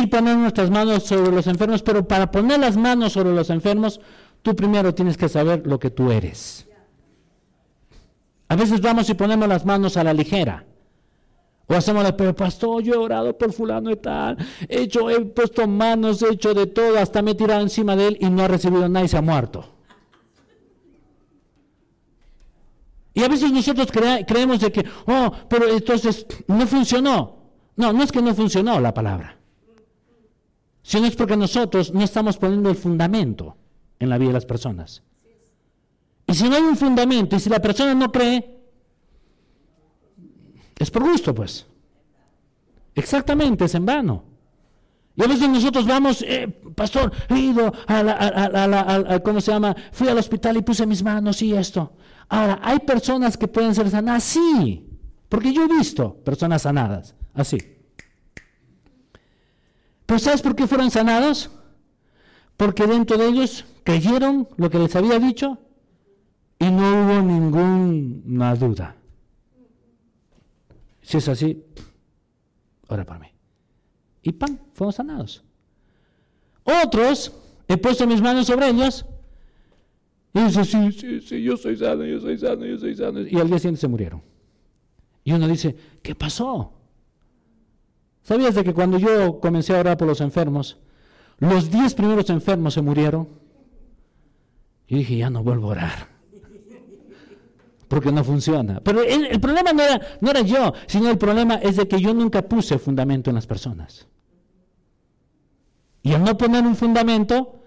y 0.00 0.06
poner 0.06 0.36
nuestras 0.36 0.70
manos 0.70 1.04
sobre 1.04 1.32
los 1.32 1.46
enfermos, 1.46 1.82
pero 1.82 2.06
para 2.06 2.30
poner 2.30 2.58
las 2.60 2.76
manos 2.76 3.12
sobre 3.12 3.34
los 3.34 3.50
enfermos, 3.50 4.00
tú 4.42 4.56
primero 4.56 4.94
tienes 4.94 5.16
que 5.16 5.28
saber 5.28 5.66
lo 5.66 5.78
que 5.78 5.90
tú 5.90 6.10
eres. 6.10 6.66
A 8.48 8.56
veces 8.56 8.80
vamos 8.80 9.08
y 9.08 9.14
ponemos 9.14 9.48
las 9.48 9.64
manos 9.64 9.96
a 9.96 10.04
la 10.04 10.12
ligera. 10.12 10.64
O 11.66 11.74
hacemos 11.74 12.02
la, 12.02 12.16
pero 12.16 12.34
pastor, 12.34 12.82
yo 12.82 12.94
he 12.94 12.96
orado 12.96 13.38
por 13.38 13.52
fulano 13.52 13.90
y 13.90 13.96
tal, 13.96 14.36
he 14.68 14.82
hecho, 14.82 15.08
he 15.08 15.20
puesto 15.20 15.68
manos, 15.68 16.20
he 16.22 16.32
hecho 16.32 16.52
de 16.52 16.66
todo, 16.66 16.98
hasta 16.98 17.22
me 17.22 17.30
he 17.30 17.34
tirado 17.36 17.60
encima 17.60 17.94
de 17.94 18.08
él 18.08 18.18
y 18.20 18.28
no 18.28 18.42
ha 18.42 18.48
recibido 18.48 18.88
nada 18.88 19.06
y 19.06 19.08
se 19.08 19.16
ha 19.16 19.22
muerto. 19.22 19.64
Y 23.14 23.22
a 23.22 23.28
veces 23.28 23.52
nosotros 23.52 23.88
creemos 23.92 24.60
de 24.60 24.72
que, 24.72 24.84
oh, 25.06 25.32
pero 25.48 25.68
entonces 25.68 26.26
no 26.48 26.66
funcionó. 26.66 27.36
No, 27.76 27.92
no 27.92 28.02
es 28.02 28.10
que 28.10 28.20
no 28.20 28.34
funcionó 28.34 28.80
la 28.80 28.92
palabra 28.92 29.39
sino 30.90 31.06
es 31.06 31.14
porque 31.14 31.36
nosotros 31.36 31.94
no 31.94 32.02
estamos 32.02 32.36
poniendo 32.36 32.68
el 32.68 32.74
fundamento 32.74 33.56
en 34.00 34.08
la 34.08 34.18
vida 34.18 34.30
de 34.30 34.34
las 34.34 34.44
personas. 34.44 35.04
Y 36.26 36.34
si 36.34 36.48
no 36.48 36.56
hay 36.56 36.62
un 36.62 36.76
fundamento 36.76 37.36
y 37.36 37.38
si 37.38 37.48
la 37.48 37.62
persona 37.62 37.94
no 37.94 38.10
cree, 38.10 38.58
es 40.76 40.90
por 40.90 41.04
gusto, 41.04 41.32
pues. 41.32 41.64
Exactamente, 42.92 43.66
es 43.66 43.74
en 43.76 43.86
vano. 43.86 44.24
Y 45.14 45.22
a 45.22 45.28
veces 45.28 45.48
nosotros 45.48 45.86
vamos, 45.86 46.24
eh, 46.26 46.48
pastor, 46.74 47.12
he 47.28 47.38
ido 47.38 47.72
a 47.86 48.02
la, 48.02 49.04
a, 49.14 49.20
¿cómo 49.20 49.40
se 49.40 49.52
llama? 49.52 49.76
Fui 49.92 50.08
al 50.08 50.18
hospital 50.18 50.56
y 50.56 50.62
puse 50.62 50.86
mis 50.86 51.04
manos 51.04 51.40
y 51.40 51.54
esto. 51.54 51.92
Ahora, 52.28 52.58
¿hay 52.64 52.80
personas 52.80 53.36
que 53.36 53.46
pueden 53.46 53.76
ser 53.76 53.88
sanadas? 53.90 54.24
Sí, 54.24 54.88
porque 55.28 55.52
yo 55.52 55.66
he 55.66 55.68
visto 55.68 56.16
personas 56.16 56.62
sanadas, 56.62 57.14
así. 57.32 57.79
Pero 60.10 60.18
¿sabes 60.18 60.42
por 60.42 60.56
qué 60.56 60.66
fueron 60.66 60.90
sanados? 60.90 61.50
Porque 62.56 62.84
dentro 62.84 63.16
de 63.16 63.28
ellos 63.28 63.64
creyeron 63.84 64.48
lo 64.56 64.68
que 64.68 64.80
les 64.80 64.96
había 64.96 65.20
dicho 65.20 65.56
y 66.58 66.68
no 66.68 66.80
hubo 66.80 67.22
ninguna 67.22 68.56
duda. 68.56 68.96
Si 71.00 71.18
es 71.18 71.28
así, 71.28 71.64
ora 72.88 73.04
para 73.04 73.20
mí. 73.20 73.28
Y 74.22 74.32
¡pam! 74.32 74.58
Fueron 74.72 74.92
sanados. 74.92 75.44
Otros, 76.64 77.32
he 77.68 77.76
puesto 77.76 78.04
mis 78.04 78.20
manos 78.20 78.48
sobre 78.48 78.68
ellos 78.68 79.06
y 80.34 80.40
dice, 80.40 80.64
sí, 80.64 80.90
sí, 80.90 81.20
sí, 81.20 81.40
yo 81.40 81.56
soy 81.56 81.76
sano, 81.76 82.04
yo 82.04 82.18
soy 82.18 82.36
sano, 82.36 82.66
yo 82.66 82.76
soy 82.78 82.96
sano. 82.96 83.20
Y 83.20 83.38
al 83.38 83.46
día 83.46 83.60
siguiente 83.60 83.80
se 83.80 83.86
murieron. 83.86 84.20
Y 85.22 85.32
uno 85.34 85.46
dice, 85.46 85.76
¿qué 86.02 86.16
pasó? 86.16 86.79
¿Sabías 88.22 88.54
de 88.54 88.64
que 88.64 88.74
cuando 88.74 88.98
yo 88.98 89.40
comencé 89.40 89.76
a 89.76 89.80
orar 89.80 89.96
por 89.96 90.08
los 90.08 90.20
enfermos, 90.20 90.78
los 91.38 91.70
diez 91.70 91.94
primeros 91.94 92.28
enfermos 92.30 92.74
se 92.74 92.82
murieron? 92.82 93.28
Y 94.86 94.96
dije, 94.96 95.16
ya 95.16 95.30
no 95.30 95.42
vuelvo 95.42 95.68
a 95.68 95.70
orar. 95.70 96.08
Porque 97.88 98.12
no 98.12 98.22
funciona. 98.22 98.80
Pero 98.80 99.02
el, 99.02 99.40
problema 99.40 99.72
no 99.72 99.82
era, 99.82 100.00
no 100.20 100.30
era 100.30 100.42
yo, 100.42 100.72
sino 100.86 101.10
el 101.10 101.18
problema 101.18 101.56
es 101.56 101.76
de 101.76 101.88
que 101.88 102.00
yo 102.00 102.14
nunca 102.14 102.42
puse 102.42 102.78
fundamento 102.78 103.30
en 103.30 103.36
las 103.36 103.46
personas. 103.46 104.06
Y 106.02 106.12
al 106.12 106.24
no 106.24 106.36
poner 106.36 106.64
un 106.64 106.76
fundamento, 106.76 107.62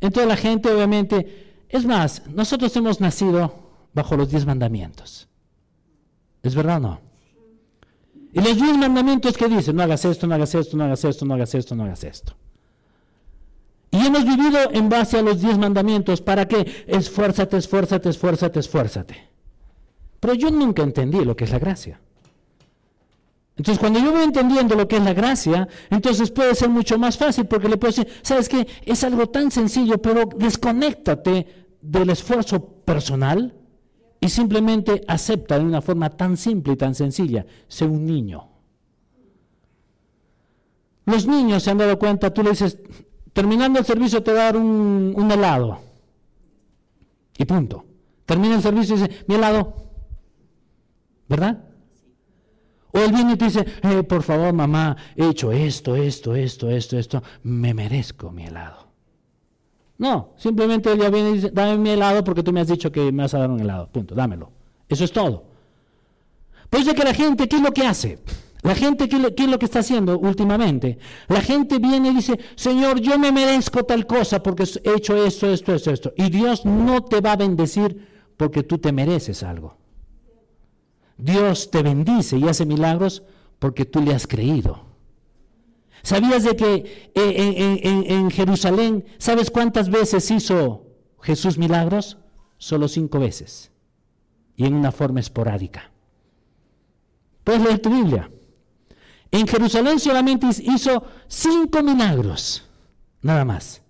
entonces 0.00 0.28
la 0.28 0.36
gente 0.36 0.70
obviamente... 0.70 1.50
Es 1.68 1.86
más, 1.86 2.22
nosotros 2.28 2.76
hemos 2.76 3.00
nacido 3.00 3.54
bajo 3.94 4.14
los 4.14 4.28
diez 4.30 4.44
mandamientos. 4.44 5.26
¿Es 6.42 6.54
verdad 6.54 6.76
o 6.76 6.80
no? 6.80 7.11
Y 8.32 8.40
los 8.40 8.56
diez 8.56 8.76
mandamientos 8.78 9.36
que 9.36 9.46
dicen, 9.46 9.76
no 9.76 9.82
hagas 9.82 10.04
esto, 10.04 10.26
no 10.26 10.34
hagas 10.34 10.54
esto, 10.54 10.76
no 10.76 10.84
hagas 10.84 11.04
esto, 11.04 11.24
no 11.26 11.34
hagas 11.34 11.54
esto, 11.54 11.74
no 11.74 11.84
hagas 11.84 12.04
esto. 12.04 12.34
Y 13.90 14.06
hemos 14.06 14.24
vivido 14.24 14.58
en 14.72 14.88
base 14.88 15.18
a 15.18 15.22
los 15.22 15.42
diez 15.42 15.58
mandamientos. 15.58 16.22
¿Para 16.22 16.48
qué? 16.48 16.84
Esfuérzate, 16.86 17.58
esfuérzate, 17.58 18.08
esfuérzate, 18.08 18.58
esfuérzate. 18.58 19.28
Pero 20.18 20.32
yo 20.32 20.50
nunca 20.50 20.82
entendí 20.82 21.22
lo 21.24 21.36
que 21.36 21.44
es 21.44 21.50
la 21.50 21.58
gracia. 21.58 22.00
Entonces, 23.54 23.78
cuando 23.78 23.98
yo 24.00 24.12
voy 24.12 24.22
entendiendo 24.22 24.76
lo 24.76 24.88
que 24.88 24.96
es 24.96 25.02
la 25.04 25.12
gracia, 25.12 25.68
entonces 25.90 26.30
puede 26.30 26.54
ser 26.54 26.70
mucho 26.70 26.98
más 26.98 27.18
fácil 27.18 27.44
porque 27.44 27.68
le 27.68 27.76
puedo 27.76 27.92
decir, 27.94 28.08
¿sabes 28.22 28.48
qué? 28.48 28.66
Es 28.86 29.04
algo 29.04 29.28
tan 29.28 29.50
sencillo, 29.50 30.00
pero 30.00 30.24
desconéctate 30.24 31.66
del 31.82 32.08
esfuerzo 32.08 32.64
personal 32.84 33.54
y 34.22 34.28
simplemente 34.28 35.02
acepta 35.08 35.58
de 35.58 35.64
una 35.64 35.82
forma 35.82 36.08
tan 36.08 36.36
simple 36.36 36.74
y 36.74 36.76
tan 36.76 36.94
sencilla, 36.94 37.44
sé 37.66 37.84
un 37.84 38.06
niño. 38.06 38.48
Los 41.06 41.26
niños 41.26 41.64
se 41.64 41.72
han 41.72 41.78
dado 41.78 41.98
cuenta, 41.98 42.32
tú 42.32 42.44
le 42.44 42.50
dices, 42.50 42.78
terminando 43.32 43.80
el 43.80 43.84
servicio 43.84 44.22
te 44.22 44.32
va 44.32 44.42
a 44.42 44.44
dar 44.44 44.56
un, 44.56 45.28
helado. 45.28 45.80
Y 47.36 47.44
punto. 47.44 47.84
Termina 48.24 48.54
el 48.54 48.62
servicio 48.62 48.94
y 48.94 49.00
dice, 49.00 49.24
mi 49.26 49.34
helado. 49.34 49.74
¿Verdad? 51.28 51.64
O 52.92 53.00
él 53.00 53.10
viene 53.10 53.32
y 53.32 53.36
te 53.36 53.46
dice, 53.46 53.66
eh, 53.82 54.04
por 54.04 54.22
favor 54.22 54.52
mamá, 54.52 54.96
he 55.16 55.30
hecho 55.30 55.50
esto, 55.50 55.96
esto, 55.96 56.36
esto, 56.36 56.70
esto, 56.70 56.96
esto, 56.96 57.22
me 57.42 57.74
merezco 57.74 58.30
mi 58.30 58.44
helado. 58.44 58.81
No, 59.98 60.30
simplemente 60.36 60.92
ella 60.92 61.10
viene 61.10 61.30
y 61.30 61.34
dice, 61.34 61.50
dame 61.50 61.78
mi 61.78 61.90
helado 61.90 62.24
porque 62.24 62.42
tú 62.42 62.52
me 62.52 62.60
has 62.60 62.68
dicho 62.68 62.90
que 62.90 63.12
me 63.12 63.22
vas 63.22 63.34
a 63.34 63.38
dar 63.38 63.50
un 63.50 63.60
helado. 63.60 63.88
Punto, 63.88 64.14
dámelo. 64.14 64.50
Eso 64.88 65.04
es 65.04 65.12
todo. 65.12 65.44
Pues 66.68 66.86
de 66.86 66.94
que 66.94 67.04
la 67.04 67.14
gente, 67.14 67.48
¿qué 67.48 67.56
es 67.56 67.62
lo 67.62 67.72
que 67.72 67.86
hace? 67.86 68.18
La 68.62 68.74
gente, 68.76 69.08
¿qué, 69.08 69.16
es 69.16 69.48
lo 69.48 69.58
que 69.58 69.64
está 69.64 69.80
haciendo 69.80 70.18
últimamente? 70.18 70.98
La 71.28 71.40
gente 71.40 71.78
viene 71.78 72.10
y 72.10 72.14
dice, 72.14 72.38
Señor, 72.54 73.00
yo 73.00 73.18
me 73.18 73.32
merezco 73.32 73.82
tal 73.84 74.06
cosa 74.06 74.42
porque 74.42 74.64
he 74.84 74.96
hecho 74.96 75.16
esto, 75.24 75.50
esto, 75.50 75.74
esto, 75.74 75.90
esto. 75.90 76.12
Y 76.16 76.30
Dios 76.30 76.64
no 76.64 77.02
te 77.02 77.20
va 77.20 77.32
a 77.32 77.36
bendecir 77.36 78.08
porque 78.36 78.62
tú 78.62 78.78
te 78.78 78.92
mereces 78.92 79.42
algo. 79.42 79.76
Dios 81.18 81.70
te 81.70 81.82
bendice 81.82 82.38
y 82.38 82.48
hace 82.48 82.64
milagros 82.64 83.24
porque 83.58 83.84
tú 83.84 84.00
le 84.00 84.14
has 84.14 84.26
creído. 84.26 84.91
¿Sabías 86.02 86.42
de 86.42 86.56
que 86.56 87.12
eh, 87.14 88.04
en, 88.08 88.30
Jerusalén, 88.30 89.04
¿sabes 89.18 89.50
cuántas 89.50 89.88
veces 89.88 90.30
hizo 90.30 90.86
Jesús 91.20 91.58
milagros? 91.58 92.18
Solo 92.58 92.88
cinco 92.88 93.18
veces 93.18 93.72
y 94.56 94.66
en 94.66 94.74
una 94.74 94.92
forma 94.92 95.20
esporádica. 95.20 95.90
Puedes 97.44 97.62
leer 97.62 97.78
tu 97.80 97.90
Biblia. 97.90 98.30
En 99.30 99.46
Jerusalén 99.46 99.98
solamente 99.98 100.46
hizo 100.62 101.04
cinco 101.26 101.82
milagros, 101.82 102.64
nada 103.22 103.44
más. 103.44 103.82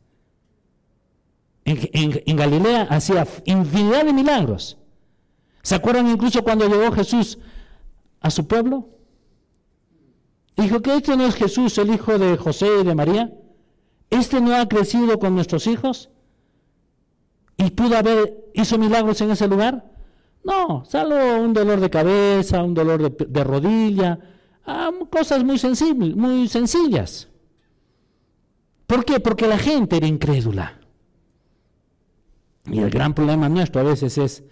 En, 1.65 2.37
Galilea 2.37 2.83
hacía 2.91 3.27
infinidad 3.45 4.05
de 4.05 4.13
milagros. 4.13 4.79
¿Se 5.63 5.75
acuerdan 5.75 6.09
incluso 6.09 6.43
cuando 6.43 6.69
llegó 6.69 6.93
Jesús 6.93 7.39
a 8.21 8.31
su 8.31 8.47
pueblo? 8.47 8.89
Dijo 10.57 10.81
que 10.83 10.97
este 10.97 11.17
no 11.17 11.27
es 11.27 11.35
Jesús, 11.35 11.79
el 11.79 11.95
hijo 11.95 12.19
de 12.19 12.37
José 12.37 12.69
y 12.81 12.85
de 12.85 12.95
María. 12.95 13.33
Este 14.11 14.41
no 14.41 14.55
ha 14.55 14.69
crecido 14.69 15.19
con 15.19 15.35
nuestros 15.35 15.67
hijos 15.67 16.11
y 17.57 17.71
pudo 17.71 17.97
haber, 17.97 18.51
hizo 18.55 18.79
milagros 18.79 19.21
en 19.21 19.31
ese 19.31 19.49
lugar. 19.49 19.91
No, 20.45 20.85
salvo 20.85 21.17
un 21.41 21.53
dolor 21.53 21.81
de 21.81 21.89
cabeza, 21.89 22.63
un 22.63 22.75
dolor 22.75 23.17
de, 23.17 23.45
rodilla, 23.45 24.19
ah, 24.67 24.91
cosas 25.11 25.45
muy, 25.45 25.59
muy 26.15 26.49
sencillas. 26.49 27.29
¿Por 28.87 29.05
qué? 29.05 29.21
Porque 29.21 29.47
la 29.47 29.59
gente 29.59 29.97
era 29.97 30.07
incrédula. 30.07 30.81
Y 32.67 32.81
el 32.81 32.91
gran 32.91 33.15
problema 33.15 33.49
nuestro 33.49 33.81
a 33.81 33.85
veces 33.85 34.19
es 34.19 34.45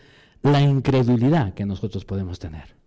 la 0.42 0.60
incredulidad 0.60 1.54
que 1.54 1.66
nosotros 1.66 2.04
podemos 2.04 2.38
tener. 2.38 2.79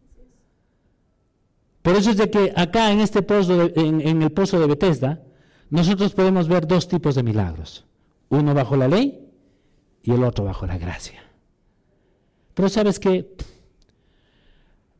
Por 1.83 1.95
eso 1.95 2.09
es 2.09 2.17
de 2.17 2.31
que 2.31 2.51
acá 2.55 2.91
en 2.91 3.01
este 3.01 3.21
pozo, 3.21 3.69
en, 3.75 4.21
el 4.21 4.31
pozo 4.31 4.59
de 4.59 4.67
Bethesda, 4.67 5.21
nosotros 5.69 6.13
podemos 6.13 6.47
ver 6.47 6.65
dos 6.65 6.87
tipos 6.87 7.13
de 7.13 7.23
milagros. 7.23 7.85
Uno 8.29 8.55
bajo 8.55 8.75
la 8.75 8.87
ley 8.87 9.29
y 10.01 10.11
el 10.11 10.23
otro 10.23 10.45
bajo 10.45 10.65
la 10.65 10.77
gracia. 10.79 11.21
Pero 12.55 12.69
sabes 12.69 12.99
que 12.99 13.35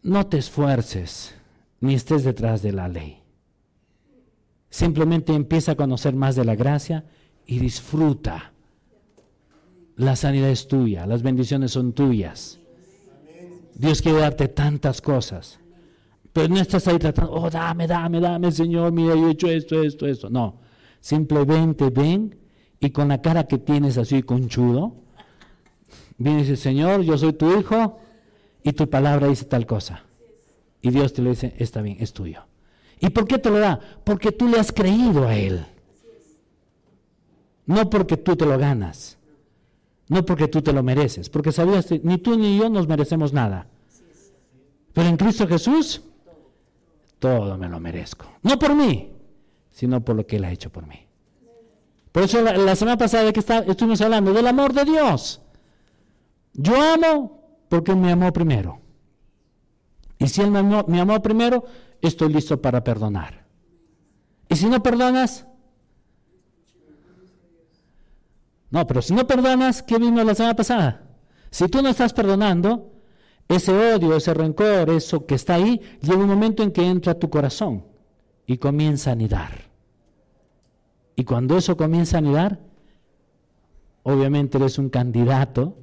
no 0.04 0.28
te 0.28 0.38
esfuerces 0.38 1.34
ni 1.80 1.96
estés 1.96 2.24
detrás 2.24 2.62
de 2.62 2.74
la 2.74 2.88
ley. 2.88 3.24
Simplemente 4.70 5.34
empieza 5.34 5.72
a 5.72 5.76
conocer 5.76 6.14
más 6.16 6.36
de 6.36 6.46
la 6.46 6.56
gracia 6.56 7.06
y 7.46 7.60
disfruta 7.60 8.54
la 9.96 10.16
sanidad 10.16 10.50
es 10.50 10.68
tuya, 10.68 11.06
las 11.06 11.22
bendiciones 11.22 11.72
son 11.72 11.94
tuyas. 11.94 12.60
Dios 13.76 14.02
quiere 14.02 14.20
darte 14.20 14.48
tantas 14.48 15.02
cosas. 15.02 15.60
Pero 16.34 16.48
no 16.48 16.60
estás 16.60 16.88
ahí 16.88 16.98
tratando, 16.98 17.32
oh, 17.32 17.50
dame, 17.50 17.86
dame, 17.86 18.20
dame, 18.20 18.52
Señor, 18.52 18.92
mira, 18.92 19.16
yo 19.16 19.28
he 19.28 19.32
hecho 19.32 19.48
esto, 19.48 19.84
esto, 19.84 20.08
esto. 20.08 20.30
No, 20.30 20.60
simplemente 21.00 21.90
ven 21.92 22.36
y 22.80 22.90
con 22.90 23.08
la 23.08 23.22
cara 23.22 23.46
que 23.46 23.60
tienes 23.60 23.98
así 24.00 24.24
conchudo, 24.24 24.96
viene 26.18 26.40
y 26.40 26.42
dice, 26.44 26.58
Señor, 26.58 27.02
yo 27.02 27.18
soy 27.18 27.34
tu 27.34 27.58
hijo 27.58 28.00
y 28.64 28.74
tu 28.74 28.90
palabra 28.90 29.28
dice 29.28 29.46
tal 29.46 29.68
cosa. 29.68 30.04
Y 30.82 30.90
Dios 30.90 31.14
te 31.14 31.22
lo 31.22 31.30
dice, 31.30 31.54
está 31.60 31.82
bien, 31.82 31.98
es 32.00 32.14
tuyo. 32.14 32.42
¿Y 33.00 33.10
por 33.10 33.28
qué 33.28 33.38
te 33.38 33.50
lo 33.50 33.60
da? 33.60 33.80
Porque 34.04 34.32
tú 34.32 34.48
le 34.48 34.60
has 34.60 34.72
creído 34.72 35.28
a 35.28 35.36
Él. 35.36 35.66
No 37.66 37.90
porque 37.90 38.18
tú 38.18 38.36
te 38.36 38.46
lo 38.46 38.58
ganas. 38.58 39.18
No 40.10 40.26
porque 40.26 40.48
tú 40.48 40.62
te 40.62 40.74
lo 40.74 40.84
mereces, 40.84 41.30
porque 41.30 41.52
sabías, 41.52 41.88
ni 42.04 42.18
tú 42.18 42.38
ni 42.38 42.58
yo 42.58 42.70
nos 42.70 42.88
merecemos 42.88 43.32
nada. 43.34 43.68
Pero 44.92 45.08
en 45.08 45.18
Cristo 45.18 45.48
Jesús, 45.48 46.02
todo 47.24 47.58
me 47.58 47.70
lo 47.70 47.80
merezco. 47.80 48.26
No 48.42 48.60
por 48.60 48.76
mí, 48.76 49.14
sino 49.70 50.04
por 50.04 50.18
lo 50.18 50.28
que 50.28 50.36
Él 50.36 50.44
ha 50.44 50.52
hecho 50.52 50.70
por 50.70 50.86
mí. 50.86 51.08
Por 52.12 52.24
eso 52.24 52.42
la, 52.42 52.76
semana 52.76 52.98
pasada 52.98 53.32
que 53.32 53.40
estuvimos 53.40 54.02
hablando 54.02 54.34
del 54.34 54.46
amor 54.46 54.74
de 54.74 54.84
Dios. 54.84 55.42
Yo 56.52 56.76
amo 56.76 57.64
porque 57.70 57.96
me 57.96 58.12
amó 58.12 58.34
primero. 58.34 58.82
Y 60.20 60.28
si 60.28 60.42
Él 60.42 60.52
me 60.52 60.60
amó, 60.60 60.84
me 60.90 61.00
amó 61.00 61.22
primero, 61.22 61.64
estoy 62.02 62.34
listo 62.34 62.62
para 62.62 62.84
perdonar. 62.84 63.46
Y 64.50 64.58
si 64.58 64.68
no 64.68 64.84
perdonas, 64.84 65.48
No, 68.70 68.88
pero 68.88 69.04
si 69.04 69.14
no 69.14 69.28
perdonas, 69.28 69.84
¿qué 69.84 70.00
vimos 70.00 70.26
la 70.26 70.34
semana 70.34 70.56
pasada? 70.56 71.04
Si 71.52 71.68
tú 71.68 71.84
no 71.84 71.90
estás 71.90 72.12
perdonando, 72.12 72.93
ese 73.48 73.72
odio, 73.72 74.16
ese 74.16 74.34
rencor, 74.34 74.90
eso 74.90 75.26
que 75.26 75.36
está 75.36 75.56
ahí, 75.56 75.82
llega 76.02 76.18
un 76.18 76.28
momento 76.28 76.64
en 76.64 76.72
que 76.72 76.86
entra 76.86 77.14
a 77.14 77.20
tu 77.20 77.30
corazón 77.30 77.86
y 78.46 78.58
comienza 78.58 79.10
a 79.10 79.14
anidar. 79.14 79.70
Y 81.16 81.24
cuando 81.24 81.58
eso 81.58 81.78
comienza 81.78 82.18
a 82.18 82.20
anidar, 82.20 82.60
obviamente 84.04 84.58
eres 84.58 84.78
un 84.78 84.90
candidato. 84.90 85.78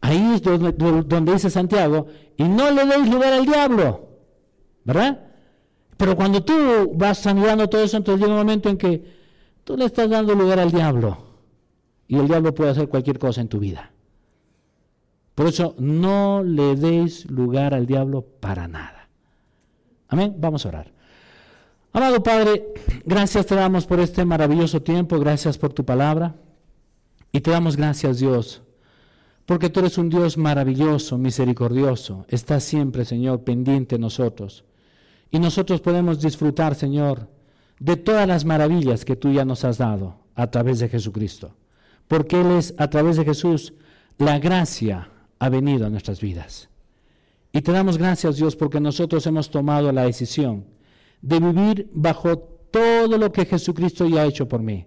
Ahí 0.00 0.34
es 0.34 0.42
donde, 0.42 1.32
dice 1.32 1.50
Santiago, 1.50 2.06
y 2.36 2.44
no 2.44 2.70
le 2.70 2.84
deis 2.84 3.08
lugar 3.08 3.32
al 3.32 3.46
diablo, 3.46 4.08
¿verdad? 4.84 5.26
Pero 5.96 6.16
cuando 6.16 6.42
tú 6.42 6.92
vas 6.94 7.26
anidando 7.26 7.68
todo 7.68 7.82
eso, 7.82 7.96
entonces 7.96 8.20
llega 8.20 8.32
un 8.32 8.38
momento 8.38 8.68
en 8.68 8.76
que 8.76 9.04
tú 9.64 9.76
le 9.76 9.84
estás 9.84 10.10
dando 10.10 10.34
lugar 10.34 10.58
al 10.58 10.72
diablo 10.72 11.18
y 12.08 12.18
el 12.18 12.26
diablo 12.26 12.52
puede 12.54 12.70
hacer 12.70 12.88
cualquier 12.88 13.18
cosa 13.18 13.40
en 13.40 13.48
tu 13.48 13.58
vida. 13.58 13.92
Por 15.34 15.46
eso 15.46 15.74
no 15.78 16.42
le 16.42 16.76
deis 16.76 17.30
lugar 17.30 17.74
al 17.74 17.86
diablo 17.86 18.22
para 18.22 18.68
nada. 18.68 19.08
Amén. 20.08 20.34
Vamos 20.38 20.64
a 20.64 20.68
orar. 20.68 20.92
Amado 21.94 22.22
Padre, 22.22 22.72
gracias 23.04 23.46
te 23.46 23.54
damos 23.54 23.86
por 23.86 24.00
este 24.00 24.24
maravilloso 24.24 24.82
tiempo, 24.82 25.18
gracias 25.18 25.58
por 25.58 25.72
tu 25.72 25.84
palabra. 25.84 26.34
Y 27.32 27.40
te 27.40 27.50
damos 27.50 27.76
gracias, 27.76 28.18
Dios, 28.18 28.62
porque 29.46 29.70
tú 29.70 29.80
eres 29.80 29.96
un 29.98 30.10
Dios 30.10 30.36
maravilloso, 30.36 31.16
misericordioso. 31.18 32.26
Estás 32.28 32.64
siempre, 32.64 33.04
Señor, 33.04 33.42
pendiente 33.42 33.96
de 33.96 34.00
nosotros. 34.00 34.64
Y 35.30 35.38
nosotros 35.38 35.80
podemos 35.80 36.20
disfrutar, 36.20 36.74
Señor, 36.74 37.28
de 37.78 37.96
todas 37.96 38.28
las 38.28 38.44
maravillas 38.44 39.04
que 39.04 39.16
tú 39.16 39.32
ya 39.32 39.44
nos 39.44 39.64
has 39.64 39.78
dado 39.78 40.16
a 40.34 40.50
través 40.50 40.78
de 40.78 40.88
Jesucristo 40.88 41.54
porque 42.12 42.42
Él 42.42 42.50
es, 42.50 42.74
a 42.76 42.90
través 42.90 43.16
de 43.16 43.24
Jesús, 43.24 43.72
la 44.18 44.38
gracia 44.38 45.08
ha 45.42 45.48
venido 45.48 45.86
a 45.86 45.90
nuestras 45.90 46.20
vidas. 46.20 46.68
Y 47.52 47.62
te 47.62 47.72
damos 47.72 47.98
gracias, 47.98 48.36
Dios, 48.36 48.54
porque 48.54 48.78
nosotros 48.78 49.26
hemos 49.26 49.50
tomado 49.50 49.90
la 49.90 50.04
decisión 50.04 50.66
de 51.20 51.40
vivir 51.40 51.90
bajo 51.92 52.38
todo 52.38 53.18
lo 53.18 53.32
que 53.32 53.44
Jesucristo 53.44 54.06
ya 54.06 54.22
ha 54.22 54.26
hecho 54.26 54.46
por 54.46 54.62
mí. 54.62 54.86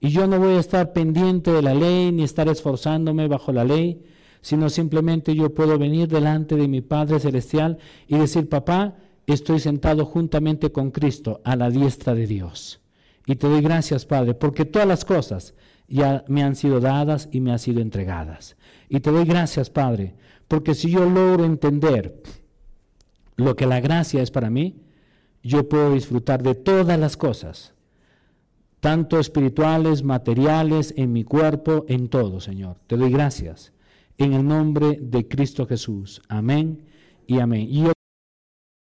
Y 0.00 0.10
yo 0.10 0.26
no 0.26 0.38
voy 0.38 0.56
a 0.56 0.60
estar 0.60 0.92
pendiente 0.92 1.50
de 1.50 1.62
la 1.62 1.72
ley 1.72 2.12
ni 2.12 2.24
estar 2.24 2.46
esforzándome 2.46 3.26
bajo 3.26 3.52
la 3.52 3.64
ley, 3.64 4.04
sino 4.42 4.68
simplemente 4.68 5.34
yo 5.34 5.54
puedo 5.54 5.78
venir 5.78 6.08
delante 6.08 6.56
de 6.56 6.68
mi 6.68 6.82
Padre 6.82 7.18
Celestial 7.18 7.78
y 8.06 8.18
decir, 8.18 8.50
papá, 8.50 8.96
estoy 9.26 9.60
sentado 9.60 10.04
juntamente 10.04 10.72
con 10.72 10.90
Cristo 10.90 11.40
a 11.42 11.56
la 11.56 11.70
diestra 11.70 12.14
de 12.14 12.26
Dios. 12.26 12.82
Y 13.24 13.36
te 13.36 13.48
doy 13.48 13.62
gracias, 13.62 14.04
Padre, 14.04 14.34
porque 14.34 14.66
todas 14.66 14.86
las 14.86 15.06
cosas 15.06 15.54
ya 15.88 16.22
me 16.28 16.42
han 16.42 16.54
sido 16.54 16.80
dadas 16.80 17.30
y 17.32 17.40
me 17.40 17.50
han 17.50 17.58
sido 17.58 17.80
entregadas. 17.80 18.56
Y 18.88 19.00
te 19.00 19.10
doy 19.10 19.24
gracias, 19.24 19.70
Padre, 19.70 20.14
porque 20.48 20.74
si 20.74 20.90
yo 20.90 21.08
logro 21.08 21.44
entender 21.44 22.22
lo 23.36 23.56
que 23.56 23.66
la 23.66 23.80
gracia 23.80 24.22
es 24.22 24.30
para 24.30 24.50
mí, 24.50 24.80
yo 25.42 25.68
puedo 25.68 25.92
disfrutar 25.92 26.42
de 26.42 26.54
todas 26.54 26.98
las 26.98 27.16
cosas, 27.16 27.74
tanto 28.80 29.18
espirituales, 29.18 30.02
materiales, 30.02 30.94
en 30.96 31.12
mi 31.12 31.24
cuerpo, 31.24 31.84
en 31.88 32.08
todo, 32.08 32.40
Señor. 32.40 32.78
Te 32.86 32.96
doy 32.96 33.10
gracias. 33.10 33.72
En 34.16 34.32
el 34.32 34.46
nombre 34.46 34.98
de 35.00 35.26
Cristo 35.26 35.66
Jesús. 35.66 36.22
Amén 36.28 36.84
y 37.26 37.40
amén. 37.40 37.68